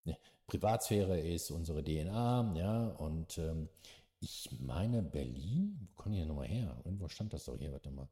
Ne, 0.05 0.19
Privatsphäre 0.47 1.19
ist 1.19 1.51
unsere 1.51 1.83
DNA, 1.83 2.55
ja, 2.57 2.89
und 2.89 3.39
ähm, 3.39 3.71
ich 4.21 4.51
meine 4.61 5.03
Berlin, 5.03 5.79
wo 5.81 6.03
kommen 6.03 6.15
die 6.15 6.19
denn 6.21 6.29
nochmal 6.29 6.49
her? 6.49 6.77
Irgendwo 6.85 7.09
stand 7.09 7.33
das 7.33 7.45
doch 7.45 7.57
hier, 7.57 7.73
warte 7.73 7.91
mal. 7.91 8.09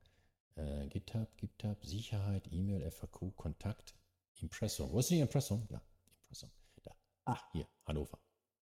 Äh, 0.57 0.87
GitHub, 0.88 1.37
GitHub, 1.37 1.85
Sicherheit, 1.85 2.49
E-Mail, 2.51 2.91
FAQ, 2.91 3.37
Kontakt, 3.37 3.95
Impressum. 4.41 4.93
Wo 4.93 4.99
ist 4.99 5.11
die 5.11 5.21
Impressum? 5.21 5.67
Ja, 5.71 5.81
Impressum. 6.25 6.51
Da. 6.83 6.95
Ach, 7.25 7.43
hier, 7.53 7.67
Hannover. 7.87 8.19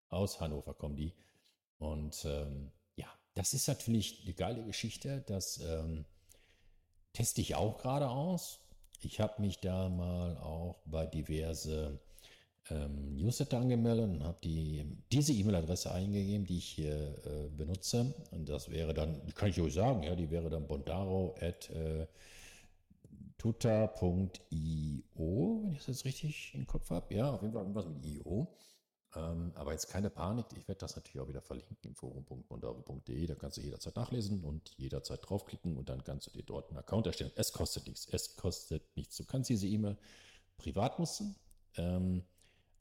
Aus 0.09 0.41
Hannover 0.41 0.75
kommen 0.75 0.97
die. 0.97 1.15
Und 1.79 2.25
ähm, 2.25 2.71
ja, 2.97 3.09
das 3.35 3.55
ist 3.55 3.67
natürlich 3.67 4.23
eine 4.25 4.35
geile 4.35 4.65
Geschichte. 4.65 5.23
Das 5.27 5.59
ähm, 5.59 6.05
teste 7.13 7.41
ich 7.41 7.55
auch 7.55 7.79
gerade 7.79 8.09
aus. 8.09 8.61
Ich 9.01 9.21
habe 9.21 9.41
mich 9.41 9.61
da 9.61 9.89
mal 9.89 10.37
auch 10.37 10.83
bei 10.85 11.07
diverse 11.07 12.01
ähm, 12.71 13.17
Newsletter 13.17 13.59
angemeldet 13.59 14.11
und 14.11 14.25
habe 14.25 14.39
die, 14.43 14.87
diese 15.13 15.33
E-Mail-Adresse 15.33 15.93
eingegeben, 15.93 16.47
die 16.47 16.59
ich 16.59 16.67
hier 16.67 17.15
äh, 17.25 17.49
benutze. 17.57 18.15
Und 18.31 18.49
das 18.49 18.71
wäre 18.71 18.95
dann, 18.95 19.21
kann 19.35 19.51
ich 19.51 19.61
euch 19.61 19.75
sagen, 19.75 20.03
ja, 20.03 20.15
die 20.15 20.31
wäre 20.31 20.51
dann 20.51 20.67
bondaro 20.67 21.35
at 21.41 21.71
äh, 21.71 22.07
wenn 23.43 24.31
ich 25.73 25.79
das 25.79 25.87
jetzt 25.87 26.05
richtig 26.05 26.55
im 26.55 26.67
Kopf 26.67 26.91
habe. 26.91 27.15
Ja, 27.15 27.33
auf 27.33 27.41
jeden 27.41 27.55
Fall 27.55 27.63
irgendwas 27.63 27.87
mit 27.87 28.05
IO. 28.05 28.55
Ähm, 29.17 29.53
aber 29.57 29.73
jetzt 29.73 29.89
keine 29.89 30.09
Panik, 30.09 30.47
ich 30.57 30.69
werde 30.69 30.79
das 30.79 30.95
natürlich 30.95 31.21
auch 31.21 31.29
wieder 31.29 31.41
verlinken 31.41 31.77
im 31.83 31.97
forum.bondaro.de. 31.97 33.27
Da 33.27 33.35
kannst 33.35 33.57
du 33.57 33.63
jederzeit 33.63 33.97
nachlesen 33.97 34.45
und 34.45 34.71
jederzeit 34.77 35.21
draufklicken 35.23 35.77
und 35.77 35.89
dann 35.89 36.05
kannst 36.05 36.29
du 36.29 36.31
dir 36.31 36.45
dort 36.45 36.69
einen 36.69 36.79
Account 36.79 37.07
erstellen. 37.07 37.33
Es 37.35 37.53
kostet 37.53 37.87
nichts. 37.87 38.07
Es 38.07 38.37
kostet 38.37 38.97
nichts. 38.97 39.17
Du 39.17 39.25
kannst 39.25 39.51
diese 39.51 39.67
E-Mail 39.67 39.97
privat 40.59 40.99
nutzen. 40.99 41.35
Ähm, 41.77 42.23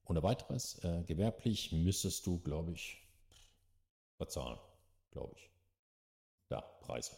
ohne 0.10 0.24
weiteres. 0.24 0.84
Äh, 0.84 1.04
gewerblich 1.04 1.72
müsstest 1.72 2.26
du, 2.26 2.40
glaube 2.40 2.72
ich, 2.72 2.98
bezahlen, 4.18 4.60
glaube 5.12 5.36
ich. 5.38 5.50
Da, 6.50 6.62
Preise. 6.82 7.12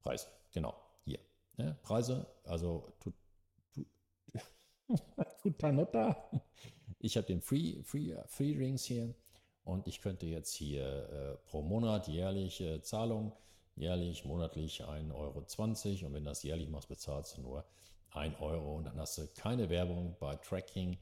Preise, 0.00 0.26
genau, 0.52 0.74
hier. 1.04 1.18
Ne? 1.56 1.76
Preise, 1.82 2.26
also 2.44 2.92
tut, 3.00 3.14
tut, 3.74 3.86
Tutanotta. 5.42 6.30
Ich 7.02 7.16
habe 7.16 7.26
den 7.26 7.40
Free, 7.40 7.82
Free, 7.82 8.14
Free 8.26 8.54
Rings 8.58 8.84
hier 8.84 9.14
und 9.64 9.88
ich 9.88 10.02
könnte 10.02 10.26
jetzt 10.26 10.52
hier 10.52 10.84
äh, 10.84 11.36
pro 11.48 11.62
Monat 11.62 12.08
jährlich 12.08 12.60
äh, 12.60 12.82
Zahlung, 12.82 13.32
jährlich, 13.74 14.26
monatlich 14.26 14.82
1,20 14.82 15.14
Euro 15.14 16.06
und 16.06 16.12
wenn 16.12 16.24
das 16.26 16.42
jährlich 16.42 16.68
machst, 16.68 16.88
bezahlst 16.88 17.38
du 17.38 17.40
nur 17.40 17.64
1 18.10 18.38
Euro 18.40 18.76
und 18.76 18.84
dann 18.84 18.98
hast 18.98 19.16
du 19.16 19.26
keine 19.28 19.70
Werbung 19.70 20.14
bei 20.20 20.36
Tracking, 20.36 20.98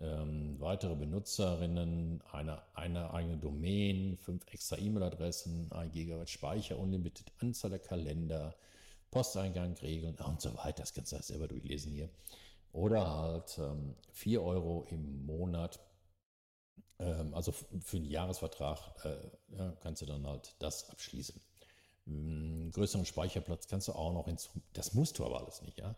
ähm, 0.00 0.60
weitere 0.60 0.94
Benutzerinnen, 0.94 2.22
eine, 2.32 2.62
eine 2.74 3.12
eigene 3.12 3.36
Domain, 3.36 4.16
fünf 4.18 4.46
extra 4.52 4.78
E-Mail-Adressen, 4.78 5.72
1 5.72 5.92
Gigabyte 5.92 6.30
Speicher, 6.30 6.78
unlimited 6.78 7.32
Anzahl 7.40 7.70
der 7.70 7.80
Kalender, 7.80 8.54
Posteingang 9.10 9.74
regeln 9.78 10.16
und 10.16 10.40
so 10.40 10.56
weiter. 10.56 10.82
Das 10.82 10.92
kannst 10.92 11.12
du 11.12 11.22
selber 11.22 11.48
durchlesen 11.48 11.92
hier. 11.92 12.08
Oder 12.72 13.10
halt 13.10 13.58
ähm, 13.58 13.94
4 14.12 14.42
Euro 14.42 14.86
im 14.90 15.26
Monat. 15.26 15.80
Ähm, 16.98 17.34
also 17.34 17.52
für 17.52 17.96
einen 17.96 18.06
Jahresvertrag 18.06 18.78
äh, 19.04 19.56
ja, 19.56 19.72
kannst 19.80 20.02
du 20.02 20.06
dann 20.06 20.26
halt 20.26 20.54
das 20.58 20.90
abschließen. 20.90 21.40
Ähm, 22.06 22.70
größeren 22.72 23.06
Speicherplatz 23.06 23.66
kannst 23.66 23.88
du 23.88 23.92
auch 23.92 24.12
noch 24.12 24.26
hinzu. 24.26 24.50
Das 24.74 24.94
musst 24.94 25.18
du 25.18 25.24
aber 25.24 25.40
alles 25.40 25.62
nicht, 25.62 25.78
ja. 25.78 25.96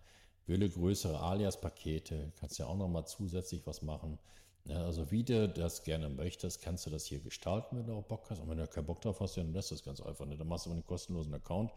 Wähle 0.50 0.68
größere 0.68 1.18
Alias-Pakete, 1.20 2.32
kannst 2.38 2.58
ja 2.58 2.66
auch 2.66 2.76
nochmal 2.76 3.06
zusätzlich 3.06 3.66
was 3.66 3.82
machen. 3.82 4.18
Ja, 4.64 4.84
also 4.84 5.10
wie 5.10 5.24
du 5.24 5.48
das 5.48 5.84
gerne 5.84 6.08
möchtest, 6.10 6.60
kannst 6.60 6.84
du 6.84 6.90
das 6.90 7.06
hier 7.06 7.20
gestalten, 7.20 7.78
wenn 7.78 7.86
du 7.86 7.94
auch 7.94 8.04
Bock 8.04 8.28
hast. 8.28 8.40
Und 8.40 8.50
wenn 8.50 8.58
du 8.58 8.66
keinen 8.66 8.86
Bock 8.86 9.00
drauf 9.00 9.20
hast, 9.20 9.36
dann 9.36 9.52
lässt 9.52 9.70
das 9.70 9.82
ganz 9.82 10.00
einfach. 10.00 10.26
Ne? 10.26 10.36
Dann 10.36 10.48
machst 10.48 10.66
du 10.66 10.70
einen 10.70 10.84
kostenlosen 10.84 11.32
Account 11.32 11.72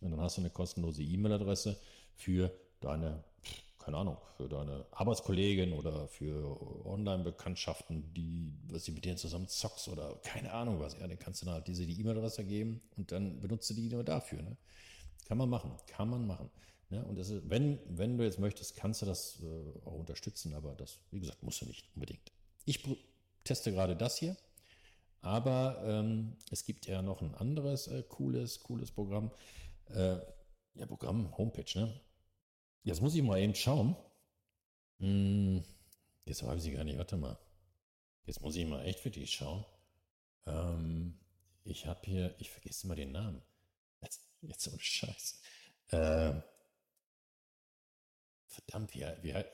und 0.00 0.10
dann 0.10 0.20
hast 0.20 0.36
du 0.36 0.42
eine 0.42 0.50
kostenlose 0.50 1.02
E-Mail-Adresse 1.02 1.76
für 2.14 2.52
deine, 2.80 3.24
keine 3.78 3.96
Ahnung, 3.96 4.18
für 4.36 4.48
deine 4.48 4.86
Arbeitskollegin 4.92 5.72
oder 5.72 6.06
für 6.06 6.86
Online-Bekanntschaften, 6.86 8.12
die, 8.14 8.52
was 8.68 8.84
sie 8.84 8.92
mit 8.92 9.04
denen 9.04 9.16
zusammen 9.16 9.48
zockst 9.48 9.88
oder 9.88 10.14
keine 10.22 10.52
Ahnung 10.52 10.78
was. 10.80 10.94
Ja, 10.98 11.08
dann 11.08 11.18
kannst 11.18 11.42
du 11.42 11.46
dann 11.46 11.54
halt 11.54 11.66
diese 11.66 11.86
die 11.86 11.98
E-Mail-Adresse 12.00 12.44
geben 12.44 12.80
und 12.96 13.10
dann 13.10 13.40
benutzt 13.40 13.68
du 13.70 13.74
die 13.74 13.88
nur 13.88 14.04
dafür. 14.04 14.42
Ne? 14.42 14.56
Kann 15.26 15.38
man 15.38 15.48
machen, 15.48 15.72
kann 15.88 16.08
man 16.08 16.26
machen. 16.26 16.50
Ja, 16.90 17.02
und 17.02 17.18
ist, 17.18 17.32
wenn, 17.50 17.78
wenn 17.86 18.16
du 18.16 18.24
jetzt 18.24 18.38
möchtest, 18.38 18.76
kannst 18.76 19.02
du 19.02 19.06
das 19.06 19.42
äh, 19.42 19.86
auch 19.86 19.92
unterstützen, 19.92 20.54
aber 20.54 20.74
das, 20.74 21.00
wie 21.10 21.20
gesagt, 21.20 21.42
musst 21.42 21.60
du 21.60 21.66
nicht 21.66 21.86
unbedingt. 21.94 22.32
Ich 22.64 22.82
teste 23.44 23.72
gerade 23.72 23.94
das 23.94 24.16
hier, 24.16 24.36
aber 25.20 25.82
ähm, 25.84 26.36
es 26.50 26.64
gibt 26.64 26.86
ja 26.86 27.02
noch 27.02 27.20
ein 27.20 27.34
anderes 27.34 27.88
äh, 27.88 28.02
cooles, 28.08 28.62
cooles 28.62 28.90
Programm. 28.90 29.30
Äh, 29.86 30.18
ja, 30.74 30.86
Programm, 30.86 31.36
Homepage, 31.36 31.78
ne? 31.78 32.00
Jetzt 32.84 33.02
muss 33.02 33.14
ich 33.14 33.22
mal 33.22 33.38
eben 33.40 33.54
schauen. 33.54 33.96
Hm, 35.00 35.62
jetzt 36.24 36.46
weiß 36.46 36.64
ich 36.64 36.74
gar 36.74 36.84
nicht, 36.84 36.96
warte 36.96 37.16
mal. 37.16 37.38
Jetzt 38.24 38.40
muss 38.40 38.56
ich 38.56 38.66
mal 38.66 38.84
echt 38.84 39.00
für 39.00 39.10
dich 39.10 39.30
schauen. 39.30 39.64
Ähm, 40.46 41.18
ich 41.64 41.86
habe 41.86 42.00
hier, 42.04 42.34
ich 42.38 42.50
vergesse 42.50 42.86
immer 42.86 42.94
den 42.94 43.12
Namen. 43.12 43.42
Jetzt, 44.00 44.22
jetzt 44.40 44.62
so 44.62 44.70
ein 44.70 44.80
Scheiß. 44.80 45.40
Äh, 45.88 46.40
Verdammt, 48.58 48.94
wie, 48.94 49.34
halt. 49.34 49.50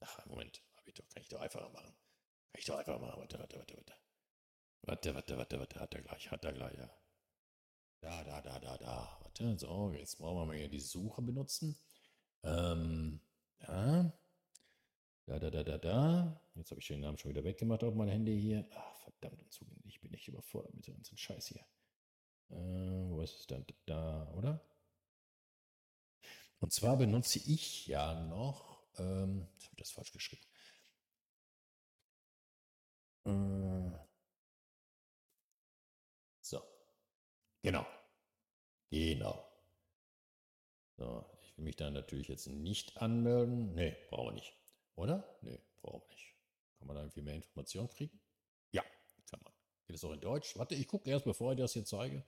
Ach, 0.00 0.26
Moment, 0.26 0.62
hab 0.76 0.86
ich 0.86 0.94
doch, 0.94 1.08
kann 1.08 1.22
ich 1.22 1.28
doch 1.28 1.40
einfacher 1.40 1.70
machen. 1.70 1.94
Kann 2.52 2.58
ich 2.58 2.64
doch 2.66 2.78
einfach 2.78 3.00
machen. 3.00 3.18
Warte, 3.18 3.38
warte, 3.38 3.58
warte, 3.58 3.76
warte. 3.76 3.94
Warte, 4.82 5.14
warte, 5.14 5.38
warte, 5.38 5.58
warte, 5.58 5.80
hat 5.80 5.94
er 5.94 6.02
gleich, 6.02 6.30
hat 6.30 6.44
er 6.44 6.52
gleich, 6.52 6.76
ja. 6.76 6.90
Da, 8.02 8.24
da, 8.24 8.40
da, 8.40 8.58
da, 8.58 8.78
da. 8.78 9.18
Warte, 9.22 9.58
so, 9.58 9.92
jetzt 9.92 10.18
brauchen 10.18 10.38
wir 10.38 10.46
mal 10.46 10.56
hier 10.56 10.68
die 10.68 10.80
Suche 10.80 11.22
benutzen. 11.22 11.78
Ähm, 12.42 13.20
ja. 13.60 14.12
Da, 15.26 15.38
da, 15.38 15.50
da, 15.50 15.62
da, 15.62 15.78
da. 15.78 16.42
Jetzt 16.54 16.70
habe 16.70 16.80
ich 16.80 16.88
den 16.88 17.00
Namen 17.00 17.18
schon 17.18 17.30
wieder 17.30 17.44
weggemacht 17.44 17.84
auf 17.84 17.94
mein 17.94 18.08
Handy 18.08 18.38
hier. 18.40 18.68
Ach, 18.72 18.96
verdammt 18.96 19.42
und 19.42 19.52
zugehen. 19.52 19.82
Ich 19.86 20.00
bin 20.00 20.10
nicht 20.10 20.28
überfordert 20.28 20.74
mit 20.74 20.86
dem 20.86 20.94
ganzen 20.94 21.16
Scheiß 21.16 21.46
hier. 21.46 21.64
Äh, 22.50 23.10
wo 23.10 23.20
ist 23.22 23.40
es 23.40 23.46
denn? 23.46 23.64
Da, 23.86 24.30
oder? 24.34 24.62
Und 26.60 26.72
zwar 26.72 26.96
benutze 26.96 27.38
ich 27.38 27.86
ja 27.86 28.14
noch, 28.14 28.82
ähm, 28.98 29.48
jetzt 29.54 29.64
habe 29.64 29.74
ich 29.74 29.78
das 29.78 29.90
falsch 29.90 30.12
geschrieben. 30.12 30.42
Äh, 33.24 33.98
so, 36.42 36.62
genau, 37.62 37.86
genau. 38.90 39.46
So, 40.98 41.24
ich 41.42 41.56
will 41.56 41.64
mich 41.64 41.76
da 41.76 41.90
natürlich 41.90 42.28
jetzt 42.28 42.46
nicht 42.46 42.98
anmelden. 42.98 43.74
Nee, 43.74 43.96
brauchen 44.10 44.26
wir 44.26 44.32
nicht. 44.32 44.54
Oder? 44.96 45.38
Nee, 45.40 45.58
brauchen 45.80 46.02
wir 46.02 46.08
nicht. 46.14 46.34
Kann 46.78 46.86
man 46.88 46.96
da 46.96 47.02
irgendwie 47.02 47.22
mehr 47.22 47.36
Informationen 47.36 47.88
kriegen? 47.88 48.20
Ja, 48.72 48.82
kann 49.30 49.40
man. 49.42 49.52
Geht 49.86 49.94
das 49.94 50.04
auch 50.04 50.12
in 50.12 50.20
Deutsch? 50.20 50.58
Warte, 50.58 50.74
ich 50.74 50.88
gucke 50.88 51.08
erst, 51.08 51.24
bevor 51.24 51.52
ich 51.52 51.58
das 51.58 51.72
hier 51.72 51.86
zeige. 51.86 52.22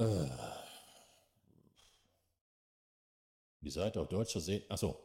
Äh, 0.00 0.28
die 3.68 3.74
Seite 3.74 4.00
auf 4.00 4.08
Deutsch 4.08 4.32
zu 4.32 4.40
sehen. 4.40 4.62
Achso, 4.68 4.98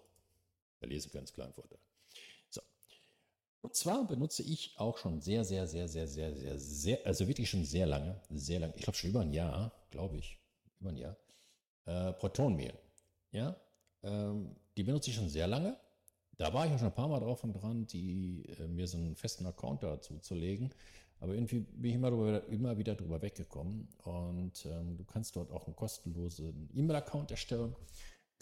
wir 0.80 0.89
lesen 0.89 1.12
können 1.12 1.26
es 1.26 1.34
kleinen 1.34 1.54
Vorteil. 1.54 1.80
So. 2.49 2.62
Und 3.62 3.76
zwar 3.76 4.06
benutze 4.08 4.43
ich 4.43 4.73
auch 4.78 4.97
schon 4.97 5.21
sehr, 5.21 5.43
sehr, 5.43 5.67
sehr, 5.67 5.88
sehr, 5.88 6.08
sehr, 6.08 6.36
sehr, 6.36 6.60
sehr, 6.60 7.06
also 7.06 7.28
wirklich 7.28 7.49
schon 7.49 7.65
sehr 7.65 7.86
lange, 7.86 8.21
sehr 8.30 8.60
lange, 8.60 8.73
ich 8.76 8.84
glaube 8.84 8.97
schon 8.97 9.10
über 9.10 9.21
ein 9.21 9.34
Jahr, 9.34 9.71
glaube 9.91 10.17
ich, 10.17 10.39
über 10.80 10.89
ein 10.89 10.97
Jahr, 10.97 11.17
äh, 11.86 12.13
Protonmehl. 12.13 12.73
Ja, 13.32 13.56
ähm, 14.04 14.56
die 14.78 14.84
benutze 14.84 15.10
ich 15.10 15.15
schon 15.15 15.30
sehr 15.30 15.47
lange. 15.47 15.78
Da 16.38 16.54
war 16.54 16.65
ich 16.65 16.71
auch 16.73 16.80
schon 16.80 16.88
ein 16.88 16.95
paar 16.95 17.08
Mal 17.08 17.19
drauf 17.19 17.43
und 17.43 17.54
dran, 17.54 17.86
die, 17.88 18.45
äh, 18.60 18.67
mir 18.67 18.88
so 18.88 18.97
einen 18.97 19.15
festen 19.15 19.45
Account 19.45 19.84
dazu 19.84 20.19
zu 20.19 20.36
legen. 20.36 20.71
Aber 21.19 21.34
irgendwie 21.36 21.60
bin 21.60 21.91
ich 21.91 21.95
immer, 21.95 22.10
drüber, 22.10 22.45
immer 22.49 22.78
wieder 22.78 22.95
drüber 22.95 23.21
weggekommen. 23.21 23.88
Und 24.04 24.65
ähm, 24.65 24.97
du 24.97 25.06
kannst 25.06 25.36
dort 25.38 25.52
auch 25.52 25.67
einen 25.67 25.76
kostenlosen 25.76 26.69
E-Mail-Account 26.73 27.32
erstellen 27.32 27.73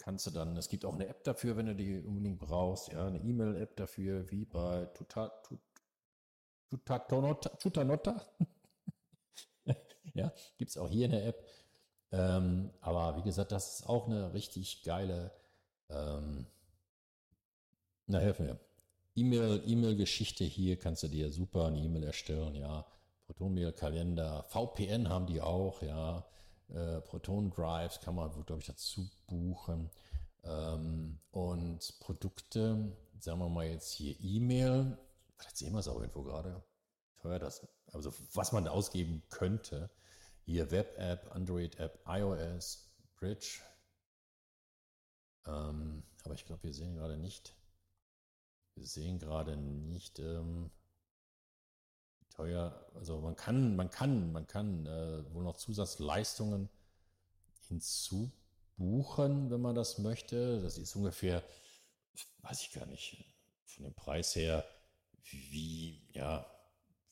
kannst 0.02 0.26
du 0.26 0.30
dann, 0.32 0.56
es 0.56 0.68
gibt 0.68 0.84
auch 0.84 0.94
eine 0.94 1.06
App 1.06 1.22
dafür, 1.22 1.56
wenn 1.56 1.66
du 1.66 1.76
die 1.76 2.00
unbedingt 2.00 2.40
brauchst, 2.40 2.92
ja, 2.92 3.06
eine 3.06 3.20
E-Mail-App 3.20 3.76
dafür, 3.76 4.28
wie 4.30 4.44
bei 4.44 4.86
Tutanotta. 7.60 8.26
ja, 10.14 10.32
gibt 10.58 10.70
es 10.70 10.76
auch 10.76 10.90
hier 10.90 11.06
eine 11.06 11.22
App. 11.22 11.46
Ähm, 12.10 12.70
aber 12.80 13.16
wie 13.16 13.22
gesagt, 13.22 13.52
das 13.52 13.80
ist 13.80 13.88
auch 13.88 14.06
eine 14.06 14.34
richtig 14.34 14.82
geile, 14.82 15.30
ähm, 15.88 16.46
na 18.06 18.18
helfen 18.18 18.46
mir. 18.46 18.58
E-Mail, 19.14 19.62
E-Mail-Geschichte 19.64 20.42
hier 20.42 20.78
kannst 20.78 21.04
du 21.04 21.08
dir 21.08 21.30
super 21.30 21.66
eine 21.66 21.78
E-Mail 21.78 22.02
erstellen, 22.02 22.56
ja. 22.56 22.86
Protonmail-Kalender, 23.26 24.42
VPN 24.48 25.08
haben 25.08 25.26
die 25.26 25.40
auch, 25.40 25.80
ja 25.80 26.26
äh, 26.72 27.00
Proton 27.02 27.50
Drives 27.50 28.00
kann 28.00 28.14
man, 28.14 28.30
glaube 28.44 28.60
ich, 28.60 28.66
dazu 28.66 29.08
buchen. 29.26 29.90
Ähm, 30.44 31.20
und 31.30 31.94
Produkte, 32.00 32.96
sagen 33.20 33.38
wir 33.38 33.48
mal 33.48 33.66
jetzt 33.66 33.92
hier 33.92 34.16
E-Mail, 34.20 34.98
vielleicht 35.36 35.56
sehen 35.56 35.72
wir 35.72 35.80
es 35.80 35.88
auch 35.88 36.00
irgendwo 36.00 36.22
gerade, 36.22 36.62
teuer 37.16 37.38
das, 37.38 37.66
also 37.92 38.12
was 38.34 38.52
man 38.52 38.66
ausgeben 38.66 39.22
könnte. 39.30 39.90
Hier 40.44 40.70
Web-App, 40.70 41.34
Android-App, 41.34 42.00
iOS, 42.06 42.90
Bridge. 43.16 43.60
Ähm, 45.46 46.02
aber 46.24 46.34
ich 46.34 46.44
glaube, 46.44 46.64
wir 46.64 46.74
sehen 46.74 46.96
gerade 46.96 47.16
nicht, 47.16 47.54
wir 48.74 48.86
sehen 48.86 49.18
gerade 49.18 49.56
nicht, 49.56 50.18
ähm, 50.18 50.70
teuer. 52.32 52.86
Also 52.94 53.20
man 53.20 53.36
kann, 53.36 53.76
man 53.76 53.90
kann, 53.90 54.32
man 54.32 54.46
kann 54.46 54.86
äh, 54.86 55.34
wohl 55.34 55.44
noch 55.44 55.56
Zusatzleistungen 55.56 56.68
hinzubuchen, 57.68 59.50
wenn 59.50 59.60
man 59.60 59.74
das 59.74 59.98
möchte. 59.98 60.60
Das 60.62 60.78
ist 60.78 60.96
ungefähr, 60.96 61.42
weiß 62.38 62.62
ich 62.62 62.72
gar 62.72 62.86
nicht, 62.86 63.24
von 63.64 63.84
dem 63.84 63.94
Preis 63.94 64.34
her 64.34 64.64
wie, 65.30 66.02
ja, 66.12 66.46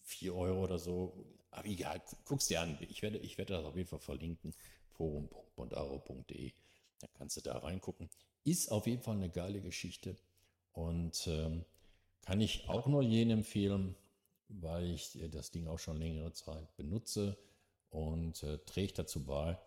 4 0.02 0.34
Euro 0.34 0.64
oder 0.64 0.78
so. 0.78 1.24
Aber 1.50 1.66
egal, 1.66 2.02
guck's 2.24 2.48
dir 2.48 2.60
an. 2.60 2.78
Ich 2.88 3.02
werde, 3.02 3.18
ich 3.18 3.38
werde 3.38 3.54
das 3.54 3.64
auf 3.64 3.76
jeden 3.76 3.88
Fall 3.88 4.00
verlinken. 4.00 4.54
forum.bondaro.de. 4.88 6.52
Da 7.00 7.06
kannst 7.14 7.36
du 7.36 7.40
da 7.40 7.58
reingucken. 7.58 8.10
Ist 8.44 8.70
auf 8.70 8.86
jeden 8.86 9.02
Fall 9.02 9.16
eine 9.16 9.30
geile 9.30 9.60
Geschichte 9.60 10.16
und 10.72 11.26
ähm, 11.26 11.64
kann 12.22 12.40
ich 12.40 12.68
auch 12.68 12.86
nur 12.86 13.02
jenen 13.02 13.38
empfehlen, 13.38 13.96
weil 14.60 14.90
ich 14.90 15.18
das 15.30 15.50
Ding 15.50 15.66
auch 15.66 15.78
schon 15.78 15.98
längere 15.98 16.32
Zeit 16.32 16.76
benutze 16.76 17.36
und 17.90 18.42
äh, 18.42 18.58
trägt 18.58 18.98
dazu 18.98 19.24
bei, 19.24 19.58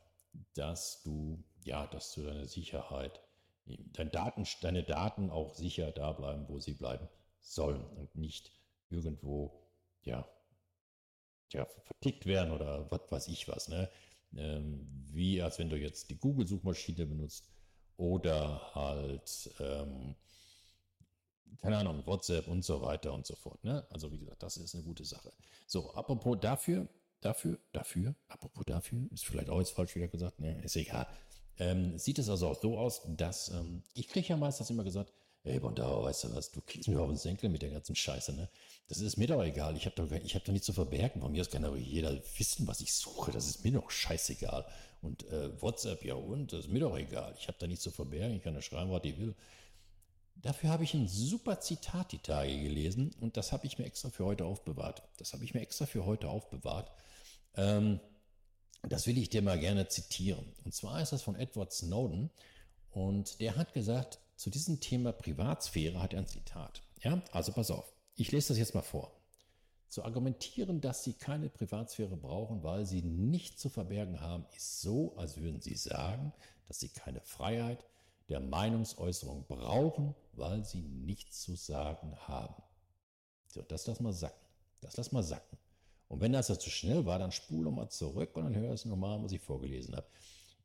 dass 0.54 1.02
du, 1.04 1.43
ja, 1.63 1.88
dass 1.88 2.13
du 2.13 2.24
deine 2.24 2.48
Sicherheit, 2.48 3.22
deine 3.65 4.10
Daten, 4.10 4.46
deine 4.62 4.84
Daten 4.84 5.30
auch 5.30 5.54
sicher 5.56 5.91
da 5.91 6.12
bleiben, 6.12 6.48
wo 6.48 6.60
sie 6.60 6.74
bleiben 6.74 7.08
sollen 7.39 7.86
und 7.98 8.15
nicht 8.15 8.52
irgendwo, 8.89 9.54
ja, 10.04 10.28
ja, 11.52 11.65
vertickt 11.65 12.26
werden 12.26 12.52
oder 12.52 12.89
was 12.91 13.12
weiß 13.12 13.28
ich 13.28 13.48
was, 13.48 13.67
ne? 13.67 13.89
Ähm, 14.36 14.88
wie 15.12 15.41
als 15.41 15.60
wenn 15.60 15.69
du 15.69 15.78
jetzt 15.78 16.10
die 16.10 16.17
Google-Suchmaschine 16.17 17.06
benutzt 17.06 17.48
oder 17.98 18.74
halt 18.74 19.52
ähm, 19.60 20.15
keine 21.62 21.78
Ahnung, 21.78 22.06
WhatsApp 22.06 22.48
und 22.48 22.63
so 22.63 22.82
weiter 22.82 23.13
und 23.13 23.26
so 23.26 23.36
fort. 23.36 23.63
Ne? 23.63 23.86
Also 23.89 24.12
wie 24.12 24.18
gesagt, 24.18 24.42
das 24.44 24.58
ist 24.58 24.76
eine 24.76 24.84
gute 24.84 25.06
Sache. 25.06 25.32
So, 25.68 25.94
apropos 25.94 26.38
dafür, 26.42 26.88
dafür, 27.22 27.58
dafür, 27.72 28.16
apropos 28.28 28.66
dafür, 28.66 29.00
ist 29.12 29.26
vielleicht 29.26 29.50
auch 29.50 29.60
jetzt 29.60 29.72
falsch 29.72 29.96
wieder 29.96 30.08
gesagt, 30.08 30.39
ne, 30.39 30.62
ist 30.63 30.76
egal. 30.76 31.08
Ähm, 31.60 31.98
sieht 31.98 32.20
es 32.20 32.30
also 32.30 32.48
auch 32.48 32.60
so 32.60 32.78
aus, 32.78 33.02
dass 33.08 33.50
ähm, 33.50 33.84
ich 33.94 34.08
kriege 34.08 34.28
ja 34.28 34.38
meistens 34.38 34.70
immer 34.70 34.84
gesagt, 34.84 35.13
ey 35.44 35.60
Bondauer, 35.60 36.04
weißt 36.06 36.26
du 36.26 36.36
was, 36.36 36.52
du 36.52 36.62
kriegst 36.62 36.88
mir 36.88 37.00
auf 37.00 37.10
den 37.10 37.18
Senkel 37.18 37.50
mit 37.50 37.62
der 37.62 37.70
ganzen 37.70 37.96
Scheiße, 37.96 38.34
ne? 38.34 38.50
Das 38.88 39.00
ist 39.00 39.18
mir 39.18 39.28
doch 39.28 39.44
egal, 39.44 39.78
ich 39.78 39.86
habe 39.86 39.96
doch, 39.96 40.12
hab 40.12 40.44
doch 40.44 40.52
nichts 40.52 40.66
zu 40.66 40.74
verbergen. 40.74 41.22
Von 41.22 41.32
mir 41.32 41.42
aus 41.42 41.50
kann 41.50 41.63
doch 41.63 41.76
jeder 41.76 42.22
wissen, 42.38 42.68
was 42.68 42.82
ich 42.82 42.94
suche, 42.94 43.32
das 43.32 43.48
ist 43.48 43.63
mir 43.63 43.72
doch 43.72 43.89
scheißegal. 43.89 44.66
Und 45.02 45.28
äh, 45.30 45.62
WhatsApp, 45.62 46.04
ja 46.06 46.16
und, 46.16 46.54
das 46.54 46.62
ist 46.62 46.72
mir 46.72 46.80
doch 46.80 46.98
egal. 46.98 47.36
Ich 47.38 47.48
habe 47.48 47.58
da 47.60 47.68
nichts 47.68 47.84
zu 47.84 47.92
verbergen, 47.92 48.38
ich 48.38 48.44
kann 48.44 48.54
da 48.54 48.62
schreiben, 48.62 48.92
was 48.92 49.04
ich 49.04 49.18
will. 49.18 49.36
Dafür 50.36 50.69
habe 50.69 50.84
ich 50.84 50.93
ein 50.93 51.08
super 51.08 51.62
Zitat 51.62 52.12
die 52.12 52.17
Tage 52.17 52.62
gelesen 52.62 53.15
und 53.22 53.38
das 53.38 53.52
habe 53.52 53.65
ich 53.65 53.78
mir 53.78 53.86
extra 53.86 54.10
für 54.10 54.26
heute 54.26 54.46
aufbewahrt. 54.46 55.04
Das 55.17 55.34
habe 55.34 55.43
ich 55.46 55.54
mir 55.54 55.62
extra 55.62 55.86
für 55.86 56.06
heute 56.06 56.28
aufbewahrt. 56.30 56.91
Ähm, 57.56 58.00
das 58.82 59.08
will 59.08 59.17
ich 59.17 59.30
dir 59.30 59.41
mal 59.41 59.60
gerne 59.60 59.88
zitieren. 59.88 60.52
Und 60.65 60.74
zwar 60.74 61.02
ist 61.02 61.13
das 61.13 61.22
von 61.22 61.36
Edward 61.36 61.72
Snowden 61.72 62.30
und 62.91 63.39
der 63.39 63.56
hat 63.56 63.74
gesagt, 63.74 64.19
zu 64.36 64.50
diesem 64.50 64.80
Thema 64.82 65.13
Privatsphäre 65.13 66.02
hat 66.02 66.13
er 66.13 66.19
ein 66.19 66.28
Zitat. 66.28 66.82
Ja, 67.02 67.22
also 67.32 67.54
pass 67.54 67.72
auf. 67.72 67.93
Ich 68.15 68.32
lese 68.32 68.50
das 68.50 68.58
jetzt 68.58 68.76
mal 68.76 68.82
vor. 68.82 69.12
Zu 69.88 70.04
argumentieren, 70.04 70.82
dass 70.82 71.04
sie 71.04 71.13
keine 71.13 71.50
Privatsphäre 71.50 72.17
brauchen, 72.17 72.63
weil 72.63 72.86
sie 72.86 73.02
nichts 73.02 73.62
zu 73.62 73.69
verbergen 73.69 74.22
haben, 74.22 74.46
ist 74.56 74.82
so, 74.82 75.15
als 75.15 75.38
würden 75.38 75.62
sie 75.62 75.76
sagen, 75.76 76.34
dass 76.67 76.80
sie 76.80 76.89
keine 76.89 77.22
Freiheit 77.22 77.86
der 78.29 78.39
Meinungsäußerung 78.39 79.45
brauchen, 79.47 80.15
weil 80.33 80.63
sie 80.65 80.81
nichts 80.81 81.41
zu 81.41 81.55
sagen 81.55 82.15
haben. 82.27 82.62
So, 83.47 83.62
das 83.62 83.86
lass 83.88 83.99
mal 83.99 84.13
sacken. 84.13 84.47
Das 84.81 84.97
lass 84.97 85.12
mal 85.12 85.23
sacken. 85.23 85.57
Und 86.07 86.21
wenn 86.21 86.33
das 86.33 86.47
zu 86.47 86.69
schnell 86.69 87.05
war, 87.05 87.19
dann 87.19 87.31
spule 87.31 87.71
mal 87.71 87.89
zurück 87.89 88.36
und 88.36 88.43
dann 88.43 88.55
höre 88.55 88.73
es 88.73 88.86
nochmal, 88.86 89.23
was 89.23 89.31
ich 89.31 89.41
vorgelesen 89.41 89.95
habe. 89.95 90.07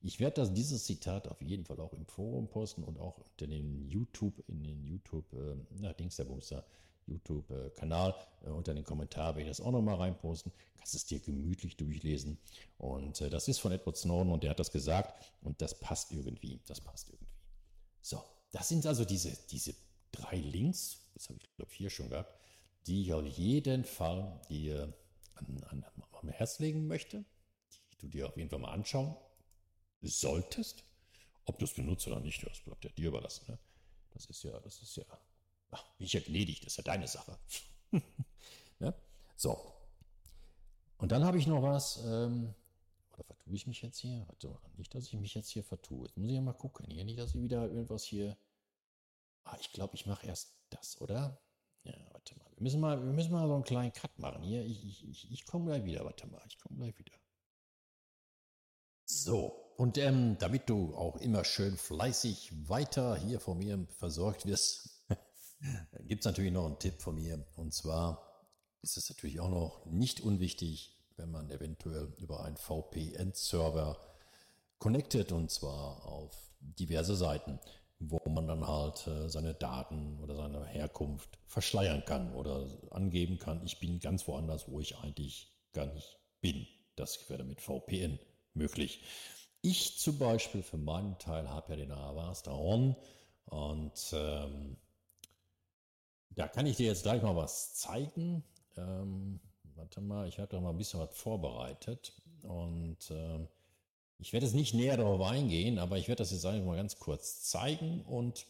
Ich 0.00 0.20
werde 0.20 0.42
das, 0.42 0.52
dieses 0.52 0.84
Zitat 0.84 1.26
auf 1.26 1.40
jeden 1.42 1.64
Fall 1.64 1.80
auch 1.80 1.92
im 1.92 2.06
Forum 2.06 2.48
posten 2.48 2.84
und 2.84 2.98
auch 3.00 3.18
unter 3.18 3.46
den 3.46 3.88
YouTube, 3.88 4.42
in 4.46 4.62
den 4.62 4.84
YouTube, 4.84 5.32
äh, 5.32 5.56
na, 5.80 5.92
Dings 5.92 6.16
der 6.16 6.24
Bumster, 6.24 6.64
YouTube-Kanal. 7.06 8.14
Äh, 8.44 8.50
unter 8.50 8.74
den 8.74 8.84
Kommentaren 8.84 9.36
werde 9.36 9.50
ich 9.50 9.56
das 9.56 9.64
auch 9.64 9.72
nochmal 9.72 9.96
reinposten. 9.96 10.52
Kannst 10.76 10.94
es 10.94 11.06
dir 11.06 11.18
gemütlich 11.18 11.76
durchlesen. 11.76 12.38
Und 12.78 13.20
äh, 13.20 13.30
das 13.30 13.48
ist 13.48 13.58
von 13.58 13.72
Edward 13.72 13.96
Snowden 13.96 14.30
und 14.30 14.42
der 14.44 14.50
hat 14.50 14.60
das 14.60 14.70
gesagt 14.70 15.32
und 15.42 15.60
das 15.60 15.74
passt 15.74 16.12
irgendwie. 16.12 16.60
Das 16.66 16.80
passt 16.80 17.08
irgendwie. 17.08 17.27
So, 18.00 18.22
das 18.52 18.68
sind 18.68 18.86
also 18.86 19.04
diese, 19.04 19.36
diese 19.50 19.74
drei 20.12 20.36
Links, 20.36 20.98
das 21.14 21.28
habe 21.28 21.38
ich 21.42 21.54
glaube 21.56 21.70
vier 21.70 21.90
schon 21.90 22.08
gehabt, 22.08 22.38
die 22.86 23.02
ich 23.02 23.12
auf 23.12 23.26
jeden 23.26 23.84
Fall 23.84 24.40
dir 24.48 24.92
an, 25.34 25.64
an, 25.64 25.84
an 26.12 26.28
Herz 26.28 26.58
legen 26.58 26.86
möchte, 26.86 27.24
die 27.92 27.98
du 27.98 28.08
dir 28.08 28.28
auf 28.28 28.36
jeden 28.36 28.50
Fall 28.50 28.58
mal 28.58 28.72
anschauen 28.72 29.16
solltest. 30.02 30.84
Ob 31.44 31.58
du 31.58 31.64
es 31.64 31.74
benutzt 31.74 32.06
oder 32.06 32.20
nicht, 32.20 32.46
das 32.46 32.60
bleibt 32.60 32.84
ja 32.84 32.90
dir 32.90 33.08
überlassen. 33.08 33.44
Ne? 33.48 33.58
Das 34.12 34.26
ist 34.26 34.42
ja, 34.42 34.58
das 34.60 34.82
ist 34.82 34.96
ja, 34.96 35.04
bin 35.70 36.06
ich 36.06 36.14
erledigt, 36.14 36.64
das 36.64 36.72
ist 36.74 36.76
ja 36.78 36.84
deine 36.84 37.08
Sache. 37.08 37.38
ne? 38.78 38.94
So. 39.36 39.72
Und 40.98 41.12
dann 41.12 41.24
habe 41.24 41.38
ich 41.38 41.46
noch 41.46 41.62
was, 41.62 42.02
ähm, 42.04 42.54
oder 43.18 43.24
vertue 43.24 43.54
ich 43.54 43.66
mich 43.66 43.82
jetzt 43.82 43.98
hier? 43.98 44.24
Warte 44.28 44.48
mal, 44.48 44.60
nicht, 44.76 44.94
dass 44.94 45.04
ich 45.04 45.14
mich 45.14 45.34
jetzt 45.34 45.50
hier 45.50 45.64
vertue. 45.64 46.06
Jetzt 46.06 46.16
muss 46.16 46.28
ich 46.28 46.34
ja 46.34 46.40
mal 46.40 46.52
gucken. 46.52 46.86
Hier 46.88 47.04
nicht, 47.04 47.18
dass 47.18 47.34
ich 47.34 47.42
wieder 47.42 47.68
irgendwas 47.68 48.04
hier. 48.04 48.36
Ah, 49.44 49.56
ich 49.60 49.72
glaube, 49.72 49.94
ich 49.94 50.06
mache 50.06 50.26
erst 50.26 50.54
das, 50.70 51.00
oder? 51.00 51.40
Ja, 51.84 51.94
warte 52.12 52.36
mal. 52.38 52.46
Wir 52.54 52.62
müssen 52.62 52.80
mal, 52.80 53.02
wir 53.02 53.12
müssen 53.12 53.32
mal 53.32 53.46
so 53.46 53.54
einen 53.54 53.64
kleinen 53.64 53.92
Cut 53.92 54.18
machen 54.18 54.42
hier. 54.42 54.64
Ich, 54.64 54.84
ich, 54.84 55.08
ich, 55.08 55.30
ich 55.32 55.46
komme 55.46 55.66
gleich 55.66 55.84
wieder. 55.84 56.04
Warte 56.04 56.26
mal, 56.26 56.42
ich 56.46 56.58
komme 56.58 56.78
gleich 56.78 56.98
wieder. 56.98 57.16
So, 59.04 59.72
und 59.76 59.96
ähm, 59.96 60.36
damit 60.38 60.68
du 60.68 60.94
auch 60.94 61.16
immer 61.16 61.44
schön 61.44 61.76
fleißig 61.76 62.68
weiter 62.68 63.16
hier 63.16 63.40
von 63.40 63.58
mir 63.58 63.86
versorgt 63.98 64.44
wirst, 64.44 65.06
gibt 66.06 66.20
es 66.20 66.26
natürlich 66.26 66.52
noch 66.52 66.66
einen 66.66 66.78
Tipp 66.78 67.00
von 67.00 67.14
mir. 67.14 67.46
Und 67.56 67.72
zwar 67.72 68.28
ist 68.82 68.96
es 68.96 69.08
natürlich 69.08 69.40
auch 69.40 69.48
noch 69.48 69.86
nicht 69.86 70.20
unwichtig, 70.20 70.97
wenn 71.18 71.30
man 71.30 71.50
eventuell 71.50 72.12
über 72.18 72.44
einen 72.44 72.56
VPN-Server 72.56 73.98
connected 74.78 75.32
und 75.32 75.50
zwar 75.50 76.06
auf 76.06 76.34
diverse 76.60 77.16
Seiten, 77.16 77.58
wo 77.98 78.20
man 78.30 78.46
dann 78.46 78.66
halt 78.66 79.06
äh, 79.08 79.28
seine 79.28 79.54
Daten 79.54 80.18
oder 80.22 80.36
seine 80.36 80.64
Herkunft 80.64 81.38
verschleiern 81.46 82.04
kann 82.04 82.32
oder 82.32 82.66
angeben 82.90 83.38
kann, 83.38 83.64
ich 83.64 83.80
bin 83.80 83.98
ganz 83.98 84.26
woanders, 84.28 84.68
wo 84.68 84.80
ich 84.80 84.96
eigentlich 84.98 85.52
gar 85.72 85.86
nicht 85.86 86.18
bin. 86.40 86.66
Das 86.94 87.28
wäre 87.28 87.44
mit 87.44 87.60
VPN 87.60 88.18
möglich. 88.54 89.02
Ich 89.60 89.98
zum 89.98 90.18
Beispiel 90.18 90.62
für 90.62 90.78
meinen 90.78 91.18
Teil 91.18 91.48
habe 91.50 91.72
ja 91.72 91.76
den 91.76 91.92
Avast 91.92 92.46
On 92.46 92.94
und 93.46 94.12
ähm, 94.12 94.76
da 96.30 96.46
kann 96.46 96.66
ich 96.66 96.76
dir 96.76 96.86
jetzt 96.86 97.02
gleich 97.02 97.22
mal 97.22 97.34
was 97.34 97.74
zeigen. 97.74 98.44
Ähm, 98.76 99.40
warte 99.78 100.00
mal, 100.00 100.28
ich 100.28 100.38
habe 100.38 100.48
da 100.48 100.60
mal 100.60 100.70
ein 100.70 100.76
bisschen 100.76 101.00
was 101.00 101.16
vorbereitet 101.16 102.12
und 102.42 103.10
äh, 103.10 103.46
ich 104.18 104.32
werde 104.32 104.46
jetzt 104.46 104.54
nicht 104.54 104.74
näher 104.74 104.96
darauf 104.96 105.22
eingehen, 105.22 105.78
aber 105.78 105.96
ich 105.96 106.08
werde 106.08 106.22
das 106.22 106.32
jetzt 106.32 106.44
einfach 106.44 106.66
mal 106.66 106.76
ganz 106.76 106.98
kurz 106.98 107.42
zeigen 107.44 108.02
und 108.02 108.46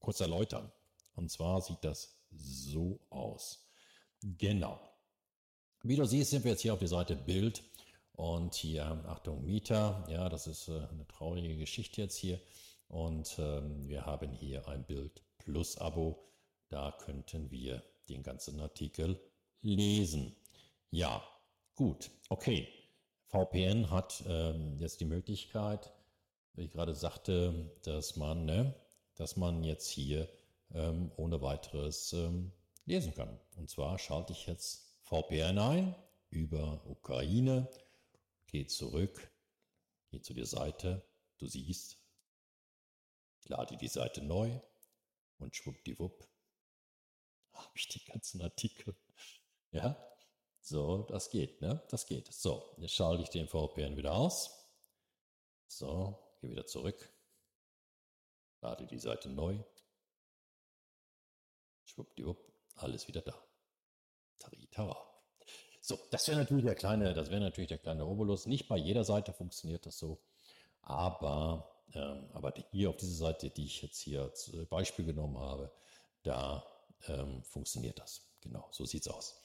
kurz 0.00 0.20
erläutern. 0.20 0.70
Und 1.14 1.30
zwar 1.30 1.62
sieht 1.62 1.82
das 1.82 2.16
so 2.30 2.98
aus. 3.10 3.64
Genau. 4.20 4.80
Wie 5.82 5.96
du 5.96 6.04
siehst, 6.04 6.30
sind 6.30 6.44
wir 6.44 6.52
jetzt 6.52 6.62
hier 6.62 6.72
auf 6.72 6.80
der 6.80 6.88
Seite 6.88 7.14
Bild 7.14 7.62
und 8.14 8.54
hier, 8.54 8.84
Achtung, 9.06 9.44
Mieter, 9.44 10.04
ja, 10.08 10.28
das 10.28 10.46
ist 10.46 10.68
äh, 10.68 10.86
eine 10.90 11.06
traurige 11.06 11.56
Geschichte 11.56 12.02
jetzt 12.02 12.16
hier. 12.16 12.40
Und 12.88 13.36
ähm, 13.38 13.88
wir 13.88 14.04
haben 14.04 14.32
hier 14.32 14.66
ein 14.68 14.84
Bild 14.84 15.22
Plus 15.38 15.78
Abo. 15.78 16.28
Da 16.68 16.92
könnten 16.92 17.50
wir 17.50 17.82
den 18.08 18.22
ganzen 18.22 18.60
Artikel 18.60 19.18
lesen. 19.62 20.36
Ja, 20.90 21.22
gut, 21.74 22.10
okay. 22.28 22.68
VPN 23.28 23.90
hat 23.90 24.22
ähm, 24.26 24.78
jetzt 24.78 25.00
die 25.00 25.06
Möglichkeit, 25.06 25.90
wie 26.52 26.64
ich 26.64 26.70
gerade 26.72 26.94
sagte, 26.94 27.72
dass 27.82 28.16
man, 28.16 28.44
ne, 28.44 28.74
dass 29.14 29.36
man 29.36 29.64
jetzt 29.64 29.88
hier 29.88 30.28
ähm, 30.74 31.10
ohne 31.16 31.40
weiteres 31.40 32.12
ähm, 32.12 32.52
lesen 32.84 33.14
kann. 33.14 33.38
Und 33.56 33.70
zwar 33.70 33.98
schalte 33.98 34.34
ich 34.34 34.46
jetzt 34.46 34.98
VPN 35.02 35.58
ein 35.58 35.94
über 36.28 36.82
Ukraine 36.86 37.68
Geh 38.52 38.66
zurück, 38.66 39.32
geh 40.10 40.20
zu 40.20 40.34
der 40.34 40.44
Seite, 40.44 41.02
du 41.38 41.46
siehst, 41.46 41.96
ich 43.40 43.48
lade 43.48 43.78
die 43.78 43.88
Seite 43.88 44.20
neu 44.22 44.60
und 45.38 45.56
schwuppdiwupp 45.56 46.28
habe 47.54 47.72
ich 47.74 47.88
die 47.88 48.04
ganzen 48.04 48.42
Artikel. 48.42 48.94
Ja, 49.72 49.96
so, 50.60 51.02
das 51.08 51.30
geht, 51.30 51.60
ne? 51.60 51.82
Das 51.88 52.06
geht. 52.06 52.32
So, 52.32 52.74
jetzt 52.78 52.94
schalte 52.94 53.22
ich 53.22 53.30
den 53.30 53.48
VPN 53.48 53.96
wieder 53.96 54.12
aus. 54.12 54.70
So, 55.66 56.18
geh 56.40 56.50
wieder 56.50 56.66
zurück. 56.66 57.10
Lade 58.60 58.86
die 58.86 58.98
Seite 58.98 59.28
neu. 59.28 59.58
Schwuppdiwupp, 61.84 62.52
alles 62.76 63.08
wieder 63.08 63.22
da. 63.22 63.34
Taritara. 64.38 64.96
So, 65.80 65.98
das 66.10 66.28
wäre 66.28 66.38
natürlich 66.38 66.64
der 66.64 66.76
kleine, 66.76 67.12
das 67.12 67.30
wäre 67.30 67.40
natürlich 67.40 67.68
der 67.68 67.78
kleine 67.78 68.06
Obolus. 68.06 68.46
Nicht 68.46 68.68
bei 68.68 68.76
jeder 68.76 69.04
Seite 69.04 69.32
funktioniert 69.32 69.84
das 69.84 69.98
so, 69.98 70.22
aber, 70.82 71.82
ähm, 71.94 72.30
aber 72.34 72.54
hier 72.70 72.90
auf 72.90 72.96
dieser 72.98 73.14
Seite, 73.14 73.50
die 73.50 73.64
ich 73.64 73.82
jetzt 73.82 73.98
hier 73.98 74.22
als 74.22 74.52
Beispiel 74.70 75.06
genommen 75.06 75.38
habe, 75.38 75.72
da 76.22 76.64
ähm, 77.08 77.42
funktioniert 77.42 77.98
das. 77.98 78.32
Genau, 78.40 78.68
so 78.70 78.84
sieht's 78.84 79.08
aus. 79.08 79.41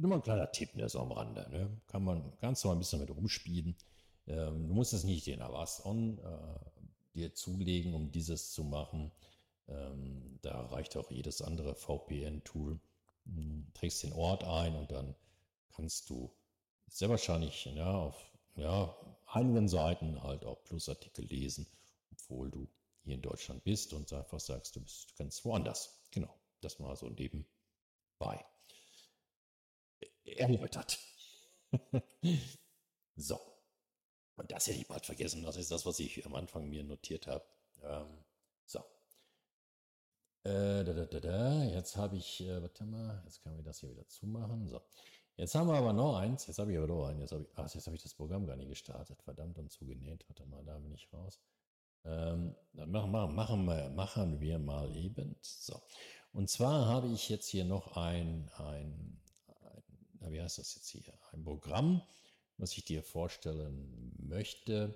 Nur 0.00 0.08
mal 0.08 0.16
ein 0.16 0.22
kleiner 0.22 0.50
Tipp, 0.50 0.70
der 0.70 0.80
ne, 0.80 0.86
ist 0.86 0.96
am 0.96 1.12
Rande. 1.12 1.46
Ne? 1.50 1.80
Kann 1.86 2.02
man 2.02 2.32
ganz 2.38 2.64
mal 2.64 2.72
ein 2.72 2.78
bisschen 2.78 3.00
mit 3.00 3.10
rumspielen. 3.10 3.76
Ähm, 4.26 4.68
du 4.68 4.74
musst 4.74 4.94
es 4.94 5.04
nicht 5.04 5.26
den 5.26 5.42
Avast 5.42 5.84
On 5.84 6.18
äh, 6.18 7.14
dir 7.14 7.34
zulegen, 7.34 7.92
um 7.92 8.10
dieses 8.10 8.52
zu 8.52 8.64
machen. 8.64 9.12
Ähm, 9.68 10.38
da 10.40 10.62
reicht 10.66 10.96
auch 10.96 11.10
jedes 11.10 11.42
andere 11.42 11.74
VPN-Tool 11.74 12.80
trägst 13.74 14.02
den 14.02 14.12
Ort 14.12 14.44
ein 14.44 14.74
und 14.74 14.90
dann 14.90 15.14
kannst 15.74 16.10
du 16.10 16.34
sehr 16.88 17.08
wahrscheinlich 17.10 17.66
ja, 17.66 17.92
auf 17.92 18.16
ja, 18.56 18.94
einigen 19.26 19.68
Seiten 19.68 20.22
halt 20.22 20.44
auch 20.44 20.62
Plusartikel 20.64 21.24
lesen, 21.26 21.66
obwohl 22.12 22.50
du 22.50 22.68
hier 23.02 23.14
in 23.14 23.22
Deutschland 23.22 23.62
bist 23.64 23.92
und 23.92 24.12
einfach 24.12 24.40
sagst, 24.40 24.76
du 24.76 24.80
bist 24.80 25.16
ganz 25.16 25.44
woanders. 25.44 26.02
Genau, 26.10 26.34
das 26.60 26.78
mal 26.78 26.96
so 26.96 27.08
nebenbei. 27.08 28.44
Erläutert. 30.24 30.98
so. 33.16 33.40
Und 34.36 34.50
das 34.50 34.66
hätte 34.66 34.78
ich 34.78 34.88
bald 34.88 35.04
vergessen. 35.06 35.42
Das 35.42 35.56
ist 35.56 35.70
das, 35.70 35.84
was 35.86 35.98
ich 36.00 36.24
am 36.26 36.34
Anfang 36.34 36.68
mir 36.68 36.82
notiert 36.84 37.26
habe. 37.26 37.44
Ähm, 37.82 38.24
So. 38.66 38.80
Äh, 40.44 40.84
da, 40.84 40.92
da, 40.94 41.04
da, 41.06 41.20
da. 41.20 41.64
Jetzt 41.64 41.96
habe 41.96 42.16
ich, 42.16 42.40
äh, 42.42 42.62
warte 42.62 42.84
mal, 42.84 43.22
jetzt 43.24 43.42
können 43.42 43.56
wir 43.56 43.64
das 43.64 43.80
hier 43.80 43.90
wieder 43.90 44.06
zumachen. 44.08 44.66
So. 44.68 44.80
Jetzt 45.36 45.54
haben 45.54 45.68
wir 45.68 45.74
aber 45.76 45.92
noch 45.92 46.16
eins. 46.16 46.46
Jetzt 46.46 46.58
habe 46.58 46.72
ich 46.72 46.78
aber 46.78 46.86
noch 46.86 47.06
einen. 47.06 47.20
Jetzt 47.20 47.32
habe 47.32 47.42
ich, 47.42 47.48
ach, 47.56 47.74
jetzt 47.74 47.86
habe 47.86 47.96
ich 47.96 48.02
das 48.02 48.14
Programm 48.14 48.46
gar 48.46 48.56
nicht 48.56 48.68
gestartet. 48.68 49.22
Verdammt 49.22 49.58
und 49.58 49.70
zugenäht. 49.70 50.24
Warte 50.28 50.46
mal, 50.46 50.64
da 50.64 50.78
bin 50.78 50.92
ich 50.94 51.12
raus. 51.12 51.40
Ähm, 52.04 52.54
dann 52.72 52.90
machen, 52.90 53.10
machen, 53.10 53.34
machen, 53.34 53.64
wir, 53.66 53.90
machen 53.90 54.40
wir 54.40 54.58
mal 54.58 54.94
eben. 54.96 55.36
So. 55.42 55.80
Und 56.32 56.48
zwar 56.48 56.86
habe 56.86 57.08
ich 57.08 57.28
jetzt 57.28 57.48
hier 57.48 57.64
noch 57.64 57.96
ein, 57.96 58.50
ein, 58.58 59.20
wie 60.28 60.40
heißt 60.40 60.58
das 60.58 60.74
jetzt 60.74 60.88
hier? 60.88 61.02
Ein 61.32 61.44
Programm, 61.44 62.02
was 62.58 62.76
ich 62.76 62.84
dir 62.84 63.02
vorstellen 63.02 64.14
möchte. 64.18 64.94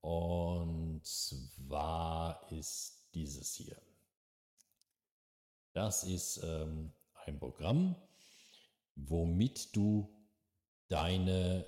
Und 0.00 1.04
zwar 1.04 2.50
ist 2.52 3.08
dieses 3.14 3.54
hier. 3.54 3.80
Das 5.72 6.04
ist 6.04 6.42
ähm, 6.42 6.92
ein 7.24 7.38
Programm, 7.38 7.96
womit 8.94 9.74
du 9.74 10.12
deine 10.88 11.66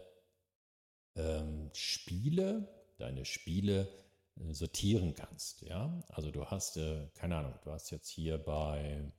ähm, 1.16 1.70
Spiele, 1.72 2.68
deine 2.98 3.24
Spiele 3.24 3.88
äh, 4.36 4.52
sortieren 4.52 5.14
kannst. 5.14 5.62
Ja, 5.62 6.02
also 6.08 6.30
du 6.30 6.44
hast, 6.46 6.76
äh, 6.76 7.08
keine 7.14 7.36
Ahnung, 7.38 7.54
du 7.62 7.70
hast 7.70 7.90
jetzt 7.90 8.08
hier 8.08 8.36
bei 8.38 9.10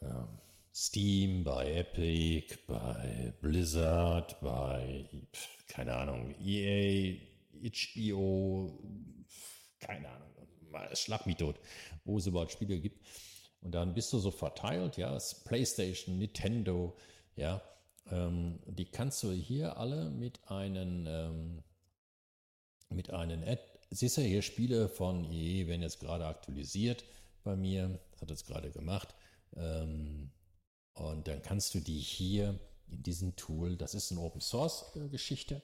äh, 0.00 0.24
Steam, 0.74 1.44
bei 1.44 1.72
Epic, 1.72 2.56
bei 2.66 3.34
Blizzard, 3.40 4.40
bei, 4.40 5.08
keine 5.66 5.94
Ahnung, 5.94 6.34
EA, 6.40 7.16
itch.io, 7.62 8.78
keine 9.80 10.08
Ahnung, 10.08 10.28
schlag 10.94 11.26
mich 11.26 11.36
tot, 11.36 11.58
wo 12.04 12.18
es 12.18 12.26
überhaupt 12.26 12.52
Spiele 12.52 12.78
gibt. 12.78 13.04
Und 13.60 13.72
dann 13.72 13.94
bist 13.94 14.12
du 14.12 14.18
so 14.18 14.30
verteilt, 14.30 14.96
ja, 14.96 15.18
PlayStation, 15.44 16.18
Nintendo, 16.18 16.96
ja, 17.34 17.60
ähm, 18.10 18.60
die 18.66 18.84
kannst 18.84 19.22
du 19.22 19.32
hier 19.32 19.76
alle 19.76 20.10
mit 20.10 20.40
einem, 20.48 21.06
ähm, 21.06 21.62
mit 22.90 23.10
einem 23.10 23.42
Ad, 23.42 23.60
siehst 23.90 24.16
du 24.16 24.22
hier 24.22 24.42
Spiele 24.42 24.88
von 24.88 25.24
EA 25.24 25.66
werden 25.66 25.82
jetzt 25.82 26.00
gerade 26.00 26.26
aktualisiert 26.26 27.04
bei 27.42 27.56
mir, 27.56 27.98
hat 28.20 28.30
es 28.30 28.44
gerade 28.44 28.70
gemacht, 28.70 29.14
ähm, 29.56 30.30
und 30.98 31.28
dann 31.28 31.42
kannst 31.42 31.74
du 31.74 31.80
die 31.80 31.98
hier 31.98 32.58
in 32.88 33.02
diesem 33.02 33.36
Tool, 33.36 33.76
das 33.76 33.94
ist 33.94 34.10
eine 34.12 34.20
Open 34.20 34.40
Source 34.40 34.92
Geschichte, 35.10 35.62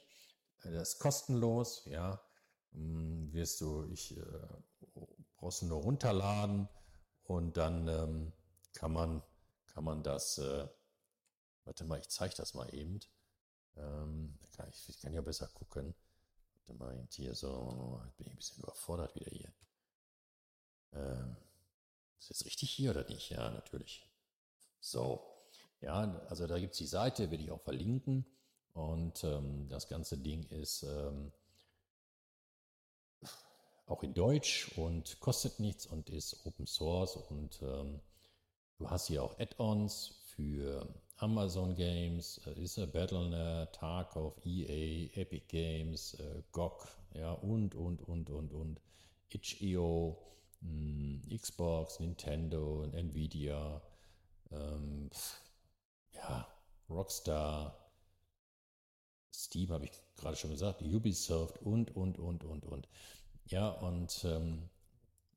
das 0.62 0.94
ist 0.94 0.98
kostenlos, 0.98 1.84
ja, 1.86 2.20
hm, 2.72 3.32
wirst 3.32 3.60
du, 3.60 3.84
ich 3.92 4.16
äh, 4.16 4.22
brauchst 5.36 5.62
du 5.62 5.66
nur 5.66 5.82
runterladen 5.82 6.68
und 7.24 7.56
dann 7.56 7.88
ähm, 7.88 8.32
kann 8.72 8.92
man 8.92 9.22
kann 9.74 9.84
man 9.84 10.04
das, 10.04 10.38
äh, 10.38 10.68
warte 11.64 11.84
mal, 11.84 11.98
ich 11.98 12.08
zeige 12.08 12.34
das 12.36 12.54
mal 12.54 12.72
eben. 12.72 13.00
Ähm, 13.76 14.38
kann 14.56 14.68
ich, 14.68 14.88
ich, 14.88 15.00
kann 15.00 15.12
ja 15.12 15.20
besser 15.20 15.48
gucken. 15.48 15.96
Warte 16.66 16.78
mal, 16.78 17.08
hier 17.10 17.34
so, 17.34 18.00
bin 18.16 18.28
ich 18.28 18.32
ein 18.32 18.36
bisschen 18.36 18.62
überfordert 18.62 19.16
wieder 19.16 19.30
hier. 19.32 19.52
Ähm, 20.92 21.36
ist 22.20 22.30
jetzt 22.30 22.44
richtig 22.46 22.70
hier 22.70 22.92
oder 22.92 23.04
nicht? 23.08 23.30
Ja, 23.30 23.50
natürlich. 23.50 24.08
So, 24.84 25.22
ja, 25.80 26.22
also 26.28 26.46
da 26.46 26.58
gibt 26.58 26.72
es 26.72 26.78
die 26.78 26.86
Seite, 26.86 27.30
werde 27.30 27.42
ich 27.42 27.50
auch 27.50 27.62
verlinken. 27.62 28.26
Und 28.74 29.24
ähm, 29.24 29.66
das 29.70 29.88
ganze 29.88 30.18
Ding 30.18 30.44
ist 30.50 30.82
ähm, 30.82 31.32
auch 33.86 34.02
in 34.02 34.12
Deutsch 34.12 34.76
und 34.76 35.20
kostet 35.20 35.58
nichts 35.58 35.86
und 35.86 36.10
ist 36.10 36.44
Open 36.44 36.66
Source. 36.66 37.16
Und 37.16 37.62
ähm, 37.62 38.00
du 38.76 38.90
hast 38.90 39.06
hier 39.06 39.22
auch 39.22 39.38
Add-ons 39.38 40.20
für 40.36 40.86
Amazon 41.16 41.74
Games, 41.74 42.42
äh, 42.46 42.60
ist 42.60 42.76
Battle.net, 42.92 43.72
Tarkov, 43.72 44.34
EA, 44.44 45.08
Epic 45.18 45.46
Games, 45.48 46.12
äh, 46.20 46.42
GOG, 46.52 46.86
ja, 47.14 47.32
und, 47.32 47.74
und, 47.74 48.02
und, 48.02 48.28
und, 48.28 48.52
und, 48.52 48.80
itch.io, 49.30 50.18
hm, 50.60 51.22
Xbox, 51.34 52.00
Nintendo, 52.00 52.84
Nvidia, 52.92 53.80
ähm, 54.54 55.10
ja, 56.12 56.46
Rockstar, 56.88 57.76
Steam 59.32 59.70
habe 59.70 59.84
ich 59.84 59.92
gerade 60.16 60.36
schon 60.36 60.50
gesagt, 60.50 60.82
Ubisoft 60.82 61.58
und, 61.58 61.94
und, 61.94 62.18
und, 62.18 62.44
und, 62.44 62.64
und. 62.66 62.88
Ja, 63.46 63.68
und 63.68 64.24
ähm, 64.24 64.68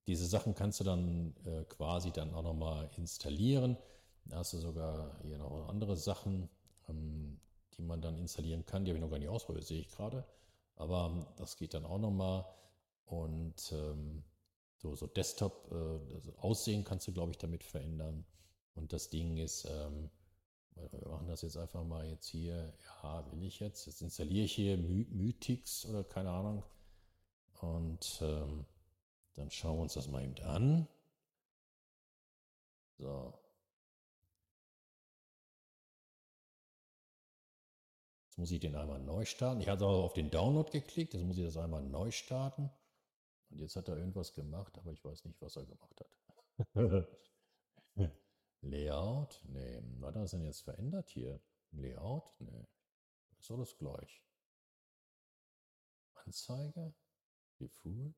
diese 0.07 0.25
Sachen 0.25 0.55
kannst 0.55 0.79
du 0.79 0.83
dann 0.83 1.35
äh, 1.45 1.63
quasi 1.65 2.11
dann 2.11 2.33
auch 2.33 2.43
nochmal 2.43 2.89
installieren. 2.97 3.77
Da 4.25 4.37
hast 4.37 4.53
du 4.53 4.57
sogar 4.59 5.17
hier 5.23 5.37
noch 5.37 5.67
andere 5.67 5.97
Sachen, 5.97 6.49
ähm, 6.87 7.39
die 7.77 7.81
man 7.81 8.01
dann 8.01 8.17
installieren 8.17 8.65
kann. 8.65 8.85
Die 8.85 8.91
habe 8.91 8.97
ich 8.97 9.03
noch 9.03 9.11
gar 9.11 9.19
nicht 9.19 9.29
ausprobiert, 9.29 9.65
sehe 9.65 9.81
ich 9.81 9.89
gerade. 9.89 10.25
Aber 10.75 11.11
ähm, 11.11 11.25
das 11.35 11.57
geht 11.57 11.73
dann 11.73 11.85
auch 11.85 11.99
nochmal. 11.99 12.45
Und 13.05 13.71
ähm, 13.71 14.23
so, 14.77 14.95
so 14.95 15.07
Desktop, 15.07 15.71
äh, 15.71 16.31
Aussehen 16.41 16.83
kannst 16.83 17.07
du, 17.07 17.13
glaube 17.13 17.31
ich, 17.31 17.37
damit 17.37 17.63
verändern. 17.63 18.25
Und 18.77 18.93
das 18.93 19.09
Ding 19.09 19.37
ist, 19.37 19.65
ähm, 19.65 20.09
wir 20.75 21.07
machen 21.09 21.27
das 21.27 21.41
jetzt 21.41 21.57
einfach 21.57 21.83
mal 21.83 22.07
jetzt 22.07 22.27
hier. 22.27 22.73
Ja, 23.03 23.29
will 23.31 23.43
ich 23.43 23.59
jetzt. 23.59 23.87
Jetzt 23.87 24.01
installiere 24.01 24.45
ich 24.45 24.53
hier 24.53 24.77
My 24.77 25.05
Mythics 25.09 25.85
oder 25.85 26.03
keine 26.03 26.29
Ahnung. 26.29 26.63
Und 27.59 28.19
ähm, 28.21 28.65
dann 29.33 29.49
schauen 29.49 29.77
wir 29.77 29.81
uns 29.83 29.95
das 29.95 30.07
mal 30.07 30.23
eben 30.23 30.37
an. 30.43 30.87
So. 32.99 33.33
Jetzt 38.27 38.37
muss 38.37 38.51
ich 38.51 38.59
den 38.59 38.75
einmal 38.75 38.99
neu 38.99 39.25
starten. 39.25 39.61
Ich 39.61 39.67
hatte 39.67 39.85
auch 39.85 40.03
auf 40.05 40.13
den 40.13 40.29
Download 40.29 40.71
geklickt. 40.71 41.15
Jetzt 41.15 41.23
muss 41.23 41.39
ich 41.39 41.45
das 41.45 41.57
einmal 41.57 41.81
neu 41.81 42.11
starten. 42.11 42.69
Und 43.49 43.59
jetzt 43.59 43.75
hat 43.75 43.87
er 43.87 43.97
irgendwas 43.97 44.33
gemacht, 44.33 44.77
aber 44.77 44.91
ich 44.91 45.03
weiß 45.03 45.25
nicht, 45.25 45.41
was 45.41 45.55
er 45.55 45.65
gemacht 45.65 45.99
hat. 45.99 46.07
Layout? 48.61 49.41
Nee. 49.45 49.81
Was 49.99 50.09
hat 50.09 50.15
er 50.15 50.25
denn 50.25 50.45
jetzt 50.45 50.61
verändert 50.61 51.09
hier? 51.09 51.39
Layout? 51.71 52.35
Nee. 52.39 52.67
Ist 53.39 53.51
alles 53.51 53.77
gleich. 53.77 54.23
Anzeige? 56.15 56.93
Default? 57.59 58.15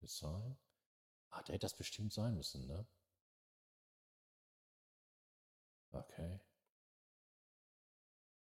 Design? 0.00 0.56
Ah, 1.30 1.42
da 1.42 1.52
hätte 1.52 1.60
das 1.66 1.76
bestimmt 1.76 2.12
sein 2.12 2.34
müssen, 2.34 2.66
ne? 2.66 2.86
Okay. 5.92 6.40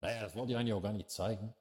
Naja, 0.02 0.21
das 0.21 0.36
wollte 0.36 0.52
ich 0.52 0.58
eigentlich 0.58 0.74
auch 0.74 0.82
gar 0.82 0.93
nicht 0.93 1.10
zeigen. 1.10 1.54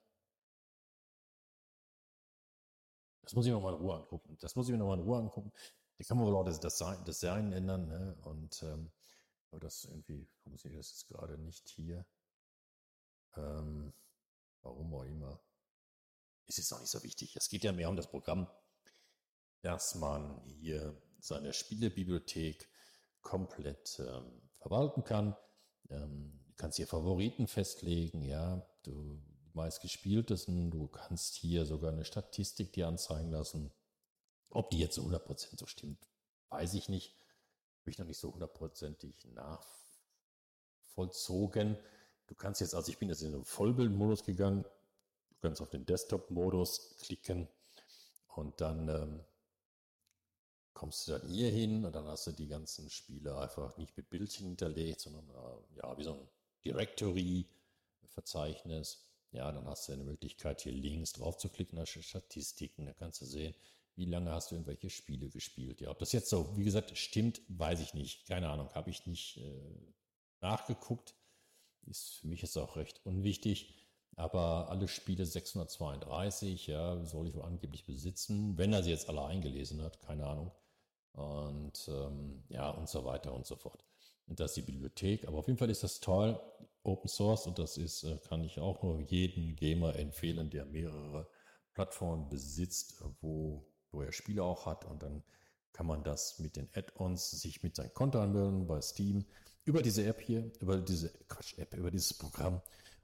Das 3.23 3.35
muss 3.35 3.47
ich 3.47 3.53
mir 3.53 3.61
mal 3.61 3.75
in 3.75 3.81
Ruhe 3.81 3.95
angucken. 3.97 4.37
Das 4.41 4.55
muss 4.55 4.67
ich 4.67 4.73
mir 4.73 4.79
noch 4.79 4.89
mal 4.89 4.99
in 4.99 5.05
Ruhe 5.05 5.19
angucken. 5.19 5.53
Da 5.99 6.05
kann 6.05 6.19
man 6.19 6.27
wohl 6.27 6.37
auch 6.37 6.45
das 6.45 6.61
Design, 6.61 7.05
Design 7.05 7.53
ändern, 7.53 7.89
ne? 7.89 8.17
Und 8.23 8.63
ähm, 8.63 8.91
aber 9.55 9.61
das 9.61 9.85
irgendwie 9.85 10.27
funktioniert 10.43 10.81
das 10.81 10.91
jetzt 10.91 11.07
gerade 11.07 11.39
nicht 11.39 11.69
hier. 11.69 12.05
Ähm, 13.37 13.93
warum 14.63 14.93
auch 14.95 15.05
immer. 15.05 15.41
Ist 16.47 16.59
jetzt 16.59 16.73
auch 16.73 16.81
nicht 16.81 16.91
so 16.91 17.03
wichtig. 17.05 17.37
Es 17.37 17.49
geht 17.49 17.63
ja 17.63 17.73
mehr 17.73 17.89
um 17.89 17.97
das 17.97 18.11
Programm, 18.11 18.51
dass 19.63 19.95
man 19.95 20.43
hier 20.45 21.01
seine 21.21 21.53
Spielebibliothek 21.53 22.69
komplett 23.23 24.01
ähm, 24.01 24.51
verwalten 24.59 25.05
kann. 25.05 25.37
Ähm, 25.89 26.45
du 26.49 26.55
kannst 26.57 26.77
hier 26.77 26.89
Favoriten 26.89 27.47
festlegen, 27.47 28.23
ja, 28.23 28.67
du 28.83 29.23
meistgespieltesten, 29.53 30.73
du 30.73 30.89
kannst 30.89 31.37
hier 31.37 31.65
sogar 31.65 31.93
eine 31.93 32.05
Statistik 32.05 32.73
dir 32.73 32.89
anzeigen 32.89 33.31
lassen. 33.31 33.73
Ob 34.51 34.71
die 34.71 34.79
jetzt 34.79 34.97
zu 34.97 35.09
100% 35.09 35.59
so 35.59 35.67
stimmt, 35.67 36.09
weiß 36.49 36.75
ich 36.75 36.89
nicht 36.89 37.17
habe 37.85 37.91
ich 37.91 37.99
noch 37.99 38.07
nicht 38.07 38.19
so 38.19 38.33
hundertprozentig 38.33 39.15
nachvollzogen. 40.95 41.77
Du 42.27 42.35
kannst 42.35 42.63
jetzt, 42.63 42.75
also 42.75 42.91
ich 42.91 42.97
bin 42.97 43.11
jetzt 43.11 43.21
in 43.21 43.33
den 43.33 43.45
Vollbildmodus 43.45 44.25
gegangen. 44.25 44.63
Du 44.63 45.37
kannst 45.43 45.61
auf 45.61 45.69
den 45.69 45.85
Desktop-Modus 45.85 46.97
klicken 47.03 47.47
und 48.37 48.59
dann 48.63 48.89
ähm, 48.89 49.21
kommst 50.73 51.07
du 51.07 51.13
dann 51.13 51.29
hier 51.29 51.51
hin 51.51 51.85
und 51.85 51.95
dann 51.95 52.07
hast 52.07 52.27
du 52.27 52.33
die 52.33 52.49
ganzen 52.49 52.89
Spiele 52.89 53.37
einfach 53.37 53.77
nicht 53.77 53.95
mit 53.99 54.09
Bildchen 54.09 54.47
hinterlegt, 54.47 55.01
sondern 55.01 55.29
äh, 55.29 55.59
ja, 55.77 55.99
wie 55.99 56.05
so 56.05 56.15
ein 56.15 56.27
Directory-Verzeichnis. 56.65 59.05
Ja, 59.33 59.53
dann 59.53 59.67
hast 59.67 59.89
du 59.89 59.93
eine 59.93 60.05
Möglichkeit, 60.05 60.63
hier 60.63 60.73
links 60.73 61.13
drauf 61.13 61.37
zu 61.37 61.51
klicken, 61.51 61.77
da 61.77 61.85
Statistiken, 61.85 62.87
da 62.87 62.95
kannst 62.95 63.21
du 63.21 63.27
sehen, 63.27 63.55
wie 63.97 64.07
lange 64.07 64.33
hast 64.33 64.51
du 64.51 64.57
irgendwelche 64.57 64.91
Spiele 64.91 65.29
gespielt? 65.29 65.81
Ja, 65.81 65.91
ob 65.91 65.99
das 65.99 66.13
jetzt 66.13 66.29
so, 66.31 66.57
wie 66.57 66.65
gesagt, 66.65 66.97
stimmt, 66.97 67.43
weiß 67.49 67.81
ich 67.81 67.95
nicht. 67.95 68.27
Keine 68.27 68.49
Ahnung, 68.51 68.71
habe 68.75 68.91
ich 68.91 69.07
nicht 69.07 69.39
äh, 69.39 69.93
nachgeguckt. 70.41 71.15
Ist 71.87 72.17
für 72.21 72.29
mich 72.29 72.43
jetzt 72.43 72.57
auch 72.57 72.77
recht 72.77 73.01
unwichtig. 73.05 73.75
Aber 74.17 74.69
alle 74.71 74.89
Spiele 74.89 75.27
632, 75.27 76.67
ja, 76.69 77.05
soll 77.05 77.29
ich 77.29 77.35
wohl 77.35 77.43
angeblich 77.43 77.85
besitzen, 77.85 78.57
wenn 78.59 78.73
er 78.73 78.83
sie 78.83 78.91
jetzt 78.91 79.09
alle 79.09 79.25
eingelesen 79.25 79.83
hat, 79.83 80.01
keine 80.01 80.27
Ahnung. 80.27 80.53
und 81.13 81.89
ähm, 81.89 82.45
ja 82.49 82.71
und 82.71 82.89
so 82.89 83.05
weiter 83.05 83.33
und 83.35 83.47
so 83.47 83.57
fort. 83.57 83.85
Und 84.27 84.41
das 84.41 84.53
ist 84.53 84.57
die 84.57 84.73
Bibliothek. 84.73 85.27
Aber 85.29 85.39
auf 85.39 85.47
jeden 85.49 85.59
Fall 85.59 85.71
ist 85.71 85.83
das 85.85 86.01
toll, 86.01 86.41
Open 86.85 87.09
Source 87.09 87.47
und 87.47 87.59
das 87.59 87.77
ist, 87.79 88.05
äh, 88.05 88.19
kann 88.29 88.45
ich 88.45 88.61
auch 88.61 88.83
nur 88.83 89.01
jedem 89.01 89.57
Gamer 89.57 89.97
empfehlen, 89.97 90.51
der 90.51 90.67
mehrere 90.67 91.29
Plattformen 91.73 92.29
besitzt, 92.29 93.03
wo, 93.21 93.67
wo 93.95 94.03
er 94.03 94.13
Spiele 94.13 94.43
auch 94.43 94.67
hat 94.67 94.85
und 94.85 95.03
dann 95.03 95.23
kann 95.73 95.87
man 95.87 96.05
das 96.05 96.39
mit 96.39 96.57
den 96.57 96.69
Add-ons 96.75 97.31
sich 97.31 97.63
mit 97.63 97.75
seinem 97.77 97.95
Konto 97.95 98.21
anmelden 98.21 98.67
bei 98.67 98.81
Steam 98.81 99.25
über 99.65 99.83
diese 99.83 100.05
App 100.05 100.21
hier, 100.21 100.51
über 100.61 100.79
diese 100.79 101.11
Quatsch-App, 101.29 101.75
über 101.75 101.91
dieses 101.91 102.15
Programm 102.15 102.61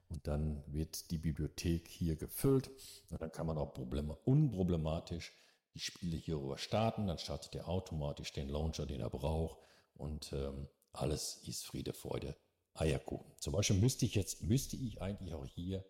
und 0.09 0.27
dann 0.27 0.63
wird 0.67 1.09
die 1.11 1.17
Bibliothek 1.17 1.87
hier 1.87 2.15
gefüllt 2.15 2.69
und 3.09 3.21
dann 3.21 3.31
kann 3.31 3.47
man 3.47 3.57
auch 3.57 3.73
problem 3.73 4.11
unproblematisch 4.25 5.33
die 5.73 5.79
Spiele 5.79 6.17
hierüber 6.17 6.57
starten. 6.57 7.07
Dann 7.07 7.17
startet 7.17 7.55
er 7.55 7.67
automatisch 7.67 8.33
den 8.33 8.49
Launcher, 8.49 8.85
den 8.85 9.01
er 9.01 9.09
braucht 9.09 9.57
und 9.95 10.33
ähm, 10.33 10.67
alles 10.93 11.41
ist 11.47 11.65
Friede, 11.65 11.93
Freude, 11.93 12.35
Eierkuchen. 12.73 13.31
Zum 13.37 13.53
Beispiel 13.53 13.77
müsste 13.77 14.05
ich 14.05 14.15
jetzt, 14.15 14.43
müsste 14.43 14.75
ich 14.75 15.01
eigentlich 15.01 15.33
auch 15.33 15.45
hier 15.45 15.85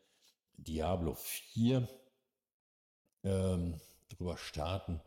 Diablo 0.58 1.16
4 1.16 1.88
ähm, 3.24 3.80
drüber 4.16 4.38
starten 4.38 5.02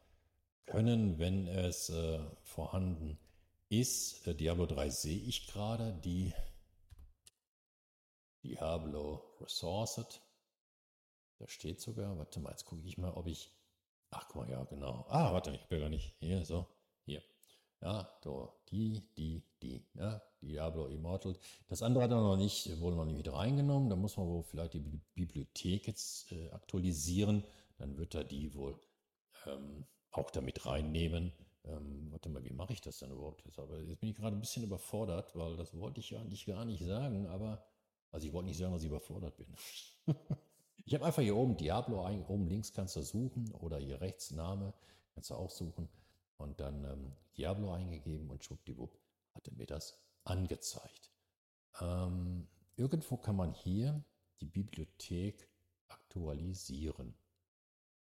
können, 0.67 1.19
wenn 1.19 1.47
es 1.47 1.91
äh, 1.91 2.21
vorhanden 2.43 3.19
ist. 3.69 4.27
Äh, 4.27 4.35
Diablo 4.35 4.67
3 4.67 4.89
sehe 4.91 5.19
ich 5.19 5.47
gerade, 5.47 5.93
die 6.05 6.33
Diablo 8.43 9.23
Resourced. 9.41 10.21
Da 11.39 11.49
steht 11.49 11.81
sogar, 11.81 12.17
warte 12.19 12.41
mal, 12.41 12.51
jetzt 12.51 12.65
gucke 12.65 12.83
ich 12.83 12.99
mal, 12.99 13.13
ob 13.13 13.27
ich, 13.27 13.51
ach 14.11 14.29
guck 14.29 14.43
mal, 14.43 14.51
ja, 14.51 14.65
genau. 14.65 15.05
Ah, 15.09 15.33
warte, 15.33 15.55
ich 15.55 15.67
bin 15.69 15.81
gar 15.81 15.89
nicht, 15.89 16.15
hier, 16.21 16.45
so, 16.45 16.67
hier. 17.05 17.23
Ja, 17.81 18.09
da, 18.23 18.53
die, 18.71 19.03
die, 19.17 19.43
die, 19.63 19.85
ja, 19.95 20.23
Diablo 20.41 20.87
Immortal. 20.87 21.37
Das 21.69 21.83
andere 21.83 22.05
hat 22.05 22.11
er 22.11 22.21
noch 22.21 22.37
nicht, 22.37 22.81
wurde 22.81 22.97
noch 22.97 23.05
nicht 23.05 23.19
wieder 23.19 23.35
reingenommen. 23.35 23.91
Da 23.91 23.97
muss 23.97 24.17
man 24.17 24.27
wohl 24.27 24.43
vielleicht 24.43 24.75
die 24.75 24.81
Bibliothek 25.15 25.87
jetzt 25.87 26.33
äh, 26.33 26.51
aktualisieren. 26.51 27.45
Dann 27.79 27.99
wird 27.99 28.15
er 28.15 28.25
die 28.25 28.55
wohl 28.55 28.79
ähm, 29.47 29.87
auch 30.11 30.31
damit 30.31 30.65
reinnehmen. 30.67 31.33
Ähm, 31.65 32.09
warte 32.11 32.29
mal, 32.29 32.45
wie 32.45 32.53
mache 32.53 32.73
ich 32.73 32.81
das 32.81 32.99
denn 32.99 33.11
überhaupt 33.11 33.45
jetzt? 33.45 33.59
Aber 33.59 33.81
jetzt 33.81 34.01
bin 34.01 34.11
ich 34.11 34.17
gerade 34.17 34.37
ein 34.37 34.41
bisschen 34.41 34.65
überfordert, 34.65 35.35
weil 35.35 35.57
das 35.57 35.77
wollte 35.79 36.01
ich 36.01 36.11
ja 36.11 36.21
eigentlich 36.21 36.47
gar 36.47 36.65
nicht 36.65 36.85
sagen, 36.85 37.27
aber, 37.27 37.65
also 38.13 38.27
ich 38.27 38.33
wollte 38.33 38.49
nicht 38.49 38.59
sagen, 38.59 38.73
dass 38.73 38.83
ich 38.83 38.89
überfordert 38.89 39.37
bin. 39.37 39.47
ich 40.85 40.95
habe 40.95 41.07
einfach 41.07 41.23
hier 41.23 41.37
oben 41.37 41.57
Diablo, 41.57 42.07
oben 42.29 42.47
links 42.47 42.73
kannst 42.73 42.97
du 42.97 43.03
suchen 43.03 43.51
oder 43.53 43.79
hier 43.79 44.01
rechts 44.01 44.31
Name 44.31 44.75
kannst 45.15 45.31
du 45.31 45.35
auch 45.35 45.51
suchen 45.51 45.89
und 46.37 46.61
dann 46.61 46.85
ähm, 46.85 47.13
Diablo 47.37 47.73
eingegeben 47.73 48.31
und 48.31 48.45
schwuppdiwupp 48.45 48.99
hat 49.35 49.49
er 49.49 49.55
mir 49.55 49.67
das 49.67 49.99
angezeigt. 50.25 51.11
Ähm, 51.81 52.49
irgendwo 52.77 53.17
kann 53.17 53.37
man 53.37 53.53
hier 53.53 54.05
die 54.41 54.47
Bibliothek 54.47 55.49
aktualisieren. 55.89 57.15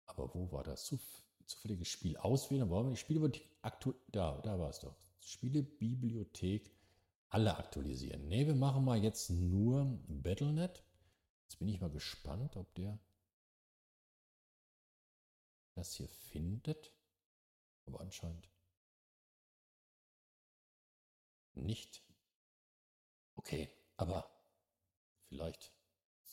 Aber 0.10 0.34
wo 0.34 0.51
war 0.51 0.64
das? 0.64 0.86
Zuf 0.86 1.01
zufälliges 1.45 1.88
Spiel 1.88 2.18
auswählen. 2.18 2.70
Die 2.89 2.97
Spiele 2.97 3.32
aktu 3.62 3.93
da, 4.07 4.39
da 4.41 4.60
war 4.60 4.70
es 4.70 4.80
doch. 4.80 4.95
Spielebibliothek 5.20 6.72
alle 7.30 7.55
aktualisieren. 7.57 8.28
Ne, 8.28 8.47
wir 8.47 8.55
machen 8.55 8.84
mal 8.84 9.01
jetzt 9.03 9.30
nur 9.30 9.86
Battlenet. 10.07 10.84
Jetzt 11.43 11.60
bin 11.60 11.68
ich 11.68 11.80
mal 11.80 11.91
gespannt, 11.91 12.55
ob 12.55 12.74
der 12.76 12.99
das 15.76 15.93
hier 15.93 16.10
findet. 16.10 16.91
Aber 17.86 18.01
anscheinend 18.01 18.49
nicht. 21.53 22.03
Okay, 23.36 23.70
aber 23.97 24.30
vielleicht 25.28 25.72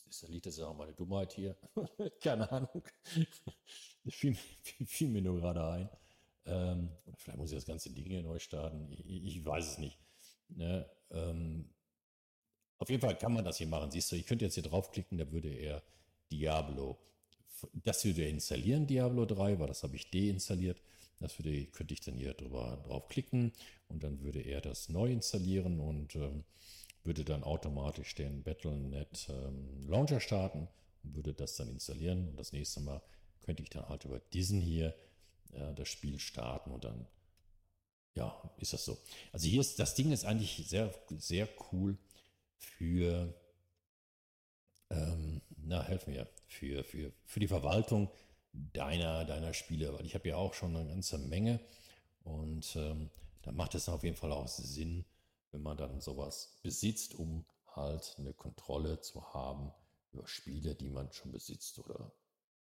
ist, 0.08 0.28
liegt 0.28 0.46
das 0.46 0.56
ja 0.56 0.66
auch 0.66 0.76
meine 0.76 0.92
Dummheit 0.92 1.32
hier. 1.32 1.56
Keine 2.22 2.50
Ahnung. 2.50 2.82
fiel, 4.08 4.34
fiel, 4.86 5.08
mir 5.08 5.22
nur 5.22 5.40
gerade 5.40 5.64
ein. 5.64 5.88
Ähm, 6.46 6.90
vielleicht 7.16 7.38
muss 7.38 7.50
ich 7.50 7.58
das 7.58 7.66
ganze 7.66 7.90
Ding 7.90 8.06
hier 8.06 8.22
neu 8.22 8.38
starten. 8.38 8.90
Ich, 8.92 9.04
ich 9.08 9.44
weiß 9.44 9.72
es 9.72 9.78
nicht. 9.78 9.98
Ne? 10.48 10.88
Ähm, 11.10 11.68
auf 12.78 12.88
jeden 12.90 13.00
Fall 13.00 13.16
kann 13.16 13.32
man 13.32 13.44
das 13.44 13.58
hier 13.58 13.66
machen. 13.66 13.90
Siehst 13.90 14.12
du, 14.12 14.16
ich 14.16 14.26
könnte 14.26 14.44
jetzt 14.44 14.54
hier 14.54 14.62
draufklicken, 14.62 15.18
da 15.18 15.30
würde 15.30 15.48
er 15.48 15.82
Diablo, 16.30 16.98
das 17.72 18.04
würde 18.04 18.22
er 18.22 18.30
installieren, 18.30 18.86
Diablo 18.86 19.24
3, 19.24 19.58
weil 19.58 19.68
das 19.68 19.82
habe 19.82 19.96
ich 19.96 20.10
deinstalliert. 20.10 20.80
Das 21.18 21.38
würde, 21.38 21.64
könnte 21.66 21.94
ich 21.94 22.00
dann 22.00 22.14
hier 22.14 22.34
drüber 22.34 22.78
draufklicken 22.84 23.52
und 23.88 24.02
dann 24.04 24.20
würde 24.20 24.40
er 24.40 24.60
das 24.60 24.90
neu 24.90 25.10
installieren 25.10 25.80
und 25.80 26.14
ähm, 26.14 26.44
würde 27.06 27.24
dann 27.24 27.44
automatisch 27.44 28.14
den 28.14 28.42
Battle.net 28.42 29.28
ähm, 29.28 29.88
Launcher 29.88 30.20
starten 30.20 30.68
und 31.02 31.14
würde 31.14 31.32
das 31.32 31.56
dann 31.56 31.68
installieren 31.68 32.28
und 32.28 32.36
das 32.38 32.52
nächste 32.52 32.80
Mal 32.80 33.02
könnte 33.42 33.62
ich 33.62 33.70
dann 33.70 33.88
halt 33.88 34.04
über 34.04 34.18
diesen 34.18 34.60
hier 34.60 34.94
äh, 35.52 35.74
das 35.74 35.88
Spiel 35.88 36.18
starten 36.18 36.70
und 36.70 36.84
dann 36.84 37.06
ja, 38.16 38.34
ist 38.58 38.72
das 38.72 38.84
so. 38.84 38.98
Also 39.32 39.46
hier 39.46 39.60
ist 39.60 39.78
das 39.78 39.94
Ding 39.94 40.10
ist 40.10 40.24
eigentlich 40.24 40.66
sehr, 40.66 40.92
sehr 41.18 41.48
cool 41.70 41.98
für, 42.56 43.32
ähm, 44.90 45.42
na, 45.58 45.82
helf 45.82 46.06
mir, 46.06 46.26
für, 46.46 46.82
für, 46.82 47.12
für 47.24 47.40
die 47.40 47.48
Verwaltung 47.48 48.10
deiner, 48.52 49.24
deiner 49.26 49.52
Spiele, 49.52 49.92
weil 49.92 50.06
ich 50.06 50.14
habe 50.14 50.28
ja 50.28 50.36
auch 50.36 50.54
schon 50.54 50.74
eine 50.74 50.88
ganze 50.88 51.18
Menge 51.18 51.60
und 52.24 52.74
ähm, 52.76 53.10
da 53.42 53.52
macht 53.52 53.74
es 53.74 53.88
auf 53.88 54.02
jeden 54.02 54.16
Fall 54.16 54.32
auch 54.32 54.48
Sinn, 54.48 55.04
wenn 55.56 55.62
man 55.62 55.78
dann 55.78 56.00
sowas 56.02 56.58
besitzt, 56.62 57.14
um 57.14 57.46
halt 57.74 58.14
eine 58.18 58.34
Kontrolle 58.34 59.00
zu 59.00 59.32
haben 59.32 59.72
über 60.12 60.28
Spiele, 60.28 60.74
die 60.74 60.90
man 60.90 61.10
schon 61.12 61.32
besitzt 61.32 61.78
oder 61.78 62.12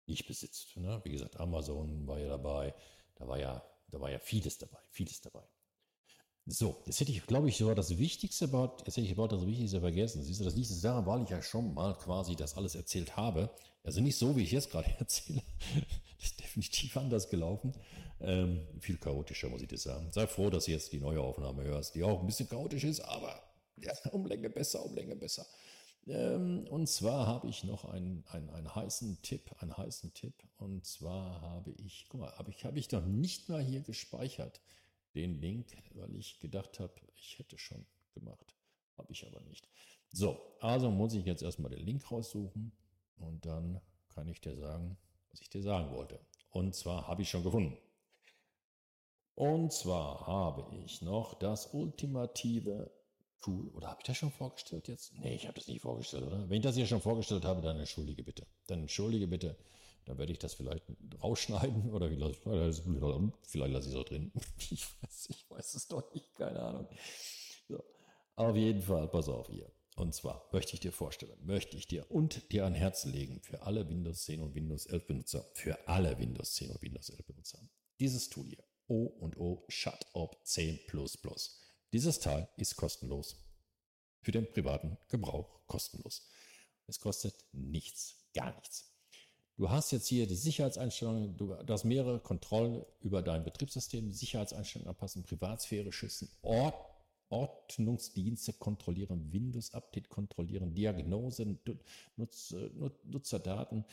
nicht 0.06 0.28
besitzt. 0.28 0.78
Ne? 0.78 1.02
Wie 1.04 1.10
gesagt, 1.10 1.40
Amazon 1.40 2.08
war 2.08 2.20
ja 2.20 2.30
dabei, 2.30 2.76
da 3.16 3.28
war 3.28 3.40
ja, 3.40 3.68
da 3.88 4.00
war 4.00 4.12
ja 4.12 4.20
vieles 4.20 4.60
dabei, 4.60 4.78
vieles 4.92 5.22
dabei. 5.22 5.44
So, 6.46 6.84
jetzt 6.86 7.00
hätte 7.00 7.12
ich, 7.12 7.26
glaube 7.26 7.50
ich, 7.50 7.58
sogar 7.58 7.74
das 7.74 7.98
Wichtigste 7.98 8.46
about, 8.46 8.84
jetzt 8.86 8.96
hätte 8.96 9.08
ich 9.08 9.12
about 9.12 9.36
das 9.36 9.46
Wichtigste 9.48 9.82
vergessen. 9.82 10.24
Siehst 10.24 10.40
du, 10.40 10.46
das 10.46 10.56
liegt 10.56 10.84
daran, 10.84 11.06
weil 11.08 11.24
ich 11.24 11.30
ja 11.30 11.42
schon 11.42 11.74
mal 11.74 11.98
quasi 11.98 12.36
das 12.36 12.56
alles 12.56 12.76
erzählt 12.76 13.18
habe. 13.18 13.50
Also 13.84 14.02
nicht 14.02 14.18
so, 14.18 14.36
wie 14.38 14.44
ich 14.44 14.52
jetzt 14.52 14.70
gerade 14.70 14.90
erzähle. 15.00 15.42
Das 16.18 16.26
ist 16.32 16.40
definitiv 16.40 16.98
anders 16.98 17.30
gelaufen. 17.30 17.74
Ähm, 18.20 18.66
viel 18.80 18.98
chaotischer, 18.98 19.50
muss 19.50 19.62
ich 19.62 19.68
dir 19.68 19.78
sagen. 19.78 20.12
Sei 20.12 20.28
froh, 20.28 20.50
dass 20.50 20.66
du 20.66 20.72
jetzt 20.72 20.92
die 20.92 21.00
neue 21.00 21.22
Aufnahme 21.22 21.64
hörst, 21.64 21.96
die 21.96 22.04
auch 22.04 22.20
ein 22.20 22.26
bisschen 22.26 22.50
chaotisch 22.50 22.84
ist, 22.84 23.02
aber 23.02 23.42
ja, 23.78 23.94
um 24.12 24.26
Länge 24.26 24.50
besser, 24.50 24.84
um 24.84 24.96
Länge 24.96 25.16
besser. 25.16 25.46
Ähm, 26.08 26.66
und 26.70 26.88
zwar 26.88 27.28
habe 27.28 27.48
ich 27.48 27.64
noch 27.64 27.86
einen, 27.86 28.24
einen, 28.28 28.50
einen 28.50 28.74
heißen 28.74 29.22
Tipp, 29.22 29.52
einen 29.60 29.76
heißen 29.76 30.14
Tipp. 30.14 30.34
Und 30.58 30.86
zwar 30.86 31.42
habe 31.42 31.72
ich, 31.72 32.08
guck 32.10 32.22
mal, 32.22 32.32
habe 32.38 32.52
ich, 32.52 32.64
habe 32.66 32.80
ich 32.80 32.92
noch 32.92 33.06
nicht 33.06 33.50
mal 33.50 33.62
hier 33.62 33.82
gespeichert, 33.82 34.62
den 35.16 35.40
Link, 35.40 35.68
weil 35.94 36.16
ich 36.16 36.40
gedacht 36.40 36.80
habe, 36.80 36.94
ich 37.16 37.38
hätte 37.38 37.58
schon 37.58 37.86
gemacht. 38.14 38.56
Habe 38.98 39.12
ich 39.12 39.28
aber 39.28 39.42
nicht. 39.42 39.68
So, 40.12 40.40
also 40.60 40.90
muss 40.90 41.14
ich 41.14 41.26
jetzt 41.26 41.44
erstmal 41.44 41.72
den 41.72 41.86
Link 41.86 42.10
raussuchen 42.10 42.72
und 43.18 43.46
dann 43.46 43.82
kann 44.10 44.28
ich 44.28 44.42
dir 44.42 44.56
sagen, 44.56 44.98
was 45.38 45.42
ich 45.42 45.50
dir 45.50 45.62
sagen 45.62 45.92
wollte. 45.92 46.20
Und 46.50 46.74
zwar 46.74 47.08
habe 47.08 47.22
ich 47.22 47.30
schon 47.30 47.44
gefunden. 47.44 47.78
Und 49.36 49.72
zwar 49.72 50.26
habe 50.26 50.66
ich 50.84 51.04
noch 51.04 51.36
das 51.36 51.74
ultimative 51.74 52.92
Cool. 53.46 53.68
Oder 53.70 53.90
habe 53.90 54.00
ich 54.02 54.08
das 54.08 54.18
schon 54.18 54.32
vorgestellt 54.32 54.88
jetzt? 54.88 55.14
Nee, 55.14 55.36
ich 55.36 55.46
habe 55.46 55.54
das 55.54 55.68
nicht 55.68 55.82
vorgestellt, 55.82 56.24
oder? 56.24 56.50
Wenn 56.50 56.58
ich 56.58 56.64
das 56.64 56.76
hier 56.76 56.88
schon 56.88 57.02
vorgestellt 57.02 57.46
habe, 57.46 57.62
dann 57.62 57.78
entschuldige 57.78 58.24
bitte. 58.24 58.48
Dann 58.66 58.82
entschuldige 58.82 59.28
bitte. 59.28 59.56
Dann 60.06 60.18
werde 60.18 60.32
ich 60.32 60.40
das 60.40 60.56
vielleicht 60.56 60.84
rausschneiden 61.22 61.92
oder 61.94 62.10
vielleicht, 62.10 62.42
vielleicht 62.42 63.74
lasse 63.74 63.90
ich 63.90 63.94
es 63.94 63.96
auch 63.96 64.06
drin. 64.06 64.32
Ich 64.72 64.88
weiß, 65.04 65.28
ich 65.30 65.50
weiß 65.52 65.76
es 65.76 65.88
doch 65.88 66.12
nicht, 66.16 66.34
keine 66.36 66.60
Ahnung. 66.60 66.88
So. 67.68 67.84
Auf 68.36 68.56
jeden 68.56 68.82
Fall, 68.82 69.08
pass 69.08 69.30
auf 69.30 69.48
hier. 69.50 69.72
Und 69.98 70.14
zwar 70.14 70.48
möchte 70.52 70.76
ich 70.76 70.80
dir 70.80 70.92
vorstellen, 70.92 71.38
möchte 71.44 71.76
ich 71.76 71.88
dir 71.88 72.10
und 72.12 72.52
dir 72.52 72.68
ein 72.68 72.76
Herz 72.76 73.06
legen 73.06 73.42
für 73.42 73.64
alle 73.64 73.90
Windows 73.90 74.26
10 74.26 74.42
und 74.42 74.54
Windows 74.54 74.86
11 74.86 75.08
Benutzer, 75.08 75.50
für 75.56 75.88
alle 75.88 76.20
Windows 76.20 76.54
10 76.54 76.70
und 76.70 76.82
Windows 76.84 77.10
11 77.10 77.26
Benutzer. 77.26 77.60
Dieses 78.00 78.30
Tool 78.30 78.46
hier, 78.46 78.64
O 78.88 79.06
und 79.06 79.38
O 79.38 79.66
Shut 79.70 80.06
Up 80.14 80.40
10 80.44 80.82
dieses 81.92 82.20
Teil 82.20 82.48
ist 82.58 82.76
kostenlos. 82.76 83.38
Für 84.22 84.32
den 84.32 84.48
privaten 84.52 85.00
Gebrauch 85.08 85.66
kostenlos. 85.66 86.30
Es 86.86 87.00
kostet 87.00 87.34
nichts, 87.52 88.30
gar 88.36 88.56
nichts. 88.56 88.94
Du 89.56 89.72
hast 89.72 89.92
jetzt 89.92 90.08
hier 90.08 90.28
die 90.28 90.36
Sicherheitseinstellungen, 90.36 91.36
du 91.38 91.58
hast 91.68 91.86
mehrere 91.86 92.20
Kontrollen 92.20 92.86
über 93.00 93.24
dein 93.24 93.44
Betriebssystem, 93.44 94.12
Sicherheitseinstellungen 94.12 94.90
anpassen, 94.90 95.24
Privatsphäre 95.24 95.92
schützen, 95.92 96.30
Ort, 96.44 96.76
Ordnungsdienste 97.30 98.54
kontrollieren, 98.54 99.32
Windows-Update 99.32 100.10
kontrollieren, 100.10 100.74
Diagnosen, 100.74 101.60
Nutz, 102.16 102.56
Nutzerdaten, 103.04 103.86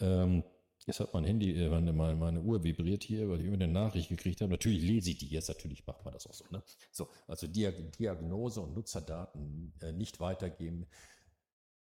ähm, 0.00 0.42
Jetzt 0.88 1.00
hat 1.00 1.12
mein 1.12 1.24
Handy, 1.24 1.52
äh, 1.52 1.68
meine, 1.68 1.92
meine, 1.92 2.16
meine 2.16 2.40
Uhr 2.40 2.64
vibriert 2.64 3.04
hier, 3.04 3.28
weil 3.28 3.40
ich 3.40 3.46
immer 3.46 3.56
eine 3.56 3.68
Nachricht 3.68 4.08
gekriegt 4.08 4.40
habe. 4.40 4.52
Natürlich 4.52 4.80
lese 4.82 5.10
ich 5.10 5.18
die 5.18 5.28
jetzt, 5.28 5.48
natürlich 5.48 5.86
macht 5.86 6.02
man 6.02 6.14
das 6.14 6.26
auch 6.26 6.32
so. 6.32 6.46
Ne? 6.50 6.62
So, 6.90 7.08
also 7.26 7.46
Diagnose 7.46 8.62
und 8.62 8.74
Nutzerdaten 8.74 9.74
äh, 9.82 9.92
nicht 9.92 10.18
weitergeben 10.18 10.86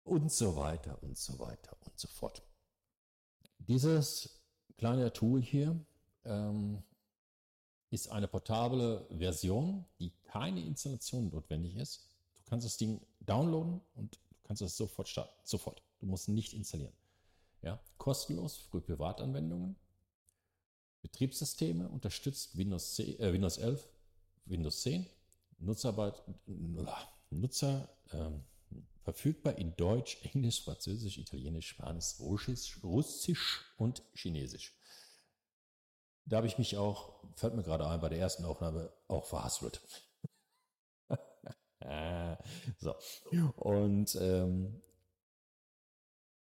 und 0.06 0.32
so 0.32 0.56
weiter 0.56 0.98
und 1.04 1.18
so 1.18 1.38
weiter 1.40 1.76
und 1.86 2.00
so 2.00 2.08
fort. 2.08 2.42
Dieses 3.58 4.42
kleine 4.78 5.12
Tool 5.12 5.42
hier 5.42 5.78
ähm, 6.24 6.82
ist 7.96 8.12
eine 8.12 8.28
portable 8.28 9.08
Version, 9.18 9.86
die 10.00 10.12
keine 10.26 10.62
Installation 10.62 11.30
notwendig 11.30 11.76
ist. 11.78 12.08
Du 12.36 12.50
kannst 12.50 12.66
das 12.66 12.78
Ding 12.78 13.02
downloaden 13.22 13.82
und 13.96 14.14
du 14.14 14.20
kannst 14.44 14.62
es 14.62 14.78
sofort 14.78 15.08
starten. 15.08 15.34
Sofort. 15.44 15.82
Du 16.00 16.06
musst 16.06 16.30
nicht 16.30 16.54
installieren. 16.54 16.94
Ja, 17.62 17.80
kostenlos 17.98 18.58
für 18.58 18.82
Privatanwendungen. 18.82 19.76
Betriebssysteme 21.02 21.88
unterstützt 21.88 22.58
Windows, 22.58 22.96
10, 22.96 23.20
äh, 23.20 23.34
Windows 23.34 23.58
11, 23.58 23.88
Windows 24.46 24.82
10. 24.82 25.08
Nutzerarbeit, 25.60 26.22
Nutzer 27.30 27.90
ähm, 28.12 28.44
verfügbar 29.04 29.58
in 29.58 29.76
Deutsch, 29.78 30.18
Englisch, 30.34 30.64
Französisch, 30.64 31.18
Italienisch, 31.18 31.70
Spanisch, 31.70 32.20
Russisch, 32.20 32.78
Russisch 32.84 33.62
und 33.78 34.04
Chinesisch. 34.14 34.74
Da 36.26 36.38
habe 36.38 36.48
ich 36.48 36.58
mich 36.58 36.78
auch, 36.78 37.14
fällt 37.36 37.56
mir 37.56 37.64
gerade 37.64 37.88
ein, 37.88 38.02
bei 38.02 38.10
der 38.10 38.20
ersten 38.20 38.46
Aufnahme 38.46 38.92
auch 39.08 39.26
verhaspelt. 39.26 39.82
so. 42.80 42.96
Und 43.58 44.18
ähm, 44.20 44.82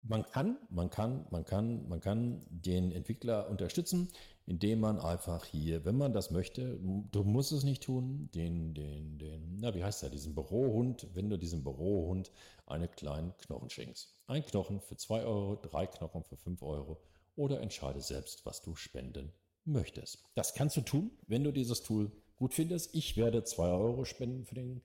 man 0.02 0.22
kann, 0.24 0.58
man 0.70 0.90
kann, 0.90 1.26
man 1.30 1.44
kann, 1.44 1.88
man 1.88 2.00
kann 2.00 2.46
den 2.48 2.92
Entwickler 2.92 3.48
unterstützen, 3.50 4.08
indem 4.46 4.80
man 4.80 4.98
einfach 4.98 5.44
hier, 5.44 5.84
wenn 5.84 5.96
man 5.96 6.12
das 6.12 6.30
möchte, 6.30 6.78
du 6.78 7.24
musst 7.24 7.52
es 7.52 7.64
nicht 7.64 7.82
tun, 7.82 8.30
den, 8.34 8.74
den, 8.74 9.18
den, 9.18 9.58
na, 9.60 9.74
wie 9.74 9.84
heißt 9.84 10.02
der, 10.02 10.10
diesen 10.10 10.34
Bürohund, 10.34 11.08
wenn 11.14 11.30
du 11.30 11.38
diesem 11.38 11.62
Bürohund 11.62 12.30
einen 12.66 12.90
kleinen 12.90 13.36
Knochen 13.38 13.70
schenkst. 13.70 14.14
Ein 14.26 14.44
Knochen 14.44 14.80
für 14.80 14.96
zwei 14.96 15.24
Euro, 15.24 15.56
drei 15.56 15.86
Knochen 15.86 16.24
für 16.24 16.36
fünf 16.36 16.62
Euro 16.62 17.02
oder 17.36 17.60
entscheide 17.60 18.00
selbst, 18.00 18.44
was 18.46 18.62
du 18.62 18.76
spenden 18.76 19.32
möchtest. 19.64 20.22
Das 20.34 20.54
kannst 20.54 20.76
du 20.76 20.80
tun, 20.80 21.10
wenn 21.26 21.44
du 21.44 21.52
dieses 21.52 21.82
Tool 21.82 22.10
gut 22.36 22.54
findest. 22.54 22.94
Ich 22.94 23.16
werde 23.16 23.44
zwei 23.44 23.68
Euro 23.68 24.04
spenden 24.04 24.44
für 24.44 24.54
den 24.54 24.82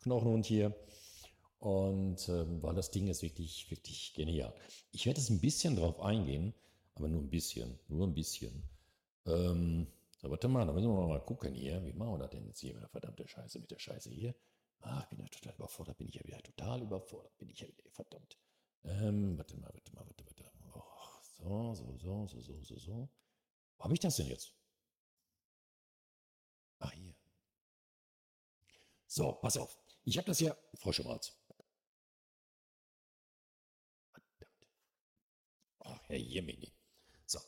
Knochenhund 0.00 0.46
hier. 0.46 0.74
Und 1.58 2.28
ähm, 2.28 2.62
weil 2.62 2.74
das 2.74 2.90
Ding 2.90 3.06
ist 3.06 3.22
wirklich, 3.22 3.70
wirklich 3.70 4.14
genial. 4.14 4.52
Ich 4.90 5.06
werde 5.06 5.20
jetzt 5.20 5.30
ein 5.30 5.40
bisschen 5.40 5.76
drauf 5.76 6.00
eingehen, 6.00 6.54
aber 6.94 7.08
nur 7.08 7.22
ein 7.22 7.30
bisschen, 7.30 7.78
nur 7.88 8.06
ein 8.06 8.14
bisschen. 8.14 8.64
Ähm, 9.26 9.86
so, 10.20 10.28
warte 10.30 10.48
mal, 10.48 10.66
da 10.66 10.72
müssen 10.72 10.88
wir 10.88 11.06
mal 11.06 11.20
gucken 11.20 11.54
hier. 11.54 11.84
Wie 11.84 11.92
machen 11.92 12.14
wir 12.14 12.18
das 12.18 12.30
denn 12.30 12.46
jetzt 12.46 12.60
hier 12.60 12.74
mit 12.74 12.82
der 12.82 12.88
verdammten 12.88 13.28
Scheiße, 13.28 13.60
mit 13.60 13.70
der 13.70 13.78
Scheiße 13.78 14.10
hier? 14.10 14.34
Ah, 14.80 15.00
ich 15.02 15.16
bin 15.16 15.20
ja 15.20 15.28
total 15.28 15.54
überfordert, 15.54 15.98
bin 15.98 16.08
ich 16.08 16.16
ja 16.16 16.24
wieder 16.24 16.42
total 16.42 16.82
überfordert, 16.82 17.38
bin 17.38 17.48
ich 17.48 17.60
ja 17.60 17.68
wieder, 17.68 17.90
verdammt. 17.92 18.36
Ähm, 18.84 19.38
warte 19.38 19.56
mal, 19.56 19.70
warte 19.72 19.94
mal, 19.94 20.04
warte, 20.04 20.24
warte. 20.26 20.44
Oh, 21.44 21.74
so, 21.74 21.96
so, 21.96 22.26
so, 22.26 22.26
so, 22.26 22.40
so, 22.40 22.62
so, 22.62 22.78
so. 22.78 23.08
Habe 23.82 23.94
ich 23.94 24.00
das 24.00 24.14
denn 24.14 24.28
jetzt? 24.28 24.54
Ah, 26.78 26.90
hier. 26.92 27.16
So, 29.08 29.32
pass 29.32 29.56
auf. 29.56 29.76
Ich 30.04 30.16
habe 30.16 30.26
das 30.26 30.38
hier, 30.38 30.56
Frau 30.74 30.92
Schwarz. 30.92 31.36
Ach, 35.80 36.00
Herr 36.04 36.16
Jemini. 36.16 36.72
So. 37.26 37.40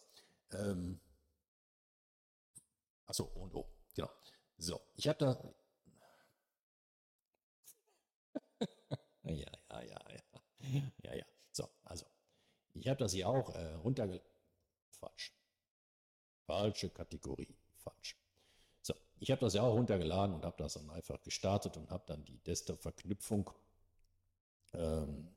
Ähm. 0.51 1.01
Achso, 3.07 3.26
und 3.26 3.55
O. 3.55 3.70
Genau. 3.95 4.11
So, 4.59 4.80
ich 4.97 5.07
habe 5.07 5.18
da. 5.18 5.55
ja, 9.22 9.53
ja, 9.70 9.82
ja, 9.82 10.11
ja. 10.11 10.22
Ja, 11.05 11.14
ja. 11.14 11.26
So, 11.53 11.70
also. 11.85 12.07
Ich 12.72 12.89
habe 12.89 12.99
das 12.99 13.12
hier 13.12 13.28
auch 13.28 13.51
äh, 13.51 13.74
runterge... 13.74 14.20
Quatsch. 14.99 15.30
Falsche 16.47 16.90
Kategorie. 16.90 17.57
Falsch. 17.76 18.16
So, 18.82 18.95
ich 19.20 19.30
habe 19.30 19.40
das 19.40 19.55
ja 19.55 19.62
auch 19.62 19.74
runtergeladen 19.74 20.34
und 20.34 20.45
habe 20.45 20.57
das 20.59 20.74
dann 20.74 20.90
einfach 20.90 21.20
gestartet 21.22 21.76
und 21.76 21.90
habe 21.90 22.05
dann 22.07 22.24
die 22.24 22.38
Desktop-Verknüpfung 22.38 23.51
ähm, 24.72 25.28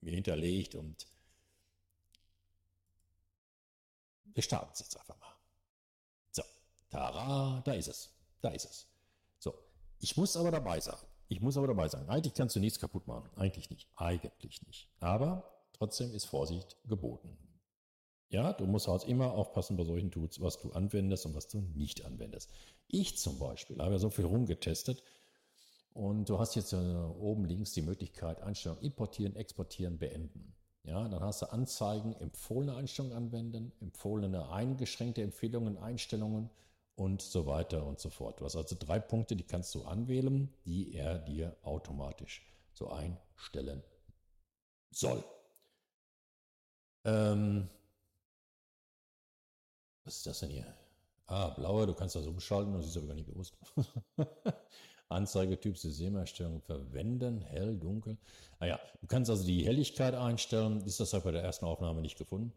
mir 0.00 0.12
hinterlegt 0.12 0.74
und 0.74 1.06
Wir 4.34 4.42
starten 4.42 4.70
es 4.72 4.80
jetzt 4.80 4.98
einfach 4.98 5.18
mal. 5.18 5.34
So, 6.30 6.42
tara, 6.90 7.60
da 7.64 7.72
ist 7.72 7.88
es. 7.88 8.10
Da 8.40 8.50
ist 8.50 8.64
es. 8.64 8.86
So, 9.38 9.54
ich 10.00 10.16
muss 10.16 10.36
aber 10.36 10.50
dabei 10.50 10.80
sein. 10.80 10.96
Ich 11.28 11.40
muss 11.40 11.56
aber 11.56 11.66
dabei 11.66 11.88
sein. 11.88 12.08
Eigentlich 12.08 12.34
kannst 12.34 12.56
du 12.56 12.60
nichts 12.60 12.78
kaputt 12.78 13.06
machen. 13.06 13.30
Eigentlich 13.36 13.70
nicht. 13.70 13.88
Eigentlich 13.96 14.62
nicht. 14.66 14.88
Aber 15.00 15.50
trotzdem 15.72 16.14
ist 16.14 16.24
Vorsicht 16.26 16.76
geboten. 16.84 17.36
Ja, 18.32 18.54
du 18.54 18.66
musst 18.66 18.88
halt 18.88 19.04
immer 19.04 19.32
aufpassen 19.32 19.76
bei 19.76 19.84
solchen 19.84 20.10
Tools, 20.10 20.40
was 20.40 20.58
du 20.58 20.72
anwendest 20.72 21.26
und 21.26 21.34
was 21.34 21.48
du 21.48 21.60
nicht 21.74 22.06
anwendest. 22.06 22.50
Ich 22.88 23.18
zum 23.18 23.38
Beispiel 23.38 23.78
habe 23.78 23.92
ja 23.92 23.98
so 23.98 24.08
viel 24.08 24.24
rumgetestet 24.24 25.02
und 25.92 26.30
du 26.30 26.38
hast 26.38 26.54
jetzt 26.54 26.72
oben 26.72 27.44
links 27.44 27.72
die 27.72 27.82
Möglichkeit 27.82 28.40
Einstellung 28.40 28.78
importieren, 28.78 29.36
exportieren, 29.36 29.98
beenden. 29.98 30.54
Ja, 30.84 31.06
dann 31.08 31.20
hast 31.20 31.42
du 31.42 31.52
Anzeigen, 31.52 32.14
empfohlene 32.14 32.74
Einstellungen 32.74 33.16
anwenden, 33.16 33.72
empfohlene 33.80 34.48
eingeschränkte 34.48 35.22
Empfehlungen, 35.22 35.76
Einstellungen 35.76 36.48
und 36.96 37.20
so 37.20 37.44
weiter 37.46 37.84
und 37.86 38.00
so 38.00 38.08
fort. 38.08 38.40
Du 38.40 38.46
hast 38.46 38.56
also 38.56 38.76
drei 38.78 38.98
Punkte, 38.98 39.36
die 39.36 39.44
kannst 39.44 39.74
du 39.74 39.82
anwählen, 39.84 40.48
die 40.64 40.94
er 40.94 41.18
dir 41.18 41.54
automatisch 41.62 42.50
so 42.72 42.88
einstellen 42.88 43.82
soll. 44.90 45.22
Ähm, 47.04 47.68
was 50.04 50.16
ist 50.16 50.26
das 50.26 50.40
denn 50.40 50.50
hier? 50.50 50.66
Ah, 51.26 51.50
blaue, 51.50 51.86
du 51.86 51.94
kannst 51.94 52.16
das 52.16 52.26
umschalten, 52.26 52.74
das 52.74 52.86
ist 52.86 52.96
aber 52.96 53.06
gar 53.06 53.14
nicht 53.14 53.28
gewusst. 53.28 53.56
Anzeigetyp 55.08 55.78
Systemerstellung 55.78 56.60
verwenden, 56.62 57.40
hell, 57.42 57.76
dunkel. 57.76 58.16
Ah 58.58 58.78
du 59.00 59.06
kannst 59.06 59.30
also 59.30 59.44
die 59.44 59.64
Helligkeit 59.64 60.14
einstellen. 60.14 60.80
Ist 60.82 61.00
das 61.00 61.12
halt 61.12 61.24
bei 61.24 61.30
der 61.32 61.42
ersten 61.42 61.66
Aufnahme 61.66 62.00
nicht 62.00 62.16
gefunden. 62.16 62.52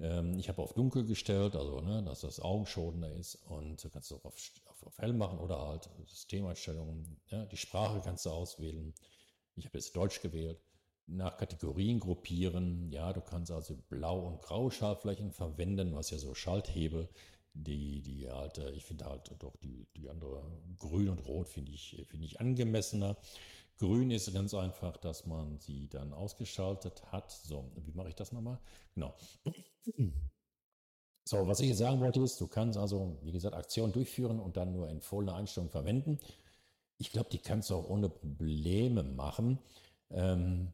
Ähm, 0.00 0.38
ich 0.38 0.48
habe 0.48 0.62
auf 0.62 0.72
dunkel 0.72 1.04
gestellt, 1.04 1.54
also 1.56 1.80
ne, 1.80 2.02
dass 2.02 2.20
das 2.20 2.40
augenschonender 2.40 3.12
ist 3.12 3.36
und 3.46 3.82
du 3.84 3.90
kannst 3.90 4.12
auch 4.12 4.24
auf, 4.24 4.34
auf, 4.66 4.82
auf 4.86 4.98
hell 4.98 5.12
machen 5.12 5.38
oder 5.38 5.60
halt 5.60 5.90
Systemeinstellungen. 6.06 7.20
Ja, 7.28 7.44
die 7.44 7.58
Sprache 7.58 8.00
kannst 8.02 8.24
du 8.24 8.30
auswählen. 8.30 8.94
Ich 9.56 9.66
habe 9.66 9.76
jetzt 9.78 9.94
Deutsch 9.94 10.22
gewählt. 10.22 10.58
Nach 11.12 11.36
Kategorien 11.36 12.00
gruppieren. 12.00 12.90
Ja, 12.90 13.12
du 13.12 13.20
kannst 13.20 13.50
also 13.50 13.76
Blau- 13.88 14.26
und 14.26 14.42
Grau-Schaltflächen 14.42 15.32
verwenden, 15.32 15.94
was 15.94 16.10
ja 16.10 16.18
so 16.18 16.34
Schalthebel 16.34 17.08
die, 17.54 18.00
die 18.02 18.30
halt, 18.30 18.58
ich 18.74 18.84
finde 18.84 19.06
halt 19.06 19.34
doch 19.38 19.56
die, 19.56 19.86
die 19.96 20.08
andere 20.08 20.42
Grün 20.78 21.08
und 21.08 21.26
Rot 21.26 21.48
finde 21.48 21.72
ich, 21.72 22.04
finde 22.08 22.26
ich 22.26 22.40
angemessener. 22.40 23.16
Grün 23.78 24.10
ist 24.10 24.32
ganz 24.32 24.54
einfach, 24.54 24.96
dass 24.98 25.26
man 25.26 25.58
sie 25.58 25.88
dann 25.88 26.12
ausgeschaltet 26.12 27.02
hat. 27.10 27.30
So, 27.30 27.70
wie 27.76 27.92
mache 27.92 28.08
ich 28.08 28.14
das 28.14 28.32
nochmal? 28.32 28.58
Genau. 28.94 29.14
So, 31.24 31.46
was 31.46 31.60
ich 31.60 31.68
jetzt 31.68 31.78
sagen 31.78 32.00
wollte 32.00 32.20
ist, 32.20 32.40
du 32.40 32.46
kannst 32.46 32.78
also, 32.78 33.18
wie 33.22 33.32
gesagt, 33.32 33.54
Aktionen 33.54 33.92
durchführen 33.92 34.40
und 34.40 34.56
dann 34.56 34.72
nur 34.72 34.88
empfohlene 34.88 35.34
Einstellungen 35.34 35.70
verwenden. 35.70 36.18
Ich 36.98 37.12
glaube, 37.12 37.30
die 37.30 37.38
kannst 37.38 37.70
du 37.70 37.76
auch 37.76 37.88
ohne 37.88 38.08
Probleme 38.08 39.02
machen. 39.02 39.58
Ähm, 40.10 40.72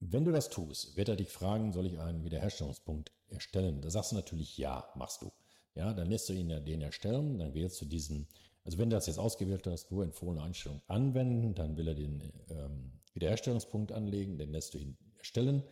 wenn 0.00 0.24
du 0.24 0.32
das 0.32 0.48
tust, 0.48 0.96
wird 0.96 1.10
er 1.10 1.16
dich 1.16 1.28
fragen, 1.28 1.72
soll 1.72 1.86
ich 1.86 2.00
einen 2.00 2.24
Wiederherstellungspunkt 2.24 3.12
erstellen? 3.28 3.82
Da 3.82 3.90
sagst 3.90 4.12
du 4.12 4.16
natürlich 4.16 4.56
ja, 4.56 4.88
machst 4.96 5.22
du. 5.22 5.30
Ja, 5.74 5.92
dann 5.92 6.08
lässt 6.08 6.28
du 6.28 6.32
ihn 6.32 6.48
den 6.48 6.80
erstellen, 6.80 7.38
dann 7.38 7.54
wählst 7.54 7.80
du 7.80 7.84
diesen, 7.84 8.26
also 8.64 8.78
wenn 8.78 8.90
du 8.90 8.96
das 8.96 9.06
jetzt 9.06 9.18
ausgewählt 9.18 9.66
hast, 9.66 9.92
nur 9.92 10.02
empfohlene 10.02 10.42
Einstellung 10.42 10.80
anwenden, 10.88 11.54
dann 11.54 11.76
will 11.76 11.88
er 11.88 11.94
den 11.94 12.32
ähm, 12.48 12.92
Wiederherstellungspunkt 13.14 13.92
anlegen, 13.92 14.38
den 14.38 14.50
lässt 14.50 14.74
du 14.74 14.78
ihn 14.78 14.96
erstellen. 15.18 15.62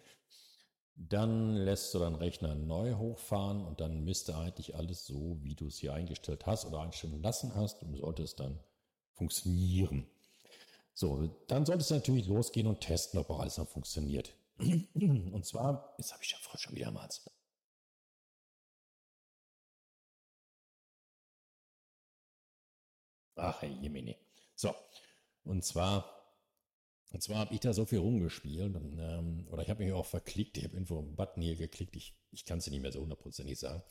Dann 0.94 1.54
lässt 1.54 1.94
du 1.94 2.00
deinen 2.00 2.16
Rechner 2.16 2.54
neu 2.54 2.94
hochfahren 2.94 3.64
und 3.64 3.80
dann 3.80 4.04
müsste 4.04 4.36
eigentlich 4.36 4.74
alles 4.74 5.06
so, 5.06 5.38
wie 5.42 5.54
du 5.54 5.66
es 5.66 5.78
hier 5.78 5.94
eingestellt 5.94 6.44
hast 6.46 6.66
oder 6.66 6.80
einstellen 6.80 7.22
lassen 7.22 7.54
hast 7.54 7.82
und 7.82 7.96
sollte 7.96 8.24
es 8.24 8.34
dann 8.34 8.58
funktionieren. 9.14 10.06
So, 11.00 11.28
dann 11.46 11.64
solltest 11.64 11.90
du 11.90 11.94
natürlich 11.94 12.26
losgehen 12.26 12.66
und 12.66 12.80
testen, 12.80 13.20
ob 13.20 13.30
auch 13.30 13.38
alles 13.38 13.56
noch 13.56 13.68
funktioniert. 13.68 14.34
Und 14.58 15.46
zwar, 15.46 15.94
jetzt 15.96 16.12
habe 16.12 16.24
ich 16.24 16.32
ja 16.32 16.38
schon 16.58 16.74
wieder 16.74 16.90
mal. 16.90 17.08
Ach, 23.36 23.62
Herr 23.62 23.68
Jemini. 23.68 24.16
So, 24.56 24.74
und 25.44 25.64
zwar 25.64 26.04
Und 27.12 27.22
zwar 27.22 27.38
habe 27.38 27.54
ich 27.54 27.60
da 27.60 27.72
so 27.72 27.86
viel 27.86 28.00
rumgespielt 28.00 28.74
und, 28.76 28.98
ähm, 28.98 29.48
oder 29.50 29.62
ich 29.62 29.70
habe 29.70 29.84
mich 29.84 29.92
auch 29.92 30.06
verklickt, 30.06 30.58
ich 30.58 30.64
habe 30.64 30.74
irgendwo 30.74 30.98
einen 30.98 31.16
Button 31.16 31.42
hier 31.42 31.56
geklickt, 31.56 31.96
ich, 31.96 32.14
ich 32.32 32.44
kann 32.44 32.58
es 32.58 32.68
nicht 32.68 32.82
mehr 32.82 32.92
so 32.92 33.00
hundertprozentig 33.00 33.58
sagen. 33.58 33.82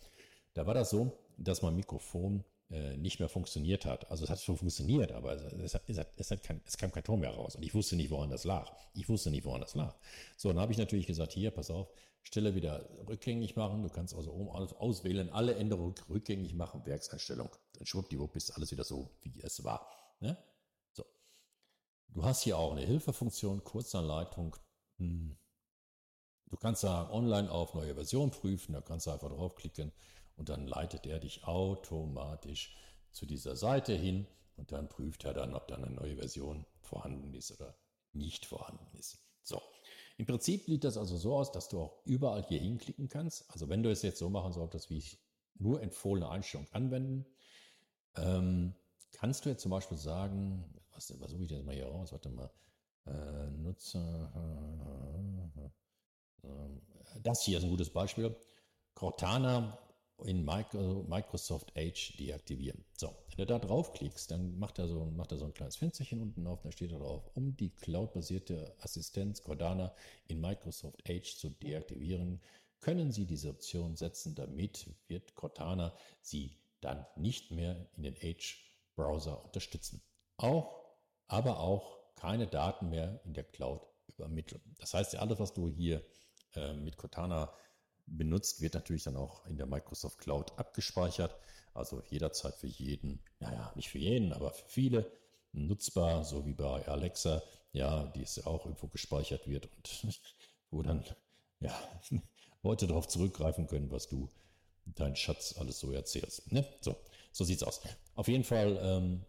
Da 0.53 0.67
war 0.67 0.73
das 0.73 0.89
so, 0.91 1.17
dass 1.37 1.61
mein 1.61 1.75
Mikrofon 1.75 2.43
äh, 2.69 2.97
nicht 2.97 3.19
mehr 3.19 3.29
funktioniert 3.29 3.85
hat. 3.85 4.11
Also 4.11 4.25
es 4.25 4.29
hat 4.29 4.41
schon 4.41 4.57
funktioniert, 4.57 5.13
aber 5.13 5.33
es, 5.33 5.73
hat, 5.73 5.83
es, 5.87 5.97
hat, 5.97 6.11
es, 6.17 6.31
hat 6.31 6.43
kein, 6.43 6.61
es 6.65 6.77
kam 6.77 6.91
kein 6.91 7.03
Ton 7.03 7.21
mehr 7.21 7.31
raus 7.31 7.55
und 7.55 7.63
ich 7.63 7.73
wusste 7.73 7.95
nicht, 7.95 8.09
woran 8.09 8.29
das 8.29 8.43
lag. 8.43 8.71
Ich 8.93 9.07
wusste 9.07 9.29
nicht, 9.29 9.45
woran 9.45 9.61
das 9.61 9.73
lag. 9.75 9.95
So, 10.35 10.49
dann 10.49 10.59
habe 10.59 10.73
ich 10.73 10.77
natürlich 10.77 11.07
gesagt, 11.07 11.31
hier, 11.31 11.51
pass 11.51 11.71
auf, 11.71 11.87
Stelle 12.23 12.55
wieder 12.55 12.89
rückgängig 13.07 13.55
machen. 13.55 13.83
Du 13.83 13.89
kannst 13.89 14.13
also 14.13 14.33
oben 14.33 14.49
alles 14.49 14.73
auswählen, 14.73 15.29
alle 15.29 15.55
Änderungen 15.55 15.95
rückgängig 16.09 16.55
machen, 16.55 16.85
Werkseinstellung. 16.85 17.49
Dann 17.73 17.85
schwuppdiwupp 17.85 18.35
ist 18.35 18.51
alles 18.51 18.71
wieder 18.71 18.83
so, 18.83 19.11
wie 19.21 19.39
es 19.41 19.63
war. 19.63 19.89
Ne? 20.19 20.37
So. 20.91 21.05
Du 22.09 22.25
hast 22.25 22.41
hier 22.41 22.57
auch 22.57 22.73
eine 22.73 22.85
Hilfefunktion, 22.85 23.63
Kurzanleitung. 23.63 24.57
Hm. 24.97 25.37
Du 26.49 26.57
kannst 26.57 26.83
da 26.83 27.09
online 27.11 27.49
auf 27.49 27.73
neue 27.73 27.95
Version 27.95 28.31
prüfen, 28.31 28.73
da 28.73 28.81
kannst 28.81 29.07
du 29.07 29.11
einfach 29.11 29.29
draufklicken 29.29 29.93
und 30.37 30.49
dann 30.49 30.67
leitet 30.67 31.05
er 31.05 31.19
dich 31.19 31.43
automatisch 31.43 32.75
zu 33.11 33.25
dieser 33.25 33.55
Seite 33.55 33.93
hin 33.93 34.27
und 34.55 34.71
dann 34.71 34.87
prüft 34.87 35.25
er 35.25 35.33
dann, 35.33 35.53
ob 35.53 35.67
da 35.67 35.75
eine 35.75 35.89
neue 35.89 36.15
Version 36.15 36.65
vorhanden 36.81 37.33
ist 37.33 37.51
oder 37.51 37.75
nicht 38.13 38.45
vorhanden 38.45 38.97
ist. 38.97 39.19
So. 39.43 39.61
Im 40.17 40.25
Prinzip 40.25 40.65
sieht 40.65 40.83
das 40.83 40.97
also 40.97 41.15
so 41.17 41.35
aus, 41.35 41.51
dass 41.51 41.69
du 41.69 41.79
auch 41.79 42.05
überall 42.05 42.43
hier 42.43 42.59
hinklicken 42.59 43.07
kannst. 43.07 43.49
Also 43.51 43.69
wenn 43.69 43.83
du 43.83 43.91
es 43.91 44.01
jetzt 44.01 44.17
so 44.17 44.29
machen 44.29 44.51
solltest, 44.51 44.89
wie 44.89 44.97
ich 44.97 45.19
nur 45.55 45.81
empfohlene 45.81 46.29
Einstellung 46.29 46.67
anwenden, 46.71 47.25
ähm, 48.15 48.73
kannst 49.11 49.45
du 49.45 49.49
jetzt 49.49 49.61
zum 49.61 49.71
Beispiel 49.71 49.97
sagen, 49.97 50.63
was, 50.91 51.13
was 51.19 51.31
suche 51.31 51.43
ich 51.43 51.51
jetzt 51.51 51.65
mal 51.65 51.75
hier 51.75 51.87
raus? 51.87 52.11
Warte 52.11 52.29
mal. 52.29 52.51
Äh, 53.05 53.51
Nutzer. 53.51 54.31
Äh, 56.43 56.47
äh, 56.47 57.21
das 57.21 57.43
hier 57.43 57.59
ist 57.59 57.63
ein 57.63 57.69
gutes 57.69 57.91
Beispiel. 57.91 58.35
Cortana 58.95 59.77
in 60.23 60.43
Microsoft 60.43 61.71
Edge 61.75 62.13
deaktivieren. 62.17 62.83
So, 62.97 63.15
wenn 63.29 63.37
du 63.37 63.45
da 63.45 63.59
draufklickst, 63.59 64.31
dann 64.31 64.57
macht 64.57 64.79
er 64.79 64.87
so, 64.87 65.05
macht 65.05 65.31
er 65.31 65.37
so 65.37 65.45
ein 65.45 65.53
kleines 65.53 65.75
Fensterchen 65.75 66.21
unten 66.21 66.47
auf, 66.47 66.61
da 66.61 66.71
steht 66.71 66.91
da 66.91 66.97
drauf, 66.97 67.29
um 67.35 67.55
die 67.55 67.69
cloudbasierte 67.69 68.75
Assistenz 68.79 69.43
Cordana 69.43 69.93
in 70.27 70.41
Microsoft 70.41 71.07
Edge 71.07 71.33
zu 71.37 71.49
deaktivieren, 71.49 72.41
können 72.79 73.11
Sie 73.11 73.25
diese 73.25 73.49
Option 73.49 73.95
setzen, 73.95 74.35
damit 74.35 74.87
wird 75.07 75.35
Cortana 75.35 75.95
Sie 76.21 76.57
dann 76.81 77.05
nicht 77.15 77.51
mehr 77.51 77.87
in 77.95 78.03
den 78.03 78.15
Edge-Browser 78.15 79.43
unterstützen. 79.45 80.01
Auch, 80.37 80.83
aber 81.27 81.59
auch 81.59 81.97
keine 82.15 82.47
Daten 82.47 82.89
mehr 82.89 83.19
in 83.25 83.33
der 83.33 83.43
Cloud 83.43 83.87
übermitteln. 84.07 84.61
Das 84.79 84.93
heißt, 84.93 85.15
alles, 85.15 85.39
was 85.39 85.53
du 85.53 85.69
hier 85.69 86.03
äh, 86.55 86.73
mit 86.73 86.97
Cortana 86.97 87.53
benutzt, 88.07 88.61
wird 88.61 88.73
natürlich 88.73 89.03
dann 89.03 89.15
auch 89.15 89.45
in 89.45 89.57
der 89.57 89.65
Microsoft 89.65 90.17
Cloud 90.19 90.57
abgespeichert. 90.57 91.35
Also 91.73 92.01
jederzeit 92.09 92.55
für 92.55 92.67
jeden, 92.67 93.19
naja, 93.39 93.71
nicht 93.75 93.89
für 93.89 93.99
jeden, 93.99 94.33
aber 94.33 94.51
für 94.51 94.67
viele 94.67 95.11
nutzbar, 95.53 96.23
so 96.23 96.45
wie 96.45 96.53
bei 96.53 96.87
Alexa, 96.87 97.43
ja, 97.71 98.05
die 98.07 98.21
ist 98.21 98.37
ja 98.37 98.47
auch 98.47 98.65
irgendwo 98.65 98.87
gespeichert 98.87 99.47
wird 99.47 99.69
und 99.75 100.07
wo 100.71 100.81
dann, 100.81 101.03
ja, 101.59 101.77
Leute 102.63 102.87
darauf 102.87 103.07
zurückgreifen 103.07 103.67
können, 103.67 103.91
was 103.91 104.07
du 104.07 104.29
dein 104.85 105.15
Schatz 105.15 105.55
alles 105.57 105.79
so 105.79 105.91
erzählst. 105.91 106.51
Ne? 106.51 106.65
So, 106.81 106.95
so 107.31 107.43
sieht's 107.43 107.63
aus. 107.63 107.81
Auf 108.15 108.27
jeden 108.27 108.43
Fall, 108.43 108.79
ähm, 108.81 109.25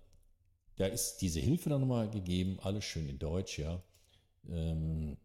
da 0.77 0.87
ist 0.87 1.19
diese 1.19 1.41
Hilfe 1.41 1.69
dann 1.69 1.81
nochmal 1.81 2.09
gegeben, 2.09 2.59
alles 2.63 2.85
schön 2.85 3.09
in 3.09 3.19
Deutsch, 3.19 3.59
ja. 3.59 3.83
Ähm, 4.49 5.19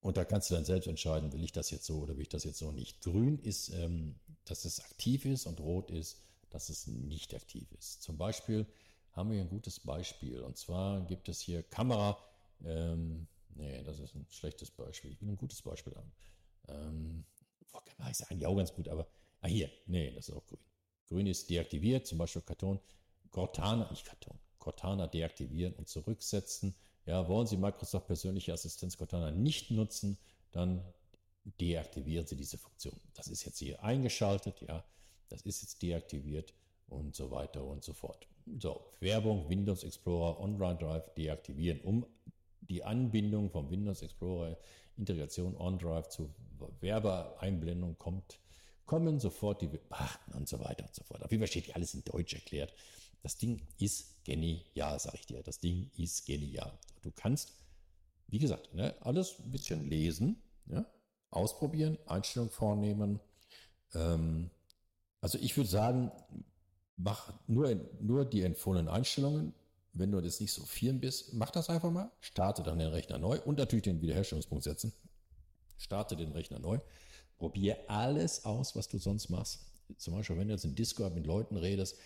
und 0.00 0.16
da 0.16 0.24
kannst 0.24 0.50
du 0.50 0.54
dann 0.54 0.64
selbst 0.64 0.86
entscheiden, 0.86 1.32
will 1.32 1.44
ich 1.44 1.52
das 1.52 1.70
jetzt 1.70 1.84
so 1.84 1.98
oder 1.98 2.16
will 2.16 2.22
ich 2.22 2.28
das 2.28 2.44
jetzt 2.44 2.58
so 2.58 2.72
nicht. 2.72 3.00
Grün 3.02 3.38
ist, 3.38 3.68
ähm, 3.70 4.14
dass 4.44 4.64
es 4.64 4.80
aktiv 4.80 5.26
ist 5.26 5.46
und 5.46 5.60
rot 5.60 5.90
ist, 5.90 6.18
dass 6.48 6.68
es 6.68 6.86
nicht 6.86 7.34
aktiv 7.34 7.70
ist. 7.72 8.02
Zum 8.02 8.16
Beispiel 8.16 8.66
haben 9.12 9.30
wir 9.30 9.40
ein 9.40 9.48
gutes 9.48 9.80
Beispiel. 9.80 10.40
Und 10.40 10.56
zwar 10.56 11.02
gibt 11.06 11.28
es 11.28 11.40
hier 11.40 11.62
Kamera. 11.62 12.18
Ähm, 12.64 13.26
nee, 13.54 13.82
das 13.82 13.98
ist 13.98 14.14
ein 14.14 14.26
schlechtes 14.30 14.70
Beispiel. 14.70 15.12
Ich 15.12 15.20
will 15.20 15.28
ein 15.28 15.36
gutes 15.36 15.62
Beispiel 15.62 15.94
haben. 15.94 16.12
Ähm, 16.68 17.24
boah, 17.70 17.84
Kamera 17.84 18.10
ist 18.10 18.30
eigentlich 18.30 18.46
auch 18.46 18.56
ganz 18.56 18.72
gut, 18.72 18.88
aber 18.88 19.06
ah, 19.40 19.48
hier, 19.48 19.70
nee, 19.86 20.10
das 20.12 20.28
ist 20.28 20.34
auch 20.34 20.46
grün. 20.46 20.60
Grün 21.08 21.26
ist 21.26 21.50
deaktiviert, 21.50 22.06
zum 22.06 22.18
Beispiel 22.18 22.42
Karton. 22.42 22.80
Cortana, 23.30 23.88
nicht 23.90 24.04
Karton, 24.04 24.38
Cortana 24.58 25.06
deaktivieren 25.06 25.74
und 25.74 25.88
zurücksetzen. 25.88 26.74
Ja, 27.06 27.26
wollen 27.28 27.46
Sie 27.46 27.56
Microsoft 27.56 28.06
persönliche 28.06 28.52
Assistenz 28.52 28.96
Cortana 28.96 29.30
nicht 29.30 29.70
nutzen, 29.70 30.18
dann 30.52 30.82
deaktivieren 31.44 32.26
Sie 32.26 32.36
diese 32.36 32.58
Funktion. 32.58 33.00
Das 33.14 33.28
ist 33.28 33.44
jetzt 33.44 33.58
hier 33.58 33.82
eingeschaltet, 33.82 34.60
ja, 34.60 34.84
das 35.28 35.42
ist 35.42 35.62
jetzt 35.62 35.82
deaktiviert 35.82 36.54
und 36.88 37.14
so 37.14 37.30
weiter 37.30 37.64
und 37.64 37.84
so 37.84 37.94
fort. 37.94 38.26
So, 38.58 38.84
Werbung, 39.00 39.48
Windows 39.48 39.84
Explorer, 39.84 40.40
OneDrive 40.40 41.14
deaktivieren, 41.14 41.80
um 41.80 42.06
die 42.60 42.84
Anbindung 42.84 43.50
vom 43.50 43.70
Windows 43.70 44.02
Explorer 44.02 44.56
Integration 44.96 45.56
OneDrive 45.56 46.08
zu 46.08 46.30
Werbeeinblendung 46.80 47.96
kommt, 47.98 48.38
kommen 48.84 49.18
sofort 49.18 49.62
die 49.62 49.70
ach, 49.90 50.18
und 50.34 50.48
so 50.48 50.58
weiter 50.60 50.84
und 50.84 50.94
so 50.94 51.02
fort. 51.04 51.22
Auf 51.22 51.30
jeden 51.30 51.40
Fall 51.40 51.48
steht 51.48 51.66
hier 51.66 51.76
alles 51.76 51.94
in 51.94 52.04
Deutsch 52.04 52.34
erklärt. 52.34 52.74
Das 53.22 53.36
Ding 53.36 53.60
ist 53.78 54.24
genial, 54.24 54.98
sage 54.98 55.18
ich 55.20 55.26
dir. 55.26 55.42
Das 55.42 55.60
Ding 55.60 55.90
ist 55.96 56.24
genial. 56.26 56.78
Du 57.02 57.10
kannst, 57.10 57.52
wie 58.28 58.38
gesagt, 58.38 58.74
ne, 58.74 58.94
alles 59.00 59.38
ein 59.40 59.50
bisschen 59.50 59.88
lesen, 59.88 60.42
ja, 60.66 60.86
ausprobieren, 61.30 61.98
Einstellungen 62.06 62.50
vornehmen. 62.50 63.20
Ähm, 63.94 64.50
also 65.20 65.38
ich 65.38 65.56
würde 65.56 65.68
sagen, 65.68 66.10
mach 66.96 67.32
nur, 67.46 67.74
nur 68.00 68.24
die 68.24 68.42
empfohlenen 68.42 68.88
Einstellungen. 68.88 69.54
Wenn 69.92 70.12
du 70.12 70.20
das 70.20 70.40
nicht 70.40 70.52
so 70.52 70.64
firm 70.64 71.00
bist, 71.00 71.34
mach 71.34 71.50
das 71.50 71.68
einfach 71.68 71.90
mal. 71.90 72.10
Starte 72.20 72.62
dann 72.62 72.78
den 72.78 72.88
Rechner 72.88 73.18
neu 73.18 73.40
und 73.40 73.58
natürlich 73.58 73.82
den 73.82 74.00
Wiederherstellungspunkt 74.00 74.64
setzen. 74.64 74.92
Starte 75.78 76.16
den 76.16 76.32
Rechner 76.32 76.60
neu. 76.60 76.78
Probier 77.38 77.76
alles 77.88 78.44
aus, 78.44 78.76
was 78.76 78.88
du 78.88 78.98
sonst 78.98 79.30
machst. 79.30 79.66
Zum 79.96 80.14
Beispiel, 80.14 80.36
wenn 80.36 80.48
du 80.48 80.54
jetzt 80.54 80.64
in 80.64 80.76
Discord 80.76 81.14
mit 81.14 81.26
Leuten 81.26 81.56
redest, 81.56 81.96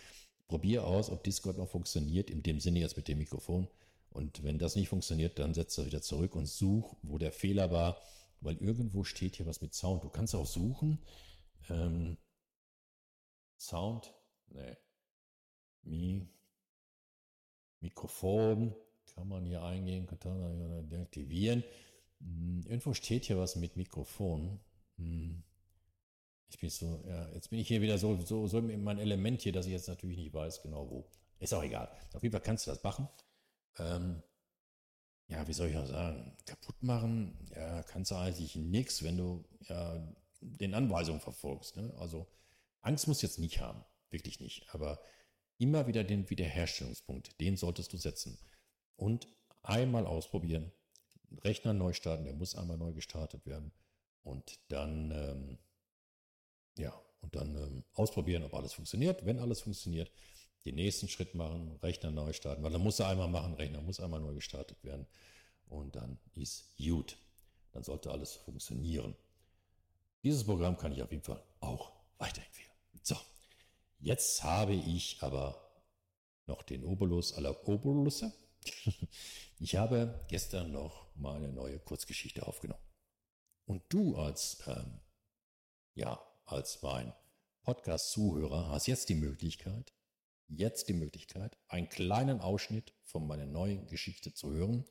probier 0.48 0.84
aus, 0.84 1.10
ob 1.10 1.24
Discord 1.24 1.58
noch 1.58 1.68
funktioniert, 1.68 2.30
in 2.30 2.42
dem 2.42 2.60
Sinne 2.60 2.80
jetzt 2.80 2.96
mit 2.96 3.08
dem 3.08 3.18
Mikrofon. 3.18 3.68
Und 4.10 4.42
wenn 4.44 4.58
das 4.58 4.76
nicht 4.76 4.88
funktioniert, 4.88 5.38
dann 5.38 5.54
setz 5.54 5.74
das 5.74 5.86
wieder 5.86 6.02
zurück 6.02 6.36
und 6.36 6.46
such, 6.46 6.96
wo 7.02 7.18
der 7.18 7.32
Fehler 7.32 7.70
war, 7.70 8.00
weil 8.40 8.56
irgendwo 8.58 9.04
steht 9.04 9.36
hier 9.36 9.46
was 9.46 9.60
mit 9.60 9.74
Sound. 9.74 10.04
Du 10.04 10.08
kannst 10.08 10.34
auch 10.34 10.46
suchen. 10.46 10.98
Ähm, 11.68 12.16
Sound, 13.58 14.14
nee. 14.48 14.76
Mi, 15.82 16.28
Mikrofon 17.80 18.74
kann 19.14 19.28
man 19.28 19.44
hier 19.44 19.62
eingehen, 19.62 20.06
kann 20.06 20.88
deaktivieren. 20.88 21.64
Hm, 22.20 22.62
irgendwo 22.66 22.94
steht 22.94 23.24
hier 23.24 23.38
was 23.38 23.56
mit 23.56 23.76
Mikrofon. 23.76 24.60
Hm. 24.96 25.42
Ich 26.48 26.58
bin 26.58 26.70
so, 26.70 27.02
ja, 27.06 27.28
jetzt 27.30 27.50
bin 27.50 27.58
ich 27.58 27.68
hier 27.68 27.80
wieder 27.80 27.98
so, 27.98 28.16
so, 28.16 28.46
so 28.46 28.58
in 28.58 28.84
meinem 28.84 29.00
Element 29.00 29.42
hier, 29.42 29.52
dass 29.52 29.66
ich 29.66 29.72
jetzt 29.72 29.88
natürlich 29.88 30.18
nicht 30.18 30.32
weiß 30.32 30.62
genau 30.62 30.88
wo. 30.88 31.10
Ist 31.40 31.52
auch 31.52 31.62
egal. 31.62 31.90
Auf 32.14 32.22
jeden 32.22 32.32
Fall 32.32 32.40
kannst 32.40 32.66
du 32.66 32.70
das 32.70 32.82
machen 32.82 33.08
ähm, 33.78 34.22
ja, 35.28 35.46
wie 35.48 35.52
soll 35.52 35.68
ich 35.68 35.76
auch 35.76 35.86
sagen, 35.86 36.36
kaputt 36.44 36.82
machen, 36.82 37.36
ja, 37.54 37.82
kannst 37.84 38.10
du 38.10 38.16
eigentlich 38.16 38.56
nichts, 38.56 39.02
wenn 39.02 39.16
du 39.16 39.44
ja 39.62 40.14
den 40.40 40.74
Anweisungen 40.74 41.20
verfolgst. 41.20 41.76
Ne? 41.76 41.92
Also 41.98 42.26
Angst 42.82 43.08
muss 43.08 43.22
jetzt 43.22 43.38
nicht 43.38 43.60
haben, 43.60 43.84
wirklich 44.10 44.40
nicht. 44.40 44.66
Aber 44.74 45.00
immer 45.58 45.86
wieder 45.86 46.04
den 46.04 46.28
Wiederherstellungspunkt, 46.28 47.40
den 47.40 47.56
solltest 47.56 47.92
du 47.92 47.96
setzen. 47.96 48.38
Und 48.96 49.28
einmal 49.62 50.06
ausprobieren, 50.06 50.70
Rechner 51.42 51.72
neu 51.72 51.94
starten, 51.94 52.24
der 52.24 52.34
muss 52.34 52.54
einmal 52.54 52.76
neu 52.76 52.92
gestartet 52.92 53.46
werden. 53.46 53.72
Und 54.22 54.60
dann, 54.68 55.10
ähm, 55.10 55.58
ja, 56.78 56.92
und 57.20 57.34
dann 57.34 57.56
ähm, 57.56 57.84
ausprobieren, 57.94 58.42
ob 58.42 58.54
alles 58.54 58.72
funktioniert. 58.74 59.24
Wenn 59.24 59.38
alles 59.38 59.62
funktioniert, 59.62 60.10
den 60.64 60.76
nächsten 60.76 61.08
Schritt 61.08 61.34
machen, 61.34 61.78
Rechner 61.82 62.10
neu 62.10 62.32
starten, 62.32 62.62
weil 62.62 62.72
dann 62.72 62.82
muss 62.82 63.00
er 63.00 63.08
einmal 63.08 63.28
machen, 63.28 63.54
Rechner 63.54 63.80
muss 63.82 64.00
einmal 64.00 64.20
neu 64.20 64.34
gestartet 64.34 64.82
werden 64.82 65.06
und 65.66 65.94
dann 65.96 66.18
ist 66.34 66.76
gut. 66.76 67.18
Dann 67.72 67.82
sollte 67.82 68.10
alles 68.10 68.34
funktionieren. 68.34 69.14
Dieses 70.22 70.44
Programm 70.44 70.78
kann 70.78 70.92
ich 70.92 71.02
auf 71.02 71.10
jeden 71.10 71.24
Fall 71.24 71.42
auch 71.60 71.92
weiterempfehlen. 72.18 72.70
So, 73.02 73.16
jetzt 74.00 74.42
habe 74.42 74.74
ich 74.74 75.18
aber 75.20 75.60
noch 76.46 76.62
den 76.62 76.84
Obolus 76.84 77.34
aller 77.34 77.68
Obolusse. 77.68 78.32
Ich 79.60 79.76
habe 79.76 80.20
gestern 80.28 80.72
noch 80.72 81.06
meine 81.14 81.48
neue 81.48 81.78
Kurzgeschichte 81.78 82.46
aufgenommen. 82.46 82.82
Und 83.66 83.82
du 83.88 84.16
als, 84.16 84.62
ähm, 84.66 85.00
ja, 85.94 86.20
als 86.44 86.82
mein 86.82 87.14
Podcast-Zuhörer 87.62 88.68
hast 88.68 88.86
jetzt 88.86 89.08
die 89.08 89.14
Möglichkeit, 89.14 89.94
jetzt 90.48 90.88
die 90.88 90.92
Möglichkeit, 90.92 91.58
einen 91.68 91.88
kleinen 91.88 92.40
Ausschnitt 92.40 92.92
von 93.04 93.26
meiner 93.26 93.46
neuen 93.46 93.86
Geschichte 93.86 94.34
zu 94.34 94.52
hören. 94.52 94.84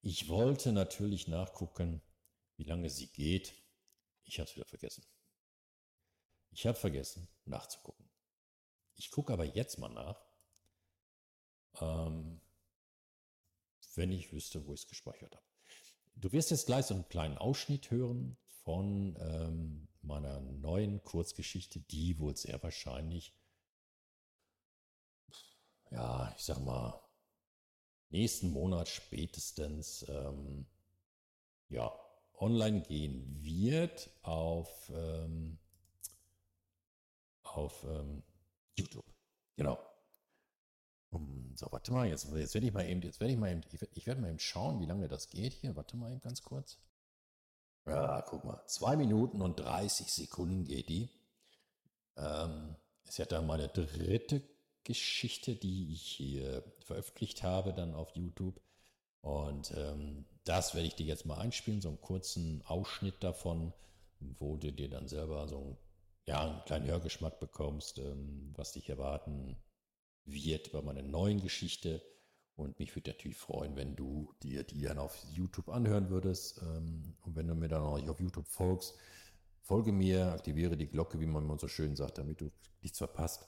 Ich 0.00 0.28
wollte 0.28 0.72
natürlich 0.72 1.28
nachgucken, 1.28 2.02
wie 2.56 2.64
lange 2.64 2.90
sie 2.90 3.06
geht. 3.06 3.54
Ich 4.24 4.38
habe 4.38 4.48
es 4.48 4.56
wieder 4.56 4.66
vergessen. 4.66 5.04
Ich 6.50 6.66
habe 6.66 6.76
vergessen, 6.76 7.28
nachzugucken. 7.44 8.10
Ich 8.96 9.10
gucke 9.10 9.32
aber 9.32 9.44
jetzt 9.44 9.78
mal 9.78 9.88
nach, 9.88 10.20
ähm, 11.80 12.40
wenn 13.94 14.10
ich 14.10 14.32
wüsste, 14.32 14.66
wo 14.66 14.74
ich 14.74 14.82
es 14.82 14.88
gespeichert 14.88 15.34
habe. 15.34 15.46
Du 16.16 16.32
wirst 16.32 16.50
jetzt 16.50 16.66
gleich 16.66 16.86
so 16.86 16.94
einen 16.94 17.08
kleinen 17.08 17.38
Ausschnitt 17.38 17.90
hören 17.90 18.36
von 18.64 19.16
ähm, 19.20 19.88
meiner 20.02 20.40
neuen 20.40 21.02
Kurzgeschichte, 21.04 21.80
die 21.80 22.18
wohl 22.18 22.36
sehr 22.36 22.62
wahrscheinlich, 22.62 23.34
ja, 25.90 26.34
ich 26.36 26.44
sag 26.44 26.58
mal, 26.60 27.00
nächsten 28.10 28.50
Monat 28.50 28.88
spätestens, 28.88 30.04
ähm, 30.08 30.66
ja, 31.68 31.92
online 32.34 32.82
gehen 32.82 33.42
wird 33.42 34.10
auf, 34.22 34.90
ähm, 34.94 35.58
auf 37.42 37.84
ähm, 37.84 38.22
YouTube. 38.76 39.04
Genau. 39.56 39.78
So, 41.56 41.70
warte 41.70 41.92
mal, 41.92 42.08
jetzt, 42.08 42.32
jetzt 42.32 42.54
werde 42.54 42.66
ich 42.66 42.72
mal 42.72 42.88
eben, 42.88 43.02
jetzt 43.02 43.20
werde 43.20 43.32
ich 43.34 43.38
mal 43.38 43.52
eben, 43.52 43.60
ich 43.94 44.06
werde 44.06 44.20
mal 44.20 44.30
eben 44.30 44.38
schauen, 44.38 44.80
wie 44.80 44.86
lange 44.86 45.08
das 45.08 45.28
geht 45.28 45.52
hier. 45.52 45.76
Warte 45.76 45.96
mal 45.96 46.10
eben 46.10 46.20
ganz 46.20 46.42
kurz. 46.42 46.78
Ja, 47.86 48.22
guck 48.22 48.44
mal, 48.44 48.62
zwei 48.66 48.96
Minuten 48.96 49.42
und 49.42 49.58
30 49.58 50.08
Sekunden 50.08 50.64
geht 50.64 50.88
die. 50.88 51.10
Ähm, 52.16 52.76
ist 53.04 53.18
ja 53.18 53.24
dann 53.24 53.46
meine 53.46 53.68
dritte 53.68 54.42
Geschichte, 54.84 55.56
die 55.56 55.92
ich 55.92 56.02
hier 56.02 56.62
veröffentlicht 56.80 57.42
habe, 57.42 57.72
dann 57.72 57.94
auf 57.94 58.14
YouTube. 58.14 58.60
Und 59.20 59.72
ähm, 59.76 60.26
das 60.44 60.74
werde 60.74 60.88
ich 60.88 60.94
dir 60.94 61.06
jetzt 61.06 61.26
mal 61.26 61.38
einspielen, 61.38 61.80
so 61.80 61.88
einen 61.88 62.00
kurzen 62.00 62.62
Ausschnitt 62.66 63.22
davon, 63.22 63.72
wo 64.18 64.56
du 64.56 64.72
dir 64.72 64.88
dann 64.88 65.08
selber 65.08 65.46
so 65.48 65.58
einen, 65.58 65.76
ja, 66.26 66.40
einen 66.40 66.64
kleinen 66.64 66.86
Hörgeschmack 66.86 67.38
bekommst, 67.40 67.98
ähm, 67.98 68.52
was 68.56 68.72
dich 68.72 68.88
erwarten 68.88 69.56
wird 70.24 70.72
bei 70.72 70.82
meiner 70.82 71.02
neuen 71.02 71.40
Geschichte. 71.40 72.02
Und 72.54 72.78
mich 72.78 72.94
würde 72.94 73.10
natürlich 73.10 73.38
freuen, 73.38 73.76
wenn 73.76 73.96
du 73.96 74.32
dir 74.42 74.62
die 74.62 74.82
dann 74.82 74.98
auf 74.98 75.16
YouTube 75.32 75.68
anhören 75.68 76.10
würdest. 76.10 76.60
Ähm, 76.62 77.14
und 77.22 77.34
wenn 77.36 77.48
du 77.48 77.54
mir 77.54 77.68
dann 77.68 77.82
auch 77.82 78.08
auf 78.08 78.20
YouTube 78.20 78.46
folgst, 78.46 78.94
folge 79.62 79.92
mir, 79.92 80.32
aktiviere 80.32 80.76
die 80.76 80.88
Glocke, 80.88 81.18
wie 81.20 81.26
man 81.26 81.58
so 81.58 81.68
schön 81.68 81.96
sagt, 81.96 82.18
damit 82.18 82.40
du 82.40 82.50
nichts 82.82 82.98
verpasst. 82.98 83.46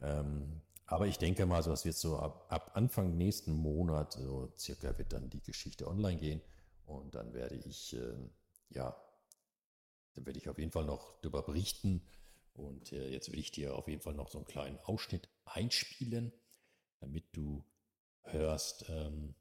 Ähm, 0.00 0.62
aber 0.86 1.06
ich 1.06 1.18
denke 1.18 1.46
mal, 1.46 1.62
so, 1.62 1.70
das 1.70 1.84
wird 1.84 1.96
so 1.96 2.18
ab, 2.18 2.46
ab 2.48 2.72
Anfang 2.74 3.16
nächsten 3.16 3.52
Monat, 3.52 4.14
so 4.14 4.52
circa 4.58 4.96
wird 4.98 5.12
dann 5.12 5.30
die 5.30 5.42
Geschichte 5.42 5.86
online 5.86 6.18
gehen. 6.18 6.40
Und 6.84 7.14
dann 7.14 7.32
werde 7.32 7.54
ich, 7.54 7.94
äh, 7.94 8.16
ja, 8.70 8.96
dann 10.14 10.26
werde 10.26 10.38
ich 10.38 10.48
auf 10.48 10.58
jeden 10.58 10.72
Fall 10.72 10.84
noch 10.84 11.20
darüber 11.20 11.42
berichten. 11.42 12.02
Und 12.54 12.92
äh, 12.92 13.08
jetzt 13.08 13.30
will 13.30 13.38
ich 13.38 13.52
dir 13.52 13.76
auf 13.76 13.86
jeden 13.86 14.02
Fall 14.02 14.14
noch 14.14 14.28
so 14.28 14.38
einen 14.38 14.46
kleinen 14.46 14.78
Ausschnitt 14.80 15.28
einspielen, 15.44 16.32
damit 16.98 17.24
du 17.32 17.64
hörst, 18.24 18.86
ähm, 18.88 19.34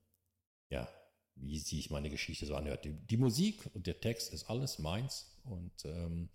ja, 0.70 0.88
wie 1.36 1.60
sich 1.60 1.90
meine 1.90 2.10
Geschichte 2.10 2.46
so 2.46 2.56
anhört. 2.56 2.86
Die, 2.86 2.94
die, 2.94 3.18
Musik 3.18 3.70
und 3.74 3.88
der 3.88 4.00
Text 4.00 4.34
ist 4.34 4.50
alles 4.50 4.80
meins 4.80 5.32
und 5.44 5.86
ähm, 5.86 6.30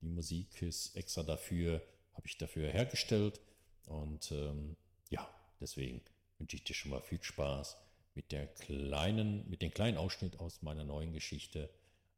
die 0.00 0.08
Musik 0.08 0.62
ist 0.62 0.96
extra 0.96 1.22
dafür, 1.22 1.82
habe 2.12 2.26
ich 2.26 2.36
dafür 2.36 2.70
hergestellt 2.70 3.40
und 3.86 4.30
ähm, 4.32 4.76
ja, 5.10 5.28
deswegen 5.60 6.02
wünsche 6.38 6.56
ich 6.56 6.64
dir 6.64 6.74
schon 6.74 6.90
mal 6.90 7.00
viel 7.00 7.22
Spaß 7.22 7.76
mit 8.14 8.32
der 8.32 8.46
kleinen, 8.46 9.48
mit 9.48 9.62
dem 9.62 9.72
kleinen 9.72 9.96
Ausschnitt 9.96 10.38
aus 10.40 10.62
meiner 10.62 10.84
neuen 10.84 11.12
Geschichte 11.12 11.70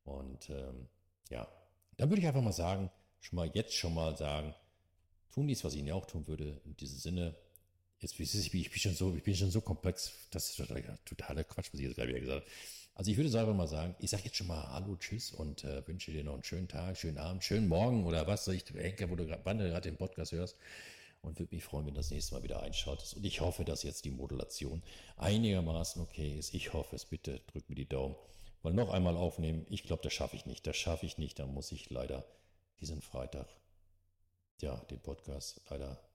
und 0.04 0.50
ähm, 0.50 0.88
ja, 1.30 1.48
dann 1.96 2.10
würde 2.10 2.20
ich 2.20 2.28
einfach 2.28 2.42
mal 2.42 2.52
sagen, 2.52 2.90
schon 3.20 3.36
mal 3.36 3.50
jetzt 3.54 3.74
schon 3.74 3.94
mal 3.94 4.16
sagen, 4.16 4.54
tun 5.32 5.48
dies, 5.48 5.64
was 5.64 5.74
ich 5.74 5.80
Ihnen 5.80 5.92
auch 5.92 6.06
tun 6.06 6.26
würde, 6.26 6.60
in 6.64 6.76
diesem 6.76 6.98
Sinne, 6.98 7.34
Jetzt, 7.98 8.20
ich 8.20 8.50
bin, 8.50 8.60
ich 8.60 8.70
bin 8.70 8.78
schon 8.78 8.94
so, 8.94 9.14
ich 9.14 9.22
bin 9.22 9.34
schon 9.34 9.50
so 9.50 9.60
komplex, 9.60 10.12
das 10.30 10.50
ist 10.50 10.56
totaler 10.56 11.44
Quatsch, 11.44 11.72
was 11.72 11.80
ich 11.80 11.86
jetzt 11.86 11.96
gerade 11.96 12.08
wieder 12.10 12.20
gesagt 12.20 12.42
habe. 12.42 12.50
Also 12.94 13.10
ich 13.10 13.16
würde 13.16 13.28
selber 13.30 13.52
mal 13.52 13.68
sagen, 13.68 13.94
ich 13.98 14.10
sage 14.10 14.24
jetzt 14.24 14.36
schon 14.36 14.46
mal 14.46 14.70
Hallo, 14.70 14.96
Tschüss 14.96 15.30
und 15.30 15.64
äh, 15.64 15.86
wünsche 15.86 16.12
dir 16.12 16.24
noch 16.24 16.34
einen 16.34 16.44
schönen 16.44 16.66
Tag, 16.68 16.96
schönen 16.96 17.18
Abend, 17.18 17.44
schönen 17.44 17.68
Morgen 17.68 18.06
oder 18.06 18.26
was 18.26 18.46
soll 18.46 18.54
ich, 18.54 18.64
Henker, 18.74 19.10
wo 19.10 19.16
du 19.16 19.26
gerade 19.26 19.80
den 19.82 19.96
Podcast 19.96 20.32
hörst. 20.32 20.56
Und 21.20 21.38
würde 21.38 21.54
mich 21.54 21.64
freuen, 21.64 21.86
wenn 21.86 21.94
du 21.94 22.00
das 22.00 22.10
nächste 22.10 22.34
Mal 22.34 22.42
wieder 22.42 22.62
einschautest. 22.62 23.14
Und 23.14 23.24
ich 23.26 23.40
hoffe, 23.40 23.64
dass 23.64 23.82
jetzt 23.82 24.04
die 24.04 24.10
Modulation 24.10 24.82
einigermaßen 25.16 26.00
okay 26.00 26.38
ist. 26.38 26.54
Ich 26.54 26.72
hoffe 26.72 26.94
es. 26.94 27.04
Bitte 27.04 27.40
drück 27.48 27.68
mir 27.68 27.74
die 27.74 27.88
Daumen. 27.88 28.14
Weil 28.62 28.74
noch 28.74 28.90
einmal 28.90 29.16
aufnehmen, 29.16 29.66
ich 29.68 29.82
glaube, 29.82 30.02
das 30.02 30.12
schaffe 30.12 30.36
ich 30.36 30.46
nicht. 30.46 30.66
Das 30.66 30.76
schaffe 30.76 31.04
ich 31.04 31.18
nicht. 31.18 31.38
Da 31.38 31.46
muss 31.46 31.72
ich 31.72 31.90
leider 31.90 32.24
diesen 32.80 33.02
Freitag, 33.02 33.48
ja, 34.60 34.76
den 34.90 35.00
Podcast 35.00 35.60
leider 35.68 36.05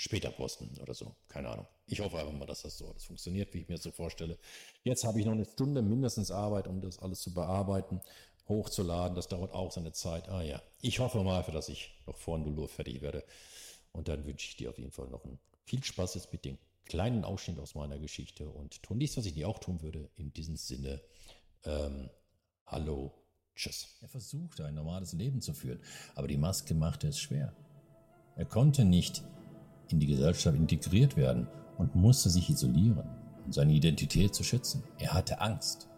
später 0.00 0.30
posten 0.30 0.78
oder 0.80 0.94
so. 0.94 1.14
Keine 1.28 1.50
Ahnung. 1.50 1.66
Ich 1.86 2.00
hoffe 2.00 2.18
einfach 2.18 2.32
mal, 2.32 2.46
dass 2.46 2.62
das 2.62 2.78
so 2.78 2.88
alles 2.88 3.04
funktioniert, 3.04 3.52
wie 3.52 3.58
ich 3.58 3.68
mir 3.68 3.74
das 3.74 3.82
so 3.82 3.90
vorstelle. 3.90 4.38
Jetzt 4.82 5.04
habe 5.04 5.20
ich 5.20 5.26
noch 5.26 5.32
eine 5.32 5.44
Stunde 5.44 5.82
mindestens 5.82 6.30
Arbeit, 6.30 6.66
um 6.66 6.80
das 6.80 6.98
alles 7.00 7.20
zu 7.20 7.34
bearbeiten, 7.34 8.00
hochzuladen. 8.48 9.14
Das 9.14 9.28
dauert 9.28 9.52
auch 9.52 9.70
seine 9.70 9.92
Zeit. 9.92 10.30
Ah 10.30 10.42
ja, 10.42 10.62
ich 10.80 11.00
hoffe 11.00 11.22
mal, 11.22 11.42
dass 11.42 11.68
ich 11.68 11.92
noch 12.06 12.16
vor 12.16 12.38
0 12.38 12.58
Uhr 12.58 12.68
fertig 12.68 13.02
werde. 13.02 13.24
Und 13.92 14.08
dann 14.08 14.24
wünsche 14.24 14.48
ich 14.48 14.56
dir 14.56 14.70
auf 14.70 14.78
jeden 14.78 14.90
Fall 14.90 15.08
noch 15.08 15.22
viel 15.66 15.84
Spaß 15.84 16.14
jetzt 16.14 16.32
mit 16.32 16.46
dem 16.46 16.56
kleinen 16.86 17.24
Ausschnitt 17.24 17.58
aus 17.58 17.74
meiner 17.74 17.98
Geschichte 17.98 18.48
und 18.48 18.82
tun 18.82 18.98
dies, 18.98 19.18
was 19.18 19.26
ich 19.26 19.34
dir 19.34 19.48
auch 19.48 19.58
tun 19.58 19.82
würde. 19.82 20.08
In 20.16 20.32
diesem 20.32 20.56
Sinne, 20.56 21.02
ähm, 21.64 22.08
hallo, 22.66 23.12
tschüss. 23.54 23.98
Er 24.00 24.08
versuchte 24.08 24.64
ein 24.64 24.74
normales 24.74 25.12
Leben 25.12 25.42
zu 25.42 25.52
führen, 25.52 25.82
aber 26.14 26.26
die 26.26 26.38
Maske 26.38 26.72
machte 26.74 27.08
es 27.08 27.20
schwer. 27.20 27.54
Er 28.36 28.46
konnte 28.46 28.86
nicht 28.86 29.22
in 29.92 30.00
die 30.00 30.06
Gesellschaft 30.06 30.56
integriert 30.56 31.16
werden 31.16 31.46
und 31.78 31.94
musste 31.94 32.30
sich 32.30 32.50
isolieren, 32.50 33.08
um 33.44 33.52
seine 33.52 33.72
Identität 33.72 34.34
zu 34.34 34.44
schützen. 34.44 34.82
Er 34.98 35.14
hatte 35.14 35.40
Angst, 35.40 35.88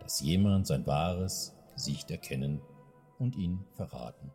dass 0.00 0.20
jemand 0.20 0.66
sein 0.66 0.86
wahres 0.86 1.54
Gesicht 1.74 2.10
erkennen 2.10 2.60
und 3.18 3.36
ihn 3.36 3.60
verraten 3.74 4.30